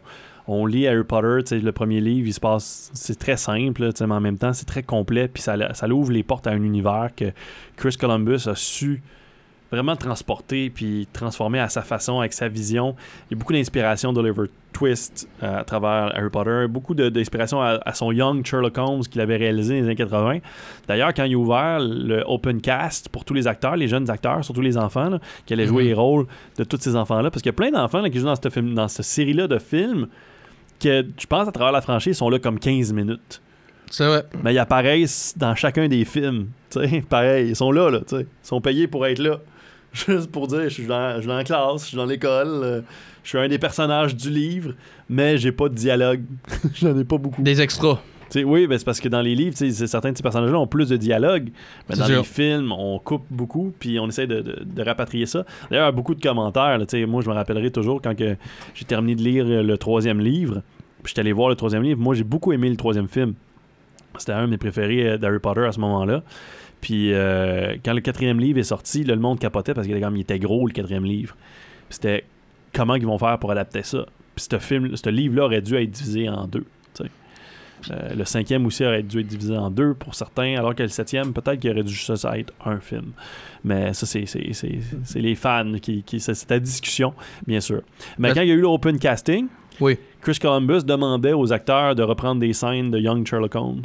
on 0.52 0.66
lit 0.66 0.88
Harry 0.88 1.04
Potter, 1.04 1.60
le 1.60 1.72
premier 1.72 2.02
livre, 2.02 2.28
il 2.28 2.34
se 2.34 2.40
passe. 2.40 2.90
C'est 2.94 3.20
très 3.20 3.38
simple, 3.38 3.92
mais 4.00 4.12
en 4.12 4.20
même 4.20 4.38
temps, 4.38 4.52
c'est 4.54 4.66
très 4.66 4.82
complet. 4.84 5.28
Puis 5.28 5.44
ça, 5.44 5.74
ça 5.76 5.88
ouvre 5.88 6.12
les 6.12 6.24
portes 6.24 6.48
à 6.48 6.52
un 6.52 6.64
univers 6.64 7.10
que 7.16 7.26
Chris 7.78 7.96
Columbus 8.00 8.48
a 8.48 8.56
su 8.56 9.02
vraiment 9.72 9.96
transporter 9.96 10.72
puis 10.72 11.08
transformer 11.14 11.60
à 11.60 11.70
sa 11.70 11.84
façon, 11.84 12.20
avec 12.20 12.34
sa 12.34 12.48
vision. 12.48 12.96
Il 13.30 13.34
y 13.34 13.36
a 13.36 13.38
beaucoup 13.38 13.54
d'inspiration 13.54 14.12
d'Oliver 14.12 14.50
Twist 14.74 15.30
euh, 15.44 15.60
à 15.60 15.64
travers 15.64 16.12
Harry 16.18 16.32
Potter, 16.32 16.66
beaucoup 16.68 16.96
d'inspiration 16.96 17.62
à, 17.62 17.80
à 17.86 17.94
son 17.94 18.12
Young 18.12 18.44
Sherlock 18.44 18.76
Holmes 18.80 19.02
qu'il 19.02 19.22
avait 19.22 19.38
réalisé 19.38 19.76
dans 19.76 19.82
les 19.82 19.86
années 19.86 19.96
80. 19.96 20.40
D'ailleurs, 20.88 21.14
quand 21.14 21.26
il 21.26 21.36
a 21.36 21.38
ouvert 21.38 21.80
le 21.80 22.24
Open 22.26 22.60
Cast 22.62 23.10
pour 23.10 23.24
tous 23.24 23.36
les 23.36 23.46
acteurs, 23.46 23.76
les 23.76 23.88
jeunes 23.88 24.10
acteurs, 24.10 24.44
surtout 24.44 24.62
les 24.62 24.78
enfants, 24.78 25.10
là, 25.12 25.20
qui 25.46 25.54
allaient 25.54 25.68
jouer 25.68 25.84
Mhm. 25.84 25.90
les 25.90 25.94
rôles 25.94 26.26
de 26.58 26.64
tous 26.64 26.80
ces 26.80 26.96
enfants-là, 26.96 27.30
parce 27.30 27.44
qu'il 27.44 27.50
y 27.52 27.54
a 27.54 27.54
plein 27.54 27.70
d'enfants 27.70 28.04
qui 28.10 28.18
jouent 28.18 28.26
dans 28.26 28.36
cette, 28.36 28.52
film, 28.52 28.74
dans 28.74 28.88
cette 28.88 29.06
série-là 29.06 29.48
de 29.48 29.60
films 29.60 30.08
que 30.80 31.06
je 31.18 31.26
pense 31.28 31.48
à 31.48 31.52
travers 31.52 31.72
la 31.72 31.82
franchise 31.82 32.18
sont 32.18 32.30
là 32.30 32.40
comme 32.40 32.60
15 32.60 32.94
minutes. 32.94 33.42
C'est 33.92 34.06
vrai. 34.06 34.24
Mais 34.44 34.54
ils 34.54 34.60
apparaissent 34.60 35.34
dans 35.38 35.56
chacun 35.56 35.88
des 35.88 36.06
films. 36.06 36.50
tu 36.70 36.80
sais, 36.80 37.02
pareil, 37.10 37.50
ils 37.50 37.56
sont 37.56 37.72
là, 37.72 37.90
là 37.90 38.00
tu 38.00 38.18
sais. 38.18 38.22
ils 38.22 38.48
sont 38.48 38.62
payés 38.62 38.88
pour 38.88 39.06
être 39.06 39.20
là. 39.20 39.40
Juste 39.94 40.32
pour 40.32 40.48
dire, 40.48 40.64
je 40.64 40.70
suis 40.70 40.86
dans, 40.86 41.16
je 41.16 41.22
suis 41.22 41.28
dans 41.28 41.38
la 41.38 41.44
classe, 41.44 41.82
je 41.82 41.88
suis 41.88 41.98
dans 41.98 42.06
l'école, 42.06 42.62
euh, 42.64 42.82
je 43.24 43.30
suis 43.30 43.40
un 43.40 43.48
des 43.48 43.58
personnages 43.58 44.16
du 44.16 44.30
livre, 44.30 44.74
mais 45.10 45.38
j'ai 45.38 45.52
pas 45.52 45.68
de 45.68 45.74
dialogue. 45.74 46.24
J'en 46.76 46.98
ai 46.98 47.04
pas 47.04 47.18
beaucoup. 47.18 47.42
Des 47.42 47.60
extras. 47.60 48.00
Tu 48.30 48.40
sais, 48.40 48.44
oui, 48.44 48.68
ben 48.68 48.78
c'est 48.78 48.86
parce 48.86 49.00
que 49.00 49.10
dans 49.10 49.22
les 49.22 49.34
livres, 49.36 49.56
certains 49.58 50.12
de 50.12 50.18
ces 50.18 50.24
personnages-là 50.24 50.60
ont 50.60 50.68
plus 50.68 50.90
de 50.90 50.98
dialogue. 50.98 51.50
Mais 51.90 51.96
dans 51.96 52.06
sûr. 52.06 52.18
les 52.18 52.24
films, 52.24 52.72
on 52.72 53.00
coupe 53.00 53.26
beaucoup, 53.30 53.74
puis 53.80 54.00
on 54.00 54.08
essaie 54.08 54.28
de, 54.28 54.42
de- 54.42 54.64
de 54.64 54.84
rapatrier 54.84 55.26
ça. 55.26 55.46
D'ailleurs, 55.70 55.86
il 55.86 55.88
y 55.88 55.90
a 55.90 55.92
beaucoup 55.92 56.14
de 56.16 56.22
commentaires. 56.22 56.78
là, 56.78 56.86
moi, 57.08 57.22
je 57.24 57.30
me 57.30 57.34
rappellerai 57.34 57.72
toujours 57.72 58.02
quand 58.02 58.14
j'ai 58.18 58.86
terminé 58.86 59.16
de 59.16 59.22
lire 59.24 59.46
euh, 59.48 59.64
le 59.64 59.78
troisième 59.78 60.20
livre, 60.20 60.62
puis 61.04 61.10
j'étais 61.10 61.22
allé 61.22 61.32
voir 61.34 61.50
le 61.50 61.56
troisième 61.56 61.82
livre. 61.84 62.00
Moi, 62.00 62.14
j'ai 62.14 62.24
beaucoup 62.24 62.52
aimé 62.54 62.70
le 62.70 62.76
troisième 62.78 63.08
film. 63.08 63.34
C'était 64.18 64.34
un 64.34 64.46
de 64.46 64.52
mes 64.52 64.58
préférés 64.58 65.08
euh, 65.10 65.18
d'Harry 65.18 65.40
Potter 65.40 65.62
à 65.66 65.72
ce 65.72 65.80
moment-là. 65.80 66.24
Puis 66.82 67.14
euh, 67.14 67.76
quand 67.84 67.94
le 67.94 68.02
quatrième 68.02 68.40
livre 68.40 68.60
est 68.60 68.64
sorti, 68.64 69.04
là, 69.04 69.16
le 69.16 69.22
monde 69.22 69.40
capotait 69.40 69.74
parce 69.74 69.88
qu'il 69.88 69.98
était, 70.20 70.40
gros, 70.40 70.68
le 70.68 70.74
quatrième 70.74 71.06
livre. 71.06 71.36
Puis 71.90 71.96
C'était 71.96 72.26
comment 72.74 72.96
ils 72.96 73.06
vont 73.06 73.18
faire 73.18 73.38
pour 73.40 73.52
adapter 73.52 73.84
ça? 73.84 74.06
Puis 74.36 74.46
ce, 74.50 74.58
film, 74.60 74.96
ce 74.96 75.10
livre-là 75.10 75.46
aurait 75.46 75.62
dû 75.62 75.76
être 75.76 75.90
divisé 75.92 76.30
en 76.30 76.46
deux. 76.48 76.66
Euh, 77.92 78.14
le 78.16 78.26
cinquième 78.26 78.66
aussi 78.66 78.86
aurait 78.86 79.04
dû 79.04 79.20
être 79.22 79.28
divisé 79.28 79.58
en 79.58 79.70
deux 79.70 79.94
pour 79.94 80.16
certains, 80.16 80.56
alors 80.58 80.76
que 80.76 80.84
le 80.84 80.90
septième, 80.90 81.34
peut-être 81.34 81.60
qu'il 81.60 81.72
aurait 81.72 81.84
dû 81.84 81.94
juste 81.94 82.16
ça 82.16 82.38
être 82.38 82.54
un 82.66 82.80
film. 82.80 83.12
Mais 83.64 83.94
ça, 83.94 84.06
c'est, 84.06 84.26
les 85.16 85.36
fans 85.36 85.74
qui. 85.82 86.04
qui 86.04 86.20
c'est, 86.20 86.50
la 86.50 86.60
discussion, 86.60 87.14
bien 87.48 87.60
sûr. 87.60 87.82
Mais 88.18 88.34
quand 88.34 88.42
il 88.42 88.48
y 88.48 88.52
a 88.52 88.56
eu 88.56 88.62
l'open 88.62 89.00
casting, 89.00 89.48
Oui. 89.80 89.98
Chris 90.22 90.38
Columbus 90.42 90.84
demandait 90.84 91.34
aux 91.34 91.52
acteurs 91.54 91.96
de 91.96 92.04
reprendre 92.04 92.42
des 92.42 92.52
scènes 92.54 92.92
de 92.92 93.00
Young 93.00 93.26
Sherlock 93.26 93.56
Holmes 93.56 93.84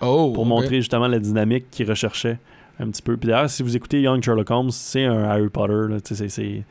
Oh. 0.00 0.32
pour 0.32 0.46
montrer 0.46 0.76
justement 0.76 1.08
la 1.08 1.18
dynamique 1.18 1.70
qu'il 1.70 1.88
recherchait 1.88 2.38
un 2.78 2.88
petit 2.88 3.02
peu. 3.02 3.16
Puis 3.16 3.28
d'ailleurs, 3.28 3.50
si 3.50 3.62
vous 3.64 3.76
écoutez 3.76 4.00
Young 4.00 4.22
Sherlock 4.22 4.50
Holmes, 4.50 4.70
c'est 4.70 5.04
un 5.04 5.24
Harry 5.24 5.48
Potter. 5.48 5.96
c'est, 6.04 6.62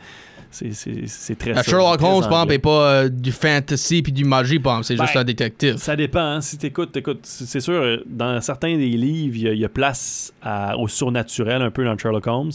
c'est, 0.74 1.36
très 1.36 1.54
Sherlock 1.64 2.02
Holmes, 2.02 2.02
par 2.02 2.16
exemple, 2.18 2.34
anglais. 2.36 2.56
est 2.56 2.60
pas 2.60 2.90
euh, 2.92 3.10
du 3.10 3.32
fantasy 3.32 4.02
puis 4.02 4.12
du 4.12 4.24
magie, 4.26 4.60
exemple. 4.60 4.84
C'est 4.84 4.96
Ben, 4.96 5.06
juste 5.06 5.18
un 5.18 5.24
détective. 5.24 5.78
Ça 5.78 5.96
dépend. 5.96 6.20
hein. 6.20 6.42
Si 6.42 6.58
t'écoutes, 6.58 6.92
t'écoutes. 6.92 7.20
C'est 7.24 7.60
sûr, 7.60 8.00
dans 8.06 8.40
certains 8.42 8.76
des 8.78 8.90
livres, 8.90 9.36
il 9.36 9.42
y 9.44 9.48
a- 9.50 9.54
il 9.54 9.60
y, 9.60 9.66
a 9.66 9.70
place 9.70 10.34
à- 10.42 10.78
au 10.78 10.88
surnaturel 10.88 11.62
un 11.62 11.72
peu 11.72 11.84
dans 11.86 11.98
Sherlock 11.98 12.28
Holmes. 12.28 12.52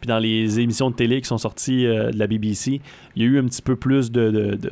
Puis 0.00 0.08
dans 0.08 0.18
les 0.18 0.60
émissions 0.60 0.90
de 0.90 0.94
télé 0.96 1.20
qui 1.20 1.28
sont 1.28 1.38
sorties 1.38 1.86
euh, 1.86 2.10
de 2.10 2.18
la 2.18 2.26
BBC, 2.26 2.80
il 3.16 3.22
y 3.22 3.24
a 3.26 3.28
eu 3.28 3.38
un 3.38 3.44
petit 3.44 3.62
peu 3.62 3.76
plus 3.76 4.10
de, 4.10 4.30
de- 4.30 4.54
de- 4.56 4.70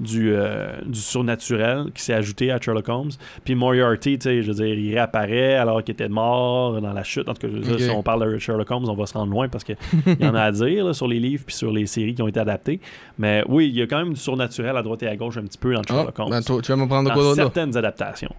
du, 0.00 0.32
euh, 0.32 0.72
du 0.86 0.98
surnaturel 1.00 1.86
qui 1.94 2.02
s'est 2.02 2.14
ajouté 2.14 2.50
à 2.50 2.60
Sherlock 2.60 2.88
Holmes. 2.88 3.10
Puis 3.44 3.54
Moriarty, 3.54 4.18
tu 4.18 4.24
sais, 4.24 4.42
je 4.42 4.48
veux 4.52 4.54
dire, 4.64 4.66
il 4.78 4.90
réapparaît 4.94 5.54
alors 5.56 5.82
qu'il 5.82 5.92
était 5.92 6.08
mort 6.08 6.80
dans 6.80 6.92
la 6.92 7.02
chute. 7.02 7.28
En 7.28 7.34
tout 7.34 7.46
cas, 7.46 7.48
je 7.52 7.56
veux 7.58 7.62
dire, 7.62 7.74
Ok. 7.74 7.80
si 7.80 7.90
on 7.90 8.02
parle 8.02 8.32
de 8.32 8.38
Sherlock 8.38 8.70
Holmes, 8.70 8.88
on 8.88 8.94
va 8.94 9.06
se 9.06 9.14
rendre 9.14 9.32
loin 9.32 9.48
parce 9.48 9.64
qu'il 9.64 9.76
y 10.20 10.24
en 10.26 10.34
a 10.34 10.42
à 10.42 10.52
dire 10.52 10.84
là, 10.84 10.92
sur 10.94 11.08
les 11.08 11.18
livres 11.18 11.44
puis 11.46 11.54
sur 11.56 11.72
les 11.72 11.86
séries 11.86 12.14
qui 12.14 12.22
ont 12.22 12.28
été 12.28 12.40
adaptées. 12.40 12.80
Mais 13.18 13.42
oui, 13.48 13.68
il 13.68 13.76
y 13.76 13.82
a 13.82 13.86
quand 13.86 13.98
même 13.98 14.14
du 14.14 14.20
surnaturel 14.20 14.76
à 14.76 14.82
droite 14.82 15.02
et 15.02 15.08
à 15.08 15.16
gauche 15.16 15.36
un 15.36 15.42
petit 15.42 15.58
peu 15.58 15.74
dans 15.74 15.80
Ah, 15.80 15.92
Sherlock 15.92 16.18
Holmes 16.18 16.30
ben, 16.30 16.42
tu 16.42 16.52
vas 16.72 16.76
me 16.76 16.86
prendre 16.86 17.08
de 17.10 17.14
quoi 17.14 17.34
certaines 17.34 17.76
adaptations. 17.76 18.34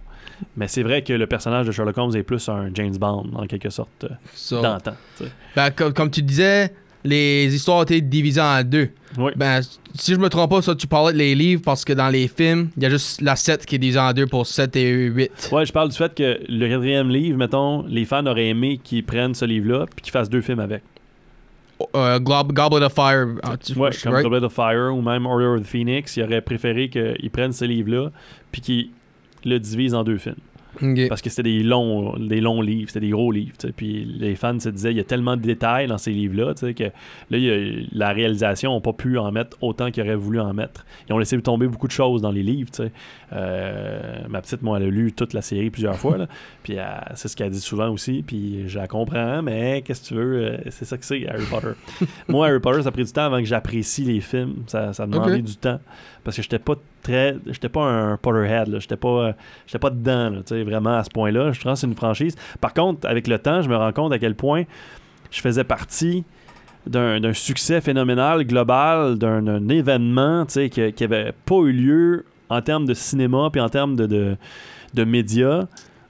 Mais 0.56 0.68
c'est 0.68 0.82
vrai 0.82 1.02
que 1.02 1.12
le 1.12 1.26
personnage 1.26 1.66
de 1.66 1.72
Sherlock 1.72 1.98
Holmes 1.98 2.16
est 2.16 2.22
plus 2.22 2.48
un 2.48 2.70
James 2.74 2.96
Bond, 2.96 3.26
en 3.34 3.46
quelque 3.46 3.68
sorte, 3.68 4.04
euh, 4.04 4.62
d'antan. 4.62 4.92
Ben, 5.54 5.70
comme, 5.70 5.92
comme 5.92 6.10
tu 6.10 6.22
disais, 6.22 6.72
les 7.04 7.54
histoires 7.54 7.78
ont 7.78 7.82
été 7.82 8.00
divisées 8.00 8.40
en 8.40 8.62
deux. 8.62 8.88
Oui. 9.18 9.32
Ben, 9.36 9.60
si 9.94 10.14
je 10.14 10.18
me 10.18 10.28
trompe 10.28 10.50
pas, 10.50 10.62
ça, 10.62 10.74
tu 10.74 10.86
parlais 10.86 11.12
de 11.12 11.18
les 11.18 11.34
livres 11.34 11.62
parce 11.64 11.84
que 11.84 11.92
dans 11.92 12.08
les 12.08 12.28
films, 12.28 12.70
il 12.76 12.82
y 12.82 12.86
a 12.86 12.90
juste 12.90 13.20
la 13.22 13.34
7 13.36 13.64
qui 13.66 13.74
est 13.74 13.78
divisée 13.78 13.98
en 13.98 14.12
deux 14.12 14.26
pour 14.26 14.46
7 14.46 14.76
et 14.76 14.90
8. 14.92 15.50
Ouais, 15.52 15.66
je 15.66 15.72
parle 15.72 15.88
du 15.88 15.96
fait 15.96 16.14
que 16.14 16.38
le 16.48 16.68
quatrième 16.68 17.08
livre, 17.10 17.36
mettons, 17.38 17.82
les 17.88 18.04
fans 18.04 18.24
auraient 18.26 18.48
aimé 18.48 18.78
qu'ils 18.82 19.04
prennent 19.04 19.34
ce 19.34 19.44
livre-là 19.44 19.86
puis 19.94 20.02
qu'ils 20.02 20.12
fassent 20.12 20.30
deux 20.30 20.42
films 20.42 20.60
avec. 20.60 20.82
Glob- 21.94 22.52
Goblet 22.52 22.84
of 22.84 22.92
Fire. 22.92 23.26
ah, 23.42 23.56
tu- 23.56 23.72
Ouais, 23.78 23.90
comme 24.02 24.12
right? 24.12 24.22
Goblet 24.24 24.44
of 24.44 24.52
Fire 24.52 24.94
ou 24.94 25.00
même 25.00 25.24
Order 25.26 25.46
of 25.46 25.62
the 25.62 25.66
Phoenix, 25.66 26.16
ils 26.16 26.22
auraient 26.22 26.42
préféré 26.42 26.90
qu'ils 26.90 27.30
prennent 27.30 27.52
ce 27.54 27.64
livre-là 27.64 28.10
puis 28.52 28.60
qu'ils 28.60 28.90
le 29.46 29.58
divisent 29.58 29.94
en 29.94 30.04
deux 30.04 30.18
films. 30.18 30.36
Parce 31.08 31.20
que 31.22 31.30
c'était 31.30 31.42
des 31.42 31.62
longs, 31.62 32.16
des 32.18 32.40
longs 32.40 32.60
livres, 32.62 32.88
c'était 32.90 33.06
des 33.06 33.10
gros 33.10 33.32
livres. 33.32 33.52
Puis 33.76 34.04
les 34.04 34.34
fans 34.36 34.58
se 34.60 34.68
disaient, 34.68 34.90
il 34.92 34.96
y 34.96 35.00
a 35.00 35.04
tellement 35.04 35.36
de 35.36 35.42
détails 35.42 35.86
dans 35.88 35.98
ces 35.98 36.12
livres-là, 36.12 36.54
que 36.54 36.84
là, 36.84 36.90
il 37.30 37.42
y 37.42 37.50
a- 37.50 37.86
la 37.92 38.12
réalisation 38.12 38.74
n'a 38.74 38.80
pas 38.80 38.92
pu 38.92 39.18
en 39.18 39.30
mettre 39.32 39.56
autant 39.60 39.90
qu'ils 39.90 40.02
auraient 40.02 40.14
voulu 40.14 40.40
en 40.40 40.52
mettre. 40.54 40.84
Ils 41.08 41.12
ont 41.12 41.18
laissé 41.18 41.40
tomber 41.42 41.66
beaucoup 41.66 41.86
de 41.86 41.92
choses 41.92 42.22
dans 42.22 42.30
les 42.32 42.42
livres. 42.42 42.70
Euh, 43.32 44.00
ma 44.28 44.40
petite, 44.40 44.62
moi, 44.62 44.78
elle 44.78 44.86
a 44.86 44.90
lu 44.90 45.12
toute 45.12 45.32
la 45.34 45.42
série 45.42 45.70
plusieurs 45.70 45.96
fois. 45.96 46.18
Là. 46.18 46.26
Puis 46.62 46.78
euh, 46.78 46.84
c'est 47.14 47.28
ce 47.28 47.36
qu'elle 47.36 47.50
dit 47.50 47.60
souvent 47.60 47.88
aussi. 47.90 48.22
Puis 48.26 48.64
je 48.68 48.78
la 48.78 48.86
comprends, 48.86 49.42
mais 49.42 49.82
qu'est-ce 49.82 50.02
que 50.02 50.08
tu 50.08 50.14
veux, 50.14 50.36
euh, 50.44 50.56
c'est 50.70 50.84
ça 50.84 50.96
que 50.98 51.04
c'est, 51.04 51.26
Harry 51.28 51.44
Potter. 51.48 51.72
moi, 52.28 52.48
Harry 52.48 52.60
Potter, 52.60 52.82
ça 52.82 52.88
a 52.88 52.92
pris 52.92 53.04
du 53.04 53.12
temps 53.12 53.24
avant 53.24 53.38
que 53.38 53.44
j'apprécie 53.44 54.04
les 54.04 54.20
films. 54.20 54.64
Ça, 54.66 54.92
ça 54.92 55.04
a 55.04 55.06
demandé 55.06 55.34
Ok. 55.34 55.42
du 55.42 55.56
temps. 55.56 55.80
Parce 56.24 56.36
que 56.36 56.42
j'étais 56.42 56.58
pas 56.58 56.74
très. 57.02 57.36
J'étais 57.46 57.68
pas 57.68 57.82
un 57.84 58.16
Potterhead. 58.16 58.78
J'étais 58.78 58.96
pas. 58.96 59.08
euh, 59.08 59.32
J'étais 59.66 59.78
pas 59.78 59.90
dedans, 59.90 60.30
là, 60.30 60.40
vraiment 60.64 60.96
à 60.98 61.04
ce 61.04 61.10
point-là. 61.10 61.52
Je 61.52 61.60
pense 61.60 61.74
que 61.74 61.80
c'est 61.80 61.86
une 61.86 61.94
franchise. 61.94 62.36
Par 62.60 62.74
contre, 62.74 63.08
avec 63.08 63.26
le 63.26 63.38
temps, 63.38 63.62
je 63.62 63.68
me 63.68 63.76
rends 63.76 63.92
compte 63.92 64.12
à 64.12 64.18
quel 64.18 64.34
point 64.34 64.64
je 65.30 65.40
faisais 65.40 65.64
partie 65.64 66.24
d'un 66.86 67.32
succès 67.34 67.80
phénoménal, 67.80 68.44
global, 68.44 69.18
d'un 69.18 69.68
événement 69.68 70.46
qui 70.46 70.70
n'avait 71.00 71.32
pas 71.44 71.56
eu 71.56 71.72
lieu 71.72 72.24
en 72.48 72.62
termes 72.62 72.86
de 72.86 72.94
cinéma 72.94 73.48
puis 73.52 73.60
en 73.60 73.68
termes 73.68 73.96
de, 73.96 74.06
de, 74.06 74.36
de 74.94 75.04
médias 75.04 75.66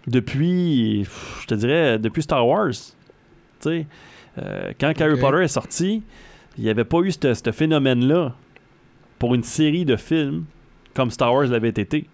depuis, 0.06 1.04
je 1.42 1.46
te 1.46 1.54
dirais, 1.54 1.98
depuis 1.98 2.22
Star 2.22 2.46
Wars. 2.46 2.70
Euh, 3.66 4.72
quand 4.80 4.92
Harry. 5.00 5.20
Potter 5.20 5.42
est 5.42 5.48
sorti, 5.48 6.02
il 6.56 6.64
n'y 6.64 6.70
avait 6.70 6.84
pas 6.84 6.98
eu 7.00 7.10
ce 7.10 7.50
phénomène-là 7.52 8.34
pour 9.18 9.34
une 9.34 9.42
série 9.42 9.84
de 9.84 9.96
films 9.96 10.44
comme 10.94 11.10
Star 11.10 11.32
Wars 11.34 11.46
l'avait 11.46 11.68
été. 11.68 12.08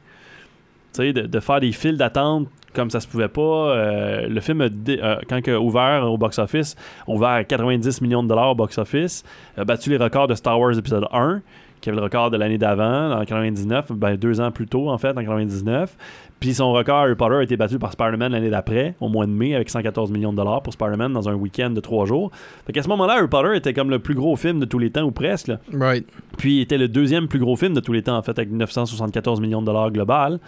De, 0.99 1.11
de 1.11 1.41
faire 1.41 1.61
des 1.61 1.73
files 1.73 1.99
d'attente 1.99 2.49
comme 2.77 2.91
ça 2.91 3.01
se 3.01 3.09
pouvait 3.09 3.29
pas. 3.29 3.41
Euh, 3.41 4.29
le 4.29 4.41
film, 4.41 4.61
a 4.61 4.65
euh, 4.67 5.17
quand 5.29 5.41
il 5.45 5.51
a 5.51 5.61
ouvert 5.61 6.05
au 6.05 6.19
box-office, 6.19 6.77
ouvert 7.09 7.31
à 7.31 7.45
90 7.45 8.03
millions 8.03 8.23
de 8.23 8.29
dollars 8.29 8.51
au 8.51 8.55
box-office, 8.55 9.25
a 9.57 9.65
battu 9.65 9.91
les 9.91 9.97
records 9.97 10.29
de 10.29 10.35
Star 10.35 10.61
Wars 10.61 10.77
épisode 10.77 11.07
1, 11.11 11.41
qui 11.81 11.89
avait 11.89 11.97
le 11.97 12.05
record 12.05 12.31
de 12.31 12.37
l'année 12.37 12.59
d'avant, 12.59 13.13
en 13.13 13.25
99, 13.25 13.93
ben, 13.93 14.17
deux 14.17 14.41
ans 14.41 14.51
plus 14.51 14.67
tôt, 14.67 14.91
en 14.91 14.99
fait, 14.99 15.17
en 15.17 15.23
99. 15.23 15.97
Puis 16.39 16.53
son 16.53 16.73
record 16.73 16.97
Harry 16.99 17.15
Potter 17.15 17.35
a 17.37 17.43
été 17.43 17.57
battu 17.57 17.79
par 17.79 17.93
Spider-Man 17.93 18.33
l'année 18.33 18.51
d'après, 18.51 18.95
au 19.01 19.09
mois 19.09 19.25
de 19.25 19.31
mai, 19.31 19.55
avec 19.55 19.71
114 19.71 20.11
millions 20.11 20.33
de 20.33 20.37
dollars 20.37 20.63
pour 20.63 20.73
Spider-Man 20.73 21.13
dans 21.15 21.29
un 21.31 21.35
week-end 21.35 21.71
de 21.71 21.81
trois 21.81 22.05
jours. 22.05 22.31
Fait 22.67 22.73
qu'à 22.75 22.83
ce 22.83 22.89
moment-là, 22.89 23.15
Harry 23.15 23.29
Potter 23.29 23.57
était 23.57 23.73
comme 23.73 23.89
le 23.89 23.99
plus 24.01 24.15
gros 24.15 24.37
film 24.37 24.61
de 24.61 24.67
tous 24.67 24.79
les 24.79 24.91
temps, 24.91 25.03
ou 25.05 25.11
presque. 25.13 25.49
là. 25.49 25.61
Right. 25.73 26.07
Puis 26.37 26.57
il 26.59 26.61
était 26.61 26.77
le 26.77 26.89
deuxième 26.89 27.27
plus 27.27 27.39
gros 27.39 27.57
film 27.57 27.73
de 27.73 27.81
tous 27.81 27.93
les 27.95 28.03
temps, 28.03 28.19
en 28.19 28.23
fait, 28.23 28.39
avec 28.39 28.51
974 28.51 29.41
millions 29.41 29.63
de 29.63 29.67
dollars 29.67 29.91
global. 29.91 30.39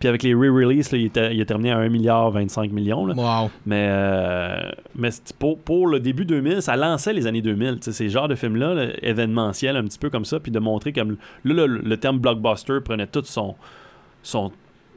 Puis 0.00 0.08
avec 0.08 0.24
les 0.24 0.34
re-releases, 0.34 0.90
il, 0.92 1.10
il 1.32 1.40
a 1.40 1.44
terminé 1.44 1.70
à 1.70 1.78
1 1.78 1.88
milliard 1.90 2.30
25 2.32 2.72
millions. 2.72 3.06
là. 3.06 3.14
Wow. 3.14 3.50
Mais, 3.66 3.86
euh, 3.88 4.58
mais 4.96 5.10
pour, 5.38 5.58
pour 5.60 5.86
le 5.86 6.00
début 6.00 6.24
2000, 6.24 6.60
ça 6.60 6.74
lançait 6.76 7.12
les 7.12 7.28
années 7.28 7.40
2000. 7.42 7.76
tu 7.76 7.82
sais, 7.84 7.92
Ces 7.92 8.08
genres 8.08 8.26
de 8.28 8.34
films-là, 8.34 8.74
là, 8.74 8.86
événementiels, 9.02 9.76
un 9.76 9.84
petit 9.84 9.98
peu 9.98 10.10
comme 10.10 10.24
ça, 10.24 10.40
puis 10.40 10.50
de 10.50 10.58
montrer 10.58 10.92
comme. 10.92 11.16
Là, 11.44 11.66
le, 11.66 11.78
le 11.78 11.96
terme 11.98 12.18
blockbuster 12.18 12.80
prenait 12.84 13.06
tout 13.06 13.22
son, 13.24 13.54
son, 14.22 14.50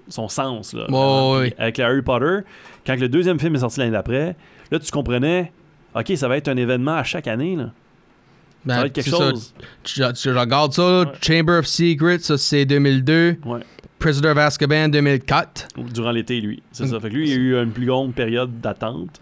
son 0.10 0.28
sens. 0.28 0.74
Là, 0.74 0.86
Puis 0.88 1.54
Avec 1.58 1.78
le 1.78 1.84
Harry 1.86 2.02
Potter, 2.02 2.39
quand 2.86 3.00
le 3.00 3.10
deuxième 3.10 3.39
film 3.39 3.56
est 3.56 3.60
sorti 3.60 3.80
l'année 3.80 3.91
d'après, 3.91 4.36
là, 4.72 4.80
tu 4.80 4.91
comprenais. 4.91 5.52
Ok, 5.95 6.12
ça 6.15 6.28
va 6.28 6.38
être 6.38 6.48
un 6.48 6.58
événement 6.58 6.95
à 6.95 7.04
chaque 7.04 7.28
année. 7.28 7.56
Là. 7.56 7.72
Ben, 8.65 8.74
ça 8.76 8.80
va 8.82 8.86
être 8.88 8.93
quelque 8.93 9.10
ça. 9.10 9.17
chose. 9.17 9.54
Tu, 9.84 10.02
tu 10.13 10.32
regardes 10.32 10.74
ça, 10.74 10.82
là, 10.84 11.00
Ouais. 11.02 11.12
Chamber 11.22 11.60
of 11.60 11.65
Secrets, 11.65 12.19
ça 12.19 12.38
c'est 12.38 12.65
2002. 12.65 13.38
Ouais. 13.45 13.60
Prisoner 13.98 14.30
of 14.30 14.38
Azkaban 14.38 14.89
2004. 14.89 15.67
Durant 15.93 16.12
l'été, 16.12 16.39
lui. 16.41 16.62
C'est 16.72 16.86
Mm. 16.86 16.88
ça. 16.88 17.00
Fait 17.00 17.10
que 17.10 17.15
lui, 17.15 17.30
il 17.30 17.30
y 17.30 17.34
a 17.34 17.38
eu 17.38 17.63
une 17.63 17.72
plus 17.72 17.86
longue 17.86 18.13
période 18.13 18.60
d'attente. 18.62 19.19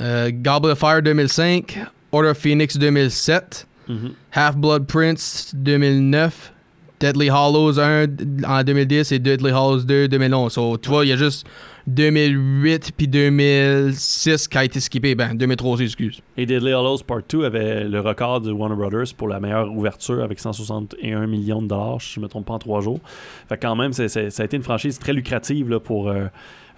Euh, 0.00 0.30
Goblet 0.32 0.72
of 0.72 0.78
Fire 0.78 1.02
2005. 1.02 1.78
Order 2.12 2.30
of 2.30 2.38
Phoenix 2.38 2.76
2007. 2.76 3.66
Mhm. 3.88 4.12
Half-Blood 4.32 4.86
Prince 4.86 5.52
2009. 5.54 6.52
Deadly 7.00 7.30
Hollows 7.30 7.78
1 7.78 8.06
en 8.46 8.62
2010 8.62 9.12
et 9.12 9.18
Deadly 9.18 9.50
Hollows 9.50 9.82
2 9.82 10.08
2011. 10.08 10.52
So, 10.52 10.78
tu 10.78 10.88
vois, 10.88 11.04
il 11.04 11.08
y 11.08 11.12
a 11.12 11.16
juste 11.16 11.46
2008 11.86 12.92
puis 12.96 13.08
2006 13.08 14.48
qui 14.48 14.58
a 14.58 14.64
été 14.64 14.80
skippé. 14.80 15.14
Ben, 15.14 15.34
2003 15.34 15.72
aussi, 15.72 15.84
excuse. 15.84 16.20
Et 16.36 16.46
Deadly 16.46 16.72
Hallows 16.72 16.98
Part 17.06 17.22
2 17.28 17.44
avait 17.44 17.84
le 17.84 18.00
record 18.00 18.40
de 18.40 18.52
Warner 18.52 18.76
Brothers 18.76 19.14
pour 19.16 19.28
la 19.28 19.40
meilleure 19.40 19.70
ouverture 19.70 20.22
avec 20.22 20.40
161 20.40 21.26
millions 21.26 21.62
de 21.62 21.68
dollars, 21.68 22.00
si 22.00 22.14
je 22.14 22.20
ne 22.20 22.24
me 22.24 22.28
trompe 22.28 22.46
pas, 22.46 22.54
en 22.54 22.58
trois 22.58 22.80
jours. 22.80 23.00
Fait 23.48 23.58
quand 23.58 23.76
même, 23.76 23.92
ça 23.92 24.04
a 24.04 24.44
été 24.44 24.56
une 24.56 24.62
franchise 24.62 24.98
très 24.98 25.12
lucrative 25.12 25.68
là, 25.68 25.80
pour 25.80 26.08
euh, 26.08 26.26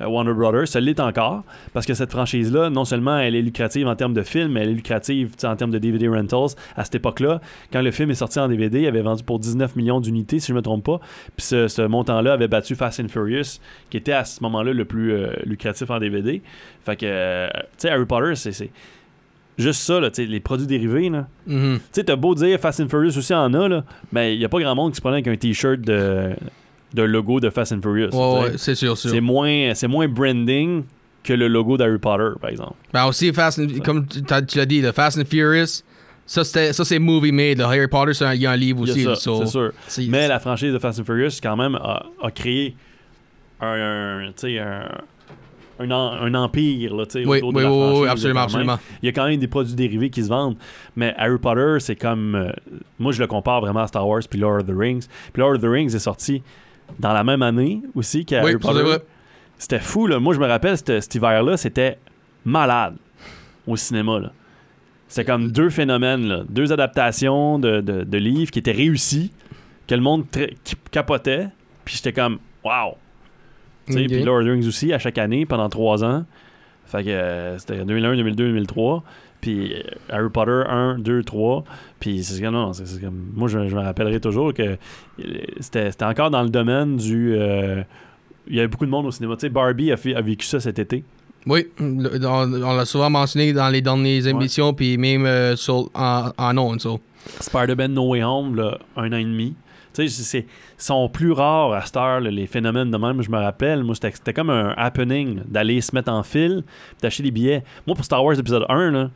Warner 0.01 0.35
Brothers. 0.35 0.69
Ça 0.69 0.81
l'est 0.81 0.99
encore, 1.01 1.43
parce 1.73 1.87
que 1.87 1.95
cette 1.95 2.11
franchise-là, 2.11 2.71
non 2.71 2.85
seulement 2.85 3.19
elle 3.19 3.35
est 3.35 3.43
lucrative 3.43 3.87
en 3.87 3.97
termes 3.97 4.15
de 4.15 4.23
films, 4.23 4.53
mais 4.53 4.61
elle 4.63 4.71
est 4.71 4.75
lucrative 4.75 5.33
en 5.45 5.57
termes 5.57 5.71
de 5.71 5.79
DVD 5.79 6.09
rentals. 6.09 6.57
À 6.77 6.85
cette 6.85 6.97
époque-là, 6.97 7.41
quand 7.73 7.83
le 7.83 7.91
film 7.91 8.11
est 8.11 8.15
sorti 8.17 8.39
en 8.39 8.49
DVD, 8.49 8.81
il 8.83 8.87
avait 8.87 9.03
vendu 9.03 9.23
pour 9.25 9.39
19 9.39 9.77
millions 9.77 10.01
d'unités, 10.01 10.39
si 10.41 10.49
je 10.49 10.53
ne 10.53 10.59
me 10.59 10.63
trompe 10.63 10.85
pas. 10.85 10.99
Puis 11.37 11.47
ce, 11.47 11.69
ce 11.69 11.83
montant-là 11.83 12.33
avait 12.35 12.49
battu 12.49 12.75
Fast 12.75 13.01
and 13.01 13.09
Furious, 13.09 13.59
qui 13.91 13.97
était 13.97 14.13
à 14.13 14.25
ce 14.25 14.43
moment-là 14.43 14.73
le 14.73 14.85
plus 14.85 15.13
euh, 15.13 15.29
lucratif 15.45 15.91
en 15.91 15.99
DVD. 15.99 16.43
Fait 16.85 16.97
que, 16.97 17.07
euh, 17.09 17.49
tu 17.55 17.63
sais, 17.79 17.91
Harry 17.91 18.05
Potter, 18.07 18.35
c'est- 18.35 18.71
juste 19.59 19.81
ça, 19.81 20.01
là, 20.01 20.11
les 20.19 20.41
produits 20.41 20.67
dérivés, 20.67 21.09
là. 21.09 21.27
Mhm. 21.47 21.77
Tu 21.79 21.83
sais, 21.93 22.05
t'as 22.05 22.17
beau 22.17 22.35
dire 22.35 22.61
Fast 22.61 22.81
and 22.81 22.89
Furious 22.89 23.17
aussi 23.17 23.33
en 23.33 23.55
a, 23.55 23.69
là, 23.69 23.85
mais 24.13 24.35
il 24.35 24.41
y 24.41 24.45
a 24.45 24.49
pas 24.51 24.61
grand 24.61 24.75
monde 24.75 24.91
qui 24.93 24.97
se 24.97 25.01
prenait 25.01 25.15
avec 25.17 25.29
un 25.29 25.37
t-shirt 25.37 25.81
de, 25.81 26.33
de 26.97 27.03
logo 27.03 27.39
de 27.41 27.51
Fast 27.51 27.73
and 27.73 27.81
Furious. 27.83 28.11
Ouais, 28.13 28.41
ouais, 28.49 28.53
c'est 28.57 28.75
sûr, 28.75 28.97
sûr. 28.99 29.11
c'est 29.11 29.21
moins, 29.21 29.73
c'est 29.75 29.87
moins 29.89 30.09
branding 30.09 30.83
que 31.23 31.33
le 31.33 31.47
logo 31.49 31.77
d'Harry 31.77 31.99
Potter, 31.99 32.31
par 32.41 32.51
exemple. 32.51 32.75
Ben 32.93 33.07
aussi, 33.07 33.33
Fast 33.33 33.59
and- 33.61 33.81
comme 33.85 34.07
tu 34.07 34.59
l'as 34.59 34.67
dit, 34.67 34.81
le 34.81 34.93
Fast 34.93 35.19
and 35.19 35.25
Furious, 35.29 35.83
ça 36.25 36.45
c'est 36.45 36.99
movie 36.99 37.33
made. 37.33 37.59
là. 37.59 37.69
Harry 37.69 37.87
Potter, 37.89 38.15
c'est 38.15 38.25
un- 38.25 38.35
il 38.35 38.41
y 38.41 38.47
a 38.47 38.51
un 38.53 38.57
livre 38.57 38.81
aussi. 38.83 39.03
so- 39.17 39.45
c'est 39.45 39.47
sûr. 39.47 39.73
Mais 40.09 40.27
la 40.29 40.41
franchise 40.41 40.73
de 40.73 40.79
Fast 40.79 41.01
and 41.01 41.05
Furious, 41.05 41.39
quand 41.43 41.57
même, 41.57 41.75
a, 41.77 42.07
a 42.23 42.31
créé 42.31 42.75
un, 43.61 44.29
un, 45.79 45.91
un, 45.91 46.35
empire 46.35 46.95
là, 46.97 47.05
Oui, 47.15 47.41
de 47.41 47.45
oui, 47.45 47.63
la 47.63 47.71
oui, 47.73 48.09
absolument, 48.09 48.41
absolument. 48.41 48.79
Il 49.03 49.07
y 49.07 49.09
a 49.09 49.13
quand 49.13 49.27
même 49.27 49.39
des 49.39 49.47
produits 49.49 49.75
dérivés 49.75 50.11
qui 50.11 50.23
se 50.23 50.29
vendent. 50.29 50.57
Mais 50.95 51.15
Harry 51.19 51.39
Potter, 51.39 51.77
c'est 51.81 51.97
comme. 51.97 52.35
euh, 52.35 52.51
moi, 52.99 53.13
je 53.13 53.21
le 53.21 53.27
compare 53.27 53.61
vraiment 53.61 53.81
à 53.81 53.87
Star 53.87 54.07
Wars 54.07 54.23
puis 54.29 54.39
Lord 54.41 54.61
of 54.61 54.67
the 54.67 54.75
Rings. 54.77 55.07
Puis 55.33 55.41
Lord 55.41 55.57
of 55.57 55.61
the 55.61 55.67
Rings 55.69 55.95
est 55.95 55.99
sorti 55.99 56.43
dans 56.99 57.13
la 57.13 57.25
même 57.25 57.43
année 57.43 57.83
aussi 57.95 58.25
Oui, 58.45 58.57
Potter. 58.59 58.83
vrai. 58.83 58.99
C'était 59.59 59.79
fou, 59.81 60.07
là. 60.07 60.19
Moi, 60.21 60.35
je 60.35 60.41
me 60.41 60.47
rappelle, 60.47 60.77
cet, 60.77 61.15
hiver-là, 61.15 61.57
c'était 61.57 61.99
malade 62.45 62.97
au 63.67 63.77
cinéma, 63.77 64.19
là. 64.21 64.33
C'était 65.09 65.25
comme 65.25 65.51
deux 65.53 65.71
phénomènes, 65.71 66.27
là. 66.27 66.43
Deux 66.49 66.73
adaptations 66.73 67.59
de, 67.59 67.81
de- 67.81 68.03
de 68.05 68.19
livres 68.19 68.51
qui 68.51 68.59
étaient 68.59 68.73
réussis, 68.73 69.33
que 69.87 69.95
le 69.95 70.01
monde 70.01 70.25
qui 70.65 70.75
capotait. 70.91 71.49
Puis 71.85 71.97
j'étais 71.97 72.13
comme, 72.13 72.39
wow! 72.65 72.97
Tu 73.87 73.93
sais, 73.93 74.01
Ok. 74.03 74.07
Puis 74.09 74.23
Lord 74.25 74.39
of 74.41 74.45
the 74.47 74.49
Rings 74.51 74.67
aussi, 74.67 74.93
à 74.93 74.99
chaque 74.99 75.17
année, 75.19 75.47
pendant 75.47 75.69
trois 75.69 76.03
ans. 76.05 76.25
Fait 76.87 77.05
que 77.05 77.09
euh, 77.11 77.57
c'était 77.59 77.85
2001, 77.85 78.17
2002, 78.17 78.49
2003. 78.49 79.05
Puis 79.41 79.75
euh, 79.75 79.81
Harry 80.09 80.29
Potter 80.31 80.63
1, 80.69 80.99
2, 80.99 81.23
3. 81.23 81.65
Puis 82.01 82.23
c'est 82.25 82.41
comme, 82.43 82.55
non, 82.55 82.73
c'est- 82.73 83.01
comme- 83.01 83.31
moi, 83.35 83.49
je, 83.49 83.69
je 83.69 83.75
me 83.77 83.81
rappellerai 83.81 84.21
toujours 84.21 84.53
que 84.55 84.63
euh, 84.63 84.77
c'était 85.61 85.91
encore 86.05 86.31
dans 86.31 86.43
le 86.43 86.49
domaine 86.51 86.97
du. 86.97 87.35
euh, 87.37 87.83
il 88.49 88.55
y 88.57 88.59
avait 88.59 88.69
beaucoup 88.69 88.87
de 88.87 88.91
monde 88.91 89.07
au 89.07 89.11
cinéma. 89.11 89.35
Tu 89.37 89.41
sais, 89.43 89.49
Barbie 89.49 89.91
a, 89.93 89.97
fait- 89.97 90.15
a 90.15 90.21
vécu 90.21 90.47
ça 90.47 90.61
cet 90.61 90.79
été. 90.79 91.05
Oui, 91.47 91.67
on, 91.81 92.05
on 92.63 92.75
l'a 92.77 92.85
souvent 92.85 93.09
mentionné 93.11 93.53
dans 93.53 93.69
les 93.69 93.81
dernières 93.81 94.27
émissions, 94.27 94.73
puis 94.75 94.97
même 94.99 95.27
euh, 95.27 95.55
sur- 95.57 95.91
en, 95.95 96.31
en 96.37 96.59
ondes, 96.59 96.81
so. 96.81 97.01
Spider-Man 97.41 97.93
No 97.93 98.09
Way 98.11 98.23
Home, 98.25 98.57
là, 98.57 98.79
un 98.97 99.13
an 99.13 99.17
et 99.17 99.25
demi. 99.25 99.55
Tu 99.95 100.09
sais, 100.09 100.47
sont 100.77 101.09
plus 101.09 101.33
rares 101.33 101.73
à 101.73 101.81
cette 101.87 101.97
heure, 101.97 102.21
là, 102.21 102.31
les 102.31 102.47
phénomènes 102.47 102.91
de 102.91 102.97
même. 102.99 103.23
Je 103.23 103.31
me 103.31 103.39
rappelle, 103.39 103.83
moi, 103.83 103.95
c'était 103.95 104.11
c'était 104.13 104.35
comme 104.35 104.51
un 104.51 104.75
happening 104.77 105.41
d'aller 105.47 105.81
se 105.81 105.95
mettre 105.95 106.13
en 106.13 106.23
file, 106.23 106.65
d'acheter 107.01 107.23
des 107.23 107.31
billets. 107.31 107.65
Moi, 107.87 107.97
pour 107.97 108.05
Star 108.05 108.23
Wars 108.23 108.39
épisode 108.39 108.67
1, 108.69 108.91
là, 108.91 109.11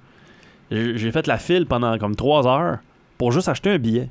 j'ai 0.71 1.11
fait 1.13 1.27
la 1.27 1.39
file 1.39 1.67
pendant 1.67 1.99
comme 1.99 2.15
trois 2.17 2.47
heures 2.47 2.79
pour 3.19 3.33
juste 3.33 3.49
acheter 3.49 3.71
un 3.71 3.79
billet 3.79 4.09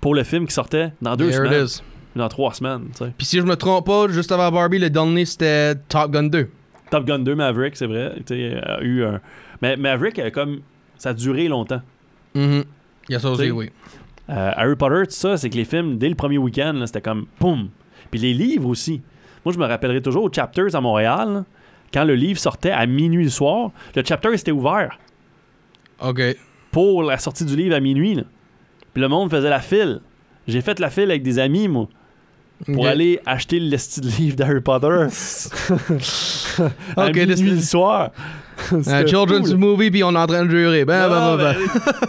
pour 0.00 0.14
le 0.14 0.22
film 0.24 0.46
qui 0.46 0.52
sortait 0.52 0.92
dans 1.00 1.16
deux 1.16 1.30
There 1.30 1.46
it 1.46 1.50
semaines. 1.52 1.66
is. 1.66 1.82
Dans 2.16 2.28
trois 2.28 2.52
semaines, 2.54 2.88
tu 2.92 3.04
sais. 3.04 3.12
Puis 3.16 3.26
si 3.26 3.38
je 3.38 3.42
me 3.44 3.56
trompe 3.56 3.86
pas, 3.86 4.06
juste 4.08 4.30
avant 4.30 4.50
Barbie, 4.52 4.78
le 4.78 4.90
dernier 4.90 5.24
c'était 5.24 5.74
Top 5.88 6.10
Gun 6.12 6.24
2. 6.24 6.48
Top 6.90 7.04
Gun 7.06 7.20
2 7.20 7.34
Maverick, 7.34 7.76
c'est 7.76 7.86
vrai. 7.86 8.12
a 8.66 8.80
eu 8.82 9.02
un... 9.04 9.20
Mais 9.62 9.76
Maverick, 9.76 10.18
a 10.20 10.30
comme... 10.30 10.60
ça 10.96 11.10
a 11.10 11.14
duré 11.14 11.48
longtemps. 11.48 11.80
Il 12.34 12.64
y 13.08 13.14
a 13.14 13.18
ça 13.18 13.30
aussi, 13.30 13.50
oui. 13.50 13.70
Euh, 14.30 14.50
Harry 14.56 14.76
Potter, 14.76 15.02
tout 15.06 15.10
ça, 15.14 15.36
c'est 15.36 15.50
que 15.50 15.56
les 15.56 15.64
films, 15.64 15.98
dès 15.98 16.08
le 16.08 16.14
premier 16.14 16.38
week-end, 16.38 16.82
c'était 16.86 17.00
comme 17.00 17.26
boum. 17.40 17.68
Puis 18.10 18.20
les 18.20 18.32
livres 18.32 18.68
aussi. 18.68 19.02
Moi, 19.44 19.52
je 19.52 19.58
me 19.58 19.66
rappellerai 19.66 20.00
toujours 20.00 20.24
au 20.24 20.32
Chapters 20.32 20.74
à 20.74 20.80
Montréal, 20.80 21.32
là, 21.32 21.44
quand 21.92 22.04
le 22.04 22.14
livre 22.14 22.38
sortait 22.40 22.70
à 22.70 22.86
minuit 22.86 23.24
le 23.24 23.30
soir, 23.30 23.70
le 23.94 24.02
Chapters 24.04 24.34
était 24.34 24.50
ouvert 24.52 24.98
OK. 26.04 26.20
pour 26.70 27.02
la 27.02 27.18
sortie 27.18 27.44
du 27.44 27.56
livre 27.56 27.74
à 27.74 27.80
minuit. 27.80 28.14
là. 28.14 28.22
Puis 28.92 29.00
le 29.02 29.08
monde 29.08 29.30
faisait 29.30 29.50
la 29.50 29.60
file. 29.60 30.00
J'ai 30.46 30.60
fait 30.60 30.78
la 30.80 30.90
file 30.90 31.10
avec 31.10 31.22
des 31.22 31.38
amis, 31.38 31.68
moi, 31.68 31.88
pour 32.72 32.86
aller 32.86 33.18
acheter 33.26 33.58
le 33.60 33.76
style 33.78 34.06
livre 34.18 34.36
d'Harry 34.36 34.60
Potter 34.60 34.88
à 36.96 37.06
Ok, 37.08 37.16
minuit 37.16 37.50
le 37.50 37.60
soir. 37.60 38.10
Un 38.70 38.82
C'était 38.82 39.08
children's 39.08 39.52
movie, 39.54 39.90
puis 39.90 40.04
on 40.04 40.12
est 40.14 40.18
en 40.18 40.26
train 40.26 40.44
de 40.44 40.50
jurer. 40.50 40.84
Ben, 40.84 41.08
Non, 41.08 41.36
ben, 41.36 41.36
ben, 41.36 41.54
ben, 41.54 41.54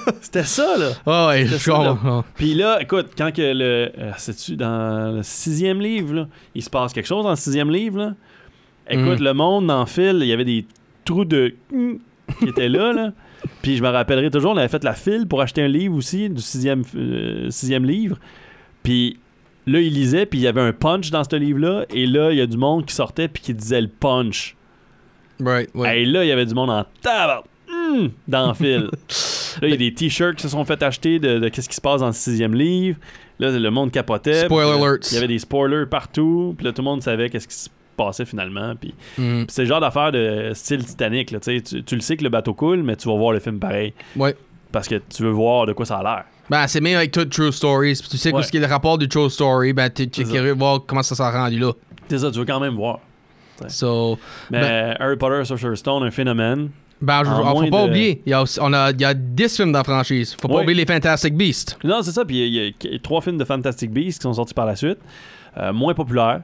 ben. 0.06 0.14
C'était 0.22 0.44
ça, 0.44 0.78
là. 0.78 0.90
Ah 1.06 1.28
ouais, 1.30 1.46
je 1.48 1.70
comprends. 1.72 2.24
Puis 2.36 2.54
là, 2.54 2.80
écoute, 2.82 3.08
quand 3.18 3.34
que 3.34 3.42
le. 3.42 3.92
euh, 3.98 4.12
C'est-tu 4.18 4.56
dans 4.56 5.16
le 5.16 5.24
sixième 5.24 5.80
livre, 5.82 6.14
là? 6.14 6.28
Il 6.54 6.62
se 6.64 6.70
passe 6.70 6.94
quelque 6.94 7.08
chose 7.08 7.24
dans 7.24 7.32
le 7.32 7.36
sixième 7.36 7.72
livre, 7.72 7.98
là? 7.98 8.14
Écoute, 8.90 9.20
Mm. 9.20 9.24
le 9.24 9.34
monde 9.34 9.68
dans 9.68 9.80
le 9.80 9.86
fil, 9.88 10.18
il 10.22 10.28
y 10.28 10.34
avait 10.34 10.46
des 10.46 10.66
trous 11.04 11.26
de. 11.26 11.56
qui 12.40 12.48
étaient 12.48 12.70
là, 12.70 12.94
là. 12.94 13.12
Puis 13.62 13.78
je 13.78 13.84
me 13.84 13.90
rappellerai 13.90 14.30
toujours, 14.30 14.54
on 14.54 14.58
avait 14.58 14.68
fait 14.68 14.84
la 14.84 14.94
file 14.94 15.28
pour 15.28 15.42
acheter 15.42 15.62
un 15.62 15.68
livre 15.68 15.96
aussi, 15.96 16.30
du 16.30 16.42
sixième, 16.42 16.84
euh, 16.96 17.50
sixième 17.50 17.86
livre. 17.86 18.18
Puis 18.84 19.18
là, 19.66 19.80
il 19.80 19.94
lisait, 19.94 20.26
puis 20.26 20.40
il 20.40 20.44
y 20.44 20.48
avait 20.48 20.62
un 20.62 20.74
punch 20.74 21.10
dans 21.12 21.24
ce 21.24 21.36
livre-là. 21.36 21.86
Et 21.90 22.06
là, 22.06 22.32
il 22.32 22.38
y 22.38 22.42
a 22.42 22.48
du 22.48 22.58
monde 22.58 22.86
qui 22.86 22.94
sortait, 22.94 23.28
puis 23.28 23.42
qui 23.42 23.54
disait 23.54 23.82
le 23.82 23.88
punch. 23.88 24.56
Right, 25.40 25.70
ouais. 25.74 26.02
Et 26.02 26.06
là, 26.06 26.24
il 26.24 26.28
y 26.28 26.32
avait 26.32 26.46
du 26.46 26.54
monde 26.54 26.70
en 26.70 26.86
tabac 27.02 27.44
hum, 27.70 28.12
dans 28.28 28.50
le 28.50 28.54
fil. 28.54 28.82
là, 29.62 29.68
il 29.68 29.70
y 29.70 29.74
a 29.74 29.78
des 29.78 29.94
t-shirts 29.94 30.36
qui 30.36 30.44
se 30.44 30.50
sont 30.50 30.64
fait 30.64 30.82
acheter 30.82 31.20
de, 31.20 31.40
de 31.40 31.50
qu'est-ce 31.50 31.68
qui 31.68 31.76
se 31.76 31.82
passe 31.82 32.02
dans 32.02 32.08
le 32.08 32.14
sixième 32.14 32.56
livre. 32.56 32.98
Là, 33.40 33.52
le 33.52 33.70
monde 33.70 33.92
capotait. 33.92 34.46
Spoiler 34.46 34.72
alerts. 34.72 35.00
Il 35.12 35.16
y 35.16 35.18
avait 35.18 35.28
des 35.28 35.40
spoilers 35.40 35.86
partout. 35.86 36.54
Puis 36.58 36.66
là, 36.66 36.72
tout 36.72 36.82
le 36.82 36.86
monde 36.86 37.02
savait 37.02 37.30
qu'est-ce 37.30 37.48
qui 37.48 37.56
se 37.56 37.70
passait 37.96 38.26
finalement. 38.26 38.74
Puis, 38.80 38.94
Mhm. 39.18 39.46
puis 39.46 39.54
c'est 39.54 39.64
le 39.64 39.68
genre 39.68 39.82
d'affaire 39.82 40.12
de 40.12 40.52
style 40.54 40.84
Titanic. 40.86 41.32
Là, 41.32 41.40
tu, 41.40 41.62
tu, 41.62 41.96
le 41.96 42.02
sais 42.02 42.18
que 42.18 42.24
le 42.24 42.30
bateau 42.30 42.54
coule, 42.54 42.84
mais 42.84 42.96
tu 42.96 43.08
vas 43.08 43.16
voir 43.16 43.32
le 43.34 43.40
film 43.40 43.60
pareil. 43.60 43.94
Ouais. 44.16 44.36
parce 44.72 44.90
que 44.90 44.96
tu 44.96 45.24
veux 45.24 45.30
voir 45.30 45.66
de 45.66 45.72
quoi 45.72 45.86
ça 45.86 46.00
a 46.00 46.04
l'air. 46.04 46.24
Ben, 46.50 46.68
c'est 46.68 46.82
même 46.82 46.98
avec 46.98 47.12
tout 47.12 47.24
True 47.24 47.54
Stories. 47.54 47.98
Puis 48.02 48.10
tu 48.10 48.18
sais 48.18 48.34
Ouais. 48.34 48.44
ce 48.44 48.52
qui 48.52 48.58
est 48.58 48.60
le 48.60 48.66
rapport 48.66 48.98
du 48.98 49.08
True 49.08 49.30
Story. 49.30 49.72
Ben, 49.72 49.90
tu 49.90 50.04
es 50.04 50.08
curieux 50.08 50.54
de 50.54 50.60
voir 50.60 50.82
comment 50.86 51.02
ça 51.02 51.16
s'est 51.16 51.24
rendu 51.24 51.58
là. 51.60 51.72
C'est 52.10 52.18
ça, 52.20 52.30
tu 52.30 52.40
veux 52.40 52.46
quand 52.46 52.60
même 52.60 52.76
voir. 52.76 53.00
So, 53.70 54.20
Mais 54.52 54.96
Harry 55.00 55.16
Potter 55.16 55.46
Sorcerer's 55.46 55.80
Stone, 55.80 56.04
un 56.04 56.12
phénomène. 56.12 56.72
ben, 57.02 57.24
je- 57.24 57.30
faut 57.30 57.70
pas 57.70 57.84
de- 57.84 57.88
oublier. 57.90 58.22
Il 58.26 58.32
y 58.32 58.34
a, 58.34 58.42
aussi- 58.42 58.60
on 58.62 58.74
a, 58.74 58.92
il 58.92 59.00
y 59.00 59.06
a 59.06 59.14
10 59.14 59.56
films 59.56 59.72
dans 59.72 59.80
la 59.80 59.84
franchise. 59.86 60.36
Faut 60.40 60.48
pas 60.50 60.62
oublier 60.62 60.74
les 60.74 60.86
Fantastic 60.86 61.34
Beasts. 61.36 61.78
Non, 61.84 62.02
c'est 62.02 62.12
ça. 62.12 62.26
Puis 62.26 62.38
il 62.46 62.54
y, 62.54 62.60
a- 62.60 62.66
il 62.68 62.92
y 62.92 62.96
a 62.96 63.00
trois 63.00 63.22
films 63.22 63.38
de 63.38 63.46
Fantastic 63.46 63.92
Beasts 63.92 64.20
qui 64.20 64.24
sont 64.24 64.34
sortis 64.34 64.54
par 64.54 64.66
la 64.66 64.76
suite. 64.76 64.98
Euh, 65.58 65.72
moins 65.72 65.94
populaires. 65.94 66.42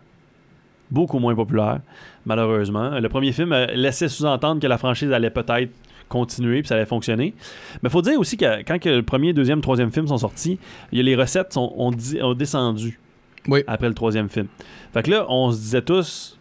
Beaucoup 0.91 1.19
moins 1.19 1.33
populaires, 1.33 1.79
malheureusement. 2.25 2.99
Le 2.99 3.07
premier 3.09 3.31
film 3.31 3.53
euh, 3.53 3.65
laissait 3.67 4.09
sous-entendre 4.09 4.61
que 4.61 4.67
la 4.67 4.77
franchise 4.77 5.11
allait 5.11 5.29
peut-être 5.29 5.71
continuer 6.09 6.59
puis 6.59 6.67
ça 6.67 6.75
allait 6.75 6.85
fonctionner. 6.85 7.33
Mais 7.81 7.89
faut 7.89 8.01
dire 8.01 8.19
aussi 8.19 8.35
que 8.35 8.61
quand 8.63 8.77
que 8.77 8.89
le 8.89 9.03
premier, 9.03 9.31
deuxième, 9.31 9.61
troisième 9.61 9.91
film 9.91 10.07
sont 10.07 10.17
sortis, 10.17 10.59
il 10.91 10.97
y 10.97 11.01
a 11.01 11.03
les 11.03 11.15
recettes 11.15 11.53
sont, 11.53 11.73
ont, 11.77 11.91
ont 12.21 12.33
descendu 12.33 12.99
Oui. 13.47 13.63
après 13.67 13.87
le 13.87 13.93
troisième 13.93 14.27
film. 14.27 14.47
Fait 14.93 15.03
que 15.03 15.11
là, 15.11 15.25
on 15.29 15.51
se 15.51 15.57
disait 15.57 15.81
tous, 15.81 16.37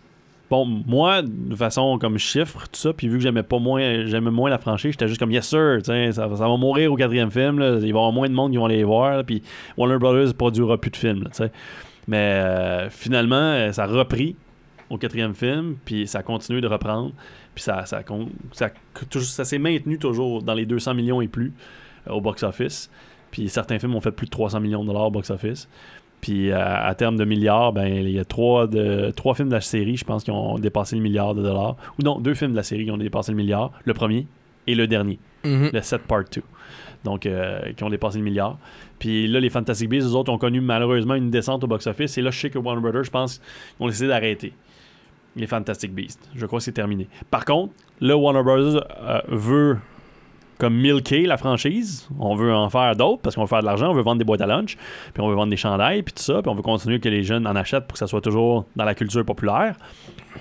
bon, 0.50 0.66
moi, 0.66 1.22
de 1.22 1.54
façon 1.54 1.98
comme 1.98 2.18
chiffre, 2.18 2.64
tout 2.64 2.78
ça, 2.78 2.92
puis 2.92 3.08
vu 3.08 3.16
que 3.16 3.22
j'aimais 3.22 3.44
pas 3.44 3.58
moins, 3.58 4.04
j'aimais 4.06 4.32
moins 4.32 4.50
la 4.50 4.58
franchise, 4.58 4.92
j'étais 4.92 5.06
juste 5.06 5.20
comme 5.20 5.30
yes 5.30 5.46
sir, 5.46 5.78
ça, 5.84 6.12
ça 6.12 6.26
va 6.26 6.56
mourir 6.56 6.92
au 6.92 6.96
quatrième 6.96 7.30
film, 7.30 7.60
il 7.60 7.80
va 7.80 7.86
y 7.86 7.90
avoir 7.90 8.12
moins 8.12 8.28
de 8.28 8.34
monde 8.34 8.50
qui 8.50 8.58
vont 8.58 8.66
aller 8.66 8.82
voir, 8.84 9.18
là, 9.18 9.24
puis 9.24 9.42
Warner 9.76 9.98
Brothers 9.98 10.34
produira 10.34 10.76
plus 10.78 10.90
de 10.90 10.96
films, 10.96 11.24
là. 11.24 11.48
Mais 12.08 12.16
euh, 12.16 12.90
finalement, 12.90 13.36
euh, 13.36 13.72
ça 13.72 13.84
a 13.84 13.86
repris 13.86 14.34
au 14.88 14.98
quatrième 14.98 15.34
film, 15.34 15.76
puis 15.84 16.08
ça 16.08 16.18
a 16.18 16.22
continué 16.24 16.60
de 16.60 16.66
reprendre, 16.66 17.12
puis 17.54 17.62
ça, 17.62 17.86
ça, 17.86 18.02
ça, 18.52 18.70
ça 19.20 19.44
s'est 19.44 19.58
maintenu 19.58 19.98
toujours 19.98 20.42
dans 20.42 20.54
les 20.54 20.66
200 20.66 20.94
millions 20.94 21.20
et 21.20 21.28
plus 21.28 21.52
euh, 22.08 22.12
au 22.12 22.20
box-office. 22.20 22.90
Puis 23.30 23.48
certains 23.48 23.78
films 23.78 23.94
ont 23.94 24.00
fait 24.00 24.10
plus 24.10 24.26
de 24.26 24.30
300 24.30 24.58
millions 24.58 24.82
de 24.82 24.88
dollars 24.88 25.06
au 25.06 25.10
box-office. 25.12 25.68
Puis 26.20 26.50
euh, 26.50 26.58
à 26.58 26.94
terme 26.94 27.16
de 27.16 27.24
milliards, 27.24 27.72
ben 27.72 27.86
il 27.86 28.10
y 28.10 28.18
a 28.18 28.24
trois, 28.24 28.66
de, 28.66 29.10
trois 29.16 29.34
films 29.34 29.48
de 29.48 29.54
la 29.54 29.60
série, 29.60 29.96
je 29.96 30.04
pense, 30.04 30.22
qui 30.24 30.30
ont 30.30 30.58
dépassé 30.58 30.94
le 30.96 31.02
milliard 31.02 31.34
de 31.34 31.42
dollars. 31.42 31.76
Ou 31.98 32.02
non, 32.02 32.20
deux 32.20 32.34
films 32.34 32.50
de 32.52 32.56
la 32.56 32.62
série 32.62 32.84
qui 32.84 32.90
ont 32.90 32.98
dépassé 32.98 33.32
le 33.32 33.36
milliard. 33.36 33.72
Le 33.84 33.94
premier 33.94 34.26
et 34.66 34.74
le 34.74 34.86
dernier, 34.86 35.18
Mhm. 35.44 35.70
le 35.72 35.80
7 35.80 36.02
Part 36.02 36.24
2. 36.32 36.42
Donc, 37.04 37.24
euh, 37.24 37.72
qui 37.74 37.82
ont 37.82 37.88
dépassé 37.88 38.18
le 38.18 38.24
milliard. 38.24 38.58
Puis 38.98 39.26
là, 39.26 39.40
les 39.40 39.48
Fantastic 39.48 39.88
Beasts, 39.88 40.06
eux 40.08 40.14
autres, 40.14 40.30
ont 40.30 40.36
connu 40.36 40.60
malheureusement 40.60 41.14
une 41.14 41.30
descente 41.30 41.64
au 41.64 41.66
box-office. 41.66 42.18
Et 42.18 42.22
là, 42.22 42.30
je 42.30 42.38
sais 42.38 42.50
que 42.50 42.58
Warner 42.58 42.82
Brothers, 42.82 43.04
je 43.04 43.10
pense, 43.10 43.40
ont 43.80 43.86
décidé 43.88 44.08
d'arrêter 44.08 44.52
les 45.36 45.46
Fantastic 45.46 45.94
Beasts. 45.94 46.28
Je 46.34 46.44
crois 46.44 46.58
que 46.58 46.64
c'est 46.64 46.72
terminé. 46.72 47.08
Par 47.30 47.46
contre, 47.46 47.72
là, 48.02 48.14
Warner 48.18 48.42
Brothers 48.42 48.84
euh, 49.02 49.20
veut 49.28 49.78
comme 50.60 50.76
milker 50.76 51.26
la 51.26 51.36
franchise. 51.36 52.08
On 52.18 52.36
veut 52.36 52.54
en 52.54 52.70
faire 52.70 52.94
d'autres 52.94 53.22
parce 53.22 53.34
qu'on 53.34 53.42
veut 53.42 53.48
faire 53.48 53.62
de 53.62 53.66
l'argent, 53.66 53.90
on 53.90 53.94
veut 53.94 54.02
vendre 54.02 54.18
des 54.18 54.24
boîtes 54.24 54.42
à 54.42 54.46
lunch, 54.46 54.76
puis 55.12 55.22
on 55.22 55.28
veut 55.28 55.34
vendre 55.34 55.50
des 55.50 55.56
chandails, 55.56 56.02
puis 56.02 56.14
tout 56.14 56.22
ça, 56.22 56.42
puis 56.42 56.50
on 56.50 56.54
veut 56.54 56.62
continuer 56.62 57.00
que 57.00 57.08
les 57.08 57.24
jeunes 57.24 57.46
en 57.46 57.56
achètent 57.56 57.86
pour 57.86 57.94
que 57.94 57.98
ça 57.98 58.06
soit 58.06 58.20
toujours 58.20 58.66
dans 58.76 58.84
la 58.84 58.94
culture 58.94 59.24
populaire. 59.24 59.74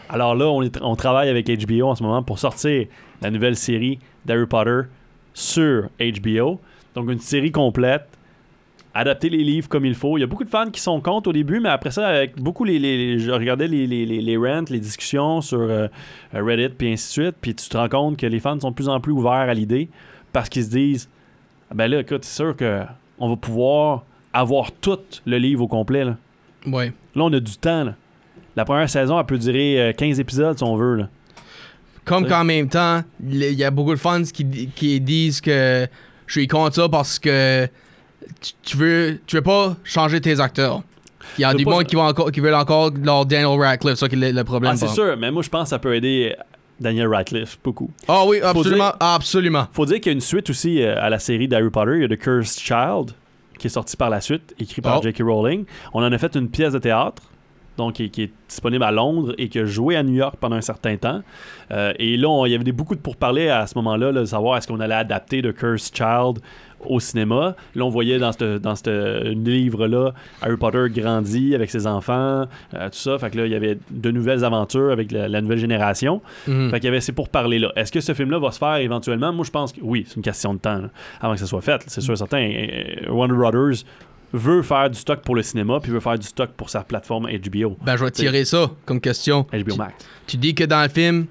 Alors 0.10 0.36
là, 0.36 0.48
on, 0.48 0.70
on 0.82 0.96
travaille 0.96 1.30
avec 1.30 1.48
HBO 1.48 1.88
en 1.88 1.96
ce 1.96 2.04
moment 2.04 2.22
pour 2.22 2.38
sortir 2.38 2.86
la 3.22 3.32
nouvelle 3.32 3.56
série 3.56 4.00
d'Harry 4.26 4.46
Potter 4.46 4.82
sur 5.34 5.90
HBO. 6.00 6.60
Donc 6.96 7.10
une 7.10 7.20
série 7.20 7.52
complète, 7.52 8.08
adapter 8.94 9.30
les 9.30 9.44
livres 9.44 9.70
comme 9.70 9.86
il 9.86 9.94
faut. 9.96 10.18
Il 10.18 10.22
y 10.22 10.24
a 10.24 10.28
beaucoup 10.28 10.44
de 10.44 10.50
fans 10.50 10.70
qui 10.72 10.82
sont 10.82 11.00
contre 11.02 11.30
au 11.30 11.34
début, 11.34 11.60
mais 11.60 11.70
après 11.70 11.92
ça, 11.92 12.08
avec 12.08 12.42
beaucoup 12.42 12.64
les, 12.64 12.80
les- 12.80 12.98
les- 13.16 13.20
je 13.20 13.32
regardais 13.32 13.68
les, 13.68 13.86
les, 13.88 14.06
les, 14.06 14.22
les 14.22 14.38
rants, 14.38 14.66
les 14.70 14.80
discussions 14.80 15.42
sur 15.42 15.60
euh, 15.60 15.88
Reddit, 16.34 16.70
puis 16.78 16.92
ainsi 16.92 17.08
de 17.20 17.24
suite, 17.24 17.36
puis 17.40 17.54
tu 17.56 17.70
te 17.70 17.78
rends 17.78 17.90
compte 17.90 18.18
que 18.18 18.26
les 18.26 18.40
fans 18.40 18.60
sont 18.60 18.72
de 18.72 18.76
plus 18.76 18.90
en 18.90 19.00
plus 19.00 19.12
ouverts 19.14 19.32
à 19.34 19.54
l'idée 19.54 19.90
parce 20.34 20.50
qu'ils 20.50 20.64
se 20.64 20.70
disent, 20.70 21.10
Ah 21.70 21.74
ben 21.76 21.88
là, 21.88 22.00
écoute, 22.00 22.24
c'est 22.26 22.36
sûr 22.36 22.56
que 22.56 22.82
on 23.20 23.30
va 23.30 23.36
pouvoir 23.36 24.04
avoir 24.34 24.72
tout 24.72 25.00
le 25.26 25.38
livre 25.38 25.64
au 25.64 25.68
complet. 25.68 26.04
Là, 26.06 26.18
Ouais. 26.66 26.92
Là, 27.16 27.24
on 27.24 27.34
a 27.34 27.40
du 27.40 27.58
temps. 27.58 27.84
là. 27.84 27.96
La 28.56 28.66
première 28.66 28.90
saison, 28.90 29.20
elle 29.20 29.26
peut 29.26 29.38
durer 29.38 29.82
euh, 29.90 29.94
15 29.94 30.20
épisodes 30.20 30.58
si 30.58 30.64
on 30.64 30.76
veut. 30.76 30.96
Là. 30.96 31.10
Comme 32.06 32.28
qu'en 32.28 32.44
même 32.44 32.68
temps, 32.70 33.02
il 33.24 33.38
y 33.54 33.64
a 33.64 33.70
beaucoup 33.72 33.92
de 33.94 34.00
fans 34.00 34.24
qui, 34.24 34.68
qui 34.76 35.00
disent 35.00 35.42
que 35.42 35.88
je 36.26 36.34
suis 36.40 36.48
contre 36.48 36.76
ça 36.76 36.90
parce 36.90 37.20
que 37.20 37.68
tu, 38.42 38.52
tu 38.64 38.78
veux 38.78 39.20
tu 39.26 39.36
veux 39.38 39.42
pas 39.42 39.76
changer 39.84 40.22
tes 40.22 40.40
acteurs. 40.40 40.82
Il 41.38 41.42
y 41.42 41.44
a 41.44 41.54
pas- 41.54 41.64
monde 41.64 41.84
qui, 41.86 41.96
vont 41.96 42.04
encore, 42.08 42.32
qui 42.32 42.40
veulent 42.40 42.54
encore 42.56 42.92
leur 43.04 43.26
Daniel 43.26 43.60
Radcliffe, 43.60 43.96
ça 43.96 44.10
qui 44.10 44.16
est 44.22 44.32
le, 44.32 44.44
problème. 44.44 44.72
Ah, 44.74 44.78
c'est 44.78 44.88
sûr, 44.88 45.16
mais 45.18 45.30
moi, 45.32 45.44
je 45.44 45.50
pense 45.50 45.64
que 45.64 45.70
ça 45.70 45.80
peut 45.80 45.94
aider 45.96 46.36
Daniel 46.80 47.08
Radcliffe 47.08 47.60
beaucoup. 47.64 47.92
Ah 48.08 48.24
oui, 48.26 48.40
absolument, 48.42 48.86
dire- 48.86 48.96
absolument. 49.00 49.68
Faut 49.72 49.86
dire 49.86 49.98
qu'il 49.98 50.08
y 50.08 50.10
a 50.10 50.14
une 50.14 50.22
suite 50.22 50.50
aussi 50.50 50.82
euh, 50.82 50.96
à 51.00 51.10
la 51.10 51.20
série 51.20 51.48
d'Harry 51.48 51.70
Potter. 51.70 51.92
Il 51.98 52.02
y 52.02 52.06
a 52.06 52.08
The 52.08 52.18
Cursed 52.18 52.60
Child, 52.60 53.12
qui 53.60 53.68
est 53.68 53.70
sorti 53.70 53.96
par 53.96 54.10
la 54.10 54.22
suite, 54.22 54.56
écrit 54.60 54.82
par 54.82 55.00
Oh. 55.00 55.02
J.K. 55.04 55.22
Rowling. 55.22 55.66
On 55.94 56.02
en 56.04 56.12
a 56.12 56.18
fait 56.18 56.36
une 56.36 56.50
pièce 56.50 56.74
de 56.74 56.80
théâtre, 56.80 57.22
donc 57.80 57.94
qui, 57.94 58.10
qui 58.10 58.24
est 58.24 58.32
disponible 58.48 58.84
à 58.84 58.92
Londres 58.92 59.34
et 59.38 59.50
qui 59.50 59.60
a 59.60 59.66
joué 59.66 59.96
à 59.96 60.04
New 60.04 60.14
York 60.14 60.36
pendant 60.40 60.56
un 60.56 60.62
certain 60.62 60.98
temps. 60.98 61.22
Euh, 61.72 61.94
et 61.98 62.18
là, 62.18 62.46
il 62.46 62.52
y 62.52 62.56
avait 62.56 62.64
des, 62.64 62.72
beaucoup 62.72 62.96
de 62.96 63.00
pourparlers 63.00 63.50
à 63.50 63.66
ce 63.68 63.76
moment-là, 63.78 64.12
là, 64.12 64.22
de 64.22 64.26
savoir 64.26 64.58
est-ce 64.58 64.68
qu'on 64.68 64.80
allait 64.80 64.96
adapter 64.96 65.42
The 65.42 65.54
Cursed 65.54 65.96
Child 65.96 66.40
au 66.86 67.00
cinéma. 67.00 67.56
Là, 67.76 67.86
on 67.86 67.90
voyait 67.90 68.20
dans 68.20 68.32
ce 68.32 68.58
dans 68.58 68.74
livre-là 68.88 70.14
Harry 70.42 70.56
Potter 70.56 70.86
grandit 70.90 71.54
avec 71.54 71.70
ses 71.70 71.88
enfants, 71.88 72.46
euh, 72.74 72.86
tout 72.86 72.98
ça. 72.98 73.18
Fait 73.18 73.30
que 73.30 73.38
là, 73.38 73.46
il 73.46 73.52
y 73.52 73.56
avait 73.56 73.78
de 73.90 74.12
nouvelles 74.12 74.46
aventures 74.46 74.92
avec 74.92 75.12
la, 75.12 75.28
la 75.28 75.42
nouvelle 75.42 75.58
génération. 75.58 76.22
Mhm. 76.48 76.70
Fait 76.70 76.80
qu'il 76.80 76.86
y 76.86 76.90
avait 76.90 77.02
ces 77.02 77.12
pourparlers-là. 77.12 77.72
Est-ce 77.76 77.92
que 77.92 78.00
ce 78.00 78.14
film-là 78.14 78.40
va 78.40 78.52
se 78.52 78.60
faire 78.60 78.78
éventuellement? 78.78 79.34
Moi, 79.34 79.46
je 79.46 79.52
pense 79.52 79.74
que 79.74 79.82
oui, 79.82 80.06
c'est 80.08 80.16
une 80.16 80.22
question 80.22 80.54
de 80.54 80.60
temps 80.60 80.78
là, 80.78 80.90
avant 81.22 81.34
que 81.34 81.40
ça 81.40 81.48
soit 81.48 81.62
fait. 81.62 81.84
C'est 81.88 82.02
sûr 82.02 82.14
et 82.14 82.18
certain. 82.18 82.50
Warner 83.10 83.36
Brothers 83.36 83.84
veut 84.34 84.62
faire 84.62 84.90
du 84.90 84.98
stock 85.00 85.22
pour 85.22 85.36
le 85.36 85.42
cinéma 85.44 85.80
puis 85.82 85.92
veut 85.92 86.00
faire 86.00 86.18
du 86.20 86.28
stock 86.28 86.52
pour 86.52 86.70
sa 86.70 86.82
plateforme 86.84 87.28
HBO. 87.28 87.78
Ben, 87.84 87.96
je 87.98 88.04
vais 88.06 88.12
tirer 88.12 88.46
ça 88.46 88.70
comme 88.86 89.02
question. 89.02 89.46
HBO 89.52 89.76
Max. 89.78 89.94
Tu 90.28 90.38
dis 90.38 90.54
que 90.56 90.64
dans 90.64 90.84
le 90.84 90.90
film, 90.90 91.26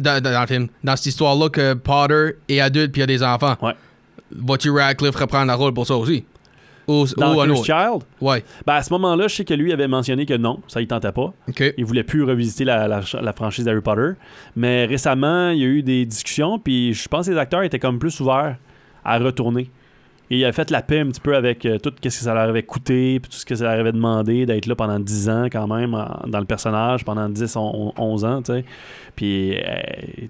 dans, 0.00 0.20
dans- 0.22 0.40
le 0.40 0.46
film, 0.46 0.68
dans 0.84 0.96
cette 0.96 1.06
histoire-là, 1.06 1.48
que 1.48 1.74
Potter 1.74 2.36
est 2.48 2.60
adulte 2.60 2.92
puis 2.92 3.00
il 3.00 3.02
y 3.02 3.04
a 3.04 3.06
des 3.06 3.22
enfants. 3.22 3.56
Ouais. 3.62 3.74
Vas-tu 4.30 4.70
Radcliffe 4.70 5.16
reprendre 5.16 5.46
le 5.50 5.54
rôle 5.56 5.72
pour 5.74 5.86
ça 5.86 5.96
aussi? 5.96 6.24
Ou, 6.88 7.04
Dans 7.16 7.34
ou 7.34 7.40
un 7.40 7.50
autre? 7.50 7.64
Child, 7.64 8.02
Ouais. 8.20 8.44
ben, 8.64 8.74
à 8.74 8.82
ce 8.82 8.92
moment-là, 8.92 9.26
je 9.26 9.34
sais 9.34 9.44
que 9.44 9.54
lui 9.54 9.72
avait 9.72 9.88
mentionné 9.88 10.24
que 10.24 10.34
non, 10.34 10.60
ça 10.68 10.80
il 10.80 10.86
tentait 10.86 11.10
pas. 11.10 11.32
OK. 11.48 11.74
Il 11.76 11.84
voulait 11.84 12.04
plus 12.04 12.22
revisiter 12.22 12.64
la, 12.64 12.86
la, 12.86 13.00
la 13.20 13.32
franchise 13.32 13.64
d'Harry 13.64 13.80
Potter. 13.80 14.10
Mais 14.54 14.84
récemment, 14.86 15.50
il 15.50 15.58
y 15.58 15.64
a 15.64 15.66
eu 15.66 15.82
des 15.82 16.06
discussions, 16.06 16.60
puis 16.60 16.94
je 16.94 17.08
pense 17.08 17.26
que 17.26 17.32
les 17.32 17.38
acteurs 17.38 17.62
étaient 17.64 17.80
comme 17.80 17.98
plus 17.98 18.20
ouverts 18.20 18.56
à 19.04 19.18
retourner. 19.18 19.68
Et 20.30 20.38
il 20.38 20.44
a 20.44 20.52
fait 20.52 20.70
la 20.72 20.82
paix 20.82 20.98
un 21.00 21.06
petit 21.06 21.20
peu 21.20 21.36
avec 21.36 21.64
euh, 21.66 21.78
tout 21.78 21.92
ce 21.96 22.00
que 22.00 22.10
ça 22.10 22.34
leur 22.34 22.48
avait 22.48 22.64
coûté, 22.64 23.20
puis 23.20 23.30
tout 23.30 23.36
ce 23.36 23.46
que 23.46 23.54
ça 23.54 23.64
leur 23.64 23.80
avait 23.80 23.92
demandé 23.92 24.44
d'être 24.44 24.66
là 24.66 24.74
pendant 24.74 24.98
10 24.98 25.28
ans 25.28 25.44
quand 25.44 25.68
même 25.68 25.94
en- 25.94 26.20
dans 26.26 26.40
le 26.40 26.44
personnage, 26.46 27.04
pendant 27.04 27.28
10, 27.28 27.54
on- 27.56 27.92
11 27.96 28.24
ans, 28.24 28.42
tu 28.42 28.52
sais. 28.52 28.64
Puis 29.14 29.54
euh, 29.54 29.60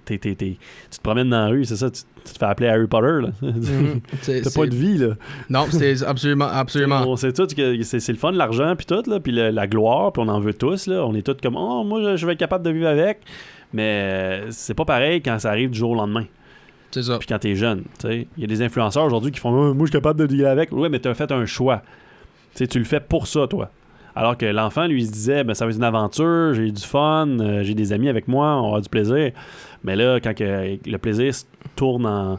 t'es- 0.05 0.19
t'es- 0.19 0.35
t'es- 0.35 0.59
tu 0.91 0.99
te 0.99 1.03
promènes 1.03 1.31
dans 1.31 1.39
la 1.45 1.49
rue, 1.49 1.65
c'est 1.65 1.77
ça, 1.77 1.91
tu, 1.91 2.03
tu 2.27 2.33
te 2.35 2.39
fais 2.39 2.45
appeler 2.45 2.69
Harry 2.69 2.87
Potter, 2.87 3.23
là. 3.23 3.29
C'est- 3.41 4.43
T'as 4.43 4.51
c'est- 4.51 4.61
pas 4.61 4.67
de 4.67 4.75
vie, 4.75 4.99
là. 4.99 5.15
Non, 5.49 5.65
c'est 5.71 6.03
absolument, 6.05 6.49
absolument. 6.49 7.05
On 7.09 7.17
sait 7.17 7.33
que 7.33 7.83
c'est 7.83 8.01
c'est 8.01 8.13
le 8.13 8.19
fun, 8.19 8.33
l'argent, 8.33 8.75
puis 8.77 8.85
tout, 8.85 9.03
là, 9.11 9.19
puis 9.19 9.33
le- 9.33 9.49
la 9.51 9.67
gloire, 9.67 10.13
puis 10.13 10.23
on 10.25 10.29
en 10.29 10.41
veut 10.41 10.53
tous. 10.55 10.89
Là. 10.89 11.07
On 11.07 11.15
est 11.15 11.23
tous 11.23 11.37
comme, 11.43 11.57
oh, 11.57 11.85
moi, 11.85 12.03
je- 12.03 12.17
je 12.17 12.27
vais 12.27 12.35
être 12.35 12.39
capable 12.39 12.65
de 12.67 12.71
vivre 12.71 12.89
avec. 12.89 13.21
Mais 13.73 14.01
euh, 14.03 14.47
c'est 14.51 14.75
pas 14.75 14.85
pareil 14.85 15.23
quand 15.23 15.39
ça 15.39 15.51
arrive 15.51 15.71
du 15.71 15.79
jour 15.79 15.93
au 15.93 15.95
lendemain. 15.95 16.25
C'est 16.97 17.03
ça. 17.03 17.19
Puis 17.19 17.27
quand 17.29 17.39
t'es 17.39 17.55
jeune, 17.55 17.83
tu 18.01 18.09
sais. 18.09 18.27
Il 18.39 18.41
y 18.41 18.45
a 18.45 18.47
des 18.47 18.63
influenceurs 18.63 19.05
aujourd'hui 19.05 19.31
qui 19.31 19.39
font, 19.39 19.51
Oh, 19.51 19.75
moi, 19.75 19.85
je 19.87 19.91
suis 19.91 19.99
capable 19.99 20.19
de 20.21 20.27
dealer 20.27 20.47
avec. 20.47 20.73
Ouais, 20.73 20.89
mais 20.89 20.99
t'as 20.99 21.13
fait 21.13 21.31
un 21.31 21.45
choix. 21.45 21.83
Tu 22.55 22.67
tu 22.67 22.79
le 22.79 22.87
fais 22.87 23.01
pour 23.01 23.27
ça, 23.27 23.47
toi. 23.47 23.69
Alors 24.15 24.39
que 24.39 24.47
l'enfant, 24.47 24.87
lui, 24.87 25.05
se 25.05 25.13
disait, 25.13 25.45
ben, 25.45 25.53
ça 25.53 25.67
va 25.67 25.71
être 25.73 25.77
une 25.77 25.85
aventure, 25.85 26.55
j'ai 26.55 26.71
du 26.73 26.83
fun, 26.83 27.29
euh, 27.39 27.63
j'ai 27.63 27.75
des 27.75 27.93
amis 27.93 28.09
avec 28.09 28.29
moi, 28.29 28.55
on 28.57 28.65
avoir 28.67 28.81
du 28.81 28.89
plaisir. 28.89 29.33
Mais 29.85 29.95
là, 29.95 30.21
quand 30.21 30.33
que 30.35 30.79
le 30.89 30.97
plaisir 30.99 31.35
se 31.35 31.45
tourne 31.77 32.07
en. 32.07 32.39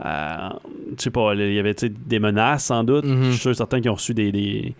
à- 0.00 0.56
je 0.96 1.02
sais 1.02 1.10
pas, 1.10 1.34
il 1.34 1.52
y 1.52 1.58
avait 1.58 1.74
tu 1.74 1.90
des 1.90 2.18
menaces 2.18 2.64
sans 2.64 2.82
doute. 2.82 3.04
Mhm. 3.04 3.24
Je 3.24 3.30
suis 3.32 3.40
sûr 3.40 3.54
certains 3.54 3.82
qui 3.82 3.90
ont 3.90 3.94
reçu 3.94 4.14
des, 4.14 4.32
des, 4.32 4.74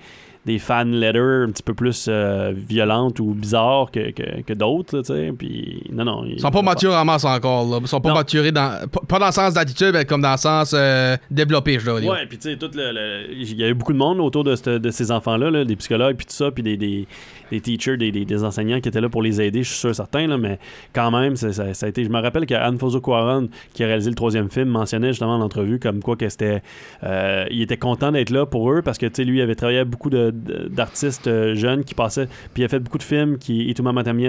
des 0.49 0.59
fan 0.59 0.90
letters 0.92 1.44
un 1.46 1.51
petit 1.51 1.62
peu 1.62 1.74
plus 1.74 2.07
euh, 2.09 2.53
violentes 2.57 3.20
ou 3.20 3.26
bizarres 3.34 3.90
que, 3.92 4.11
que, 4.12 4.40
que 4.42 4.53
d'autres, 4.55 5.01
tu 5.03 5.05
sais. 5.14 5.30
Puis, 5.38 5.82
non, 5.92 6.05
non. 6.05 6.24
Ils 6.24 6.40
sont 6.40 6.51
pas 6.51 6.62
matures 6.62 6.94
en 6.94 7.05
masse 7.05 7.24
encore, 7.24 7.68
là. 7.68 7.78
Ils 7.80 7.86
sont 7.86 8.01
pas 8.01 8.09
Non. 8.09 8.14
maturés 8.14 8.51
dans. 8.51 8.88
Pas 9.07 9.18
dans 9.18 9.26
le 9.26 9.32
sens 9.32 9.55
d'attitude, 9.55 9.90
mais 9.92 10.05
comme 10.07 10.22
dans 10.22 10.32
le 10.32 10.38
sens 10.38 10.72
euh, 10.74 11.16
développé, 11.30 11.78
je 11.78 11.84
dois 11.84 12.01
dire. 12.01 12.11
Ouais, 12.11 12.26
puis 12.26 12.38
tu 12.38 12.51
sais, 12.51 12.57
tout 12.57 12.70
le, 12.74 13.30
il 13.32 13.55
y 13.57 13.62
avait 13.62 13.74
beaucoup 13.74 13.92
de 13.92 13.99
monde 13.99 14.20
autour 14.20 14.42
de, 14.42 14.55
cette- 14.57 14.68
de 14.68 14.90
ces 14.90 15.12
enfants-là, 15.12 15.51
là, 15.51 15.64
des 15.64 15.76
psychologues, 15.76 16.16
puis 16.16 16.26
tout 16.26 16.32
ça, 16.34 16.51
puis 16.51 16.62
des, 16.62 16.76
des, 16.78 17.07
des 17.51 17.61
teachers, 17.61 17.96
des, 17.96 18.11
des, 18.11 18.44
enseignants 18.44 18.80
qui 18.80 18.88
étaient 18.88 19.01
là 19.01 19.09
pour 19.09 19.22
les 19.22 19.40
aider, 19.40 19.62
je 19.62 19.68
suis 19.68 19.78
sûr 19.78 19.94
certain, 19.94 20.26
là, 20.26 20.38
mais 20.38 20.59
quand 20.92 21.11
même, 21.11 21.36
ça, 21.36 21.62
a 21.62 21.88
été. 21.88 22.05
Je 22.05 22.09
me 22.09 22.20
rappelle 22.20 22.46
qu'Anne 22.46 22.78
Fozo 22.78 23.01
Cuaron, 23.01 23.49
qui 23.72 23.84
a 23.84 23.86
réalisé 23.86 24.11
le 24.11 24.16
troisième 24.16 24.51
film, 24.51 24.68
mentionnait 24.68 25.09
justement 25.09 25.36
en 25.36 25.49
comme 25.80 26.03
quoi 26.03 26.16
que 26.16 26.28
c'était. 26.28 26.62
euh, 27.05 27.46
il 27.51 27.62
était 27.62 27.76
content 27.76 28.12
d'être 28.12 28.30
là 28.30 28.46
pour 28.46 28.70
eux 28.70 28.82
parce 28.82 28.99
que 28.99 29.07
tu 29.07 29.14
sais, 29.16 29.24
lui, 29.24 29.38
il 29.38 29.42
avait 29.42 29.55
travaillé 29.55 29.84
beaucoup 29.84 30.11
de, 30.11 30.30
d- 30.30 30.68
d'artistes 30.70 31.26
euh, 31.26 31.55
jeunes 31.55 31.84
qui 31.84 31.94
passaient, 31.94 32.28
puis 32.55 32.62
il 32.62 32.64
a 32.64 32.68
fait 32.68 32.78
beaucoup 32.78 32.99
de 32.99 33.03
films, 33.03 33.38
qui, 33.38 33.68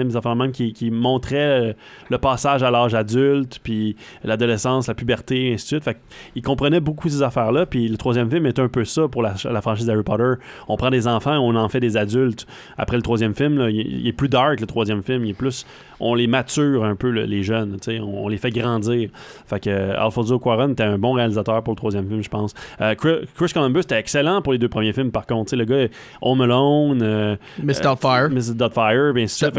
des 0.04 0.16
de 0.34 0.42
même, 0.42 0.52
qui, 0.52 0.72
qui 0.72 0.90
montraient 0.90 1.70
euh, 1.70 1.72
le 2.08 2.18
passage 2.18 2.62
à 2.62 2.70
l'âge 2.70 2.94
adulte, 2.94 3.60
puis 3.62 3.96
l'adolescence, 4.24 4.88
la 4.88 4.94
puberté, 4.94 5.48
et 5.50 5.54
ainsi 5.54 5.64
de 5.64 5.68
suite. 5.68 5.84
Fait 5.84 5.98
il 6.34 6.42
comprenait 6.42 6.80
beaucoup 6.80 7.08
ces 7.08 7.22
affaires-là, 7.22 7.66
puis 7.66 7.88
le 7.88 7.96
troisième 7.96 8.30
film 8.30 8.46
est 8.46 8.58
un 8.58 8.68
peu 8.68 8.84
ça 8.84 9.08
pour 9.08 9.22
la, 9.22 9.34
franchise 9.60 9.86
d'Harry 9.86 10.02
Potter. 10.02 10.34
On 10.68 10.76
prend 10.76 10.90
des 10.90 11.06
enfants, 11.06 11.38
on 11.38 11.54
en 11.56 11.68
fait 11.68 11.80
des 11.80 11.96
adultes. 11.96 12.46
Après 12.76 12.96
le 12.96 13.02
troisième 13.10 13.34
film, 13.34 13.58
là, 13.58 13.70
il, 13.70 13.80
il 13.80 14.06
est 14.06 14.12
plus 14.12 14.28
dark, 14.28 14.60
le 14.60 14.66
troisième 14.66 15.02
film, 15.02 15.24
il 15.24 15.30
est 15.30 15.34
plus... 15.34 15.66
On 15.98 16.14
les 16.14 16.28
mature 16.28 16.84
un 16.84 16.94
peu, 16.94 17.10
là, 17.10 17.26
les 17.26 17.42
jeunes, 17.42 17.76
tu 17.80 17.90
sais, 17.90 18.00
on, 18.00 18.24
on 18.24 18.28
les 18.28 18.38
fait 18.38 18.50
grandir. 18.50 19.10
Fait 19.46 19.60
que 19.60 19.68
euh, 19.68 20.00
Alfonso 20.00 20.38
Cuarón 20.38 20.72
était 20.72 20.84
un 20.84 20.96
bon 20.96 21.12
réalisateur 21.12 21.62
pour 21.62 21.72
le 21.74 21.76
troisième 21.76 22.06
film, 22.08 22.22
je 22.22 22.28
pense. 22.28 22.54
Euh, 22.80 22.94
Chris, 22.94 23.52
Columbus 23.52 23.80
était 23.80 23.98
excellent 23.98 24.42
pour 24.42 24.52
les 24.52 24.58
deux 24.58 24.68
premiers 24.68 24.92
films, 24.92 25.10
par 25.10 25.26
contre. 25.26 25.46
Tu 25.46 25.50
sais, 25.50 25.56
le 25.56 25.64
gars, 25.64 25.88
Home 26.22 26.40
Alone, 26.40 27.00
euh, 27.02 27.36
Miss 27.62 27.80
euh, 27.80 27.82
Doubtfire. 27.82 28.30
Mrs. 28.30 28.54
Doubtfire, 28.54 29.12
bien 29.12 29.26
sûr. 29.26 29.50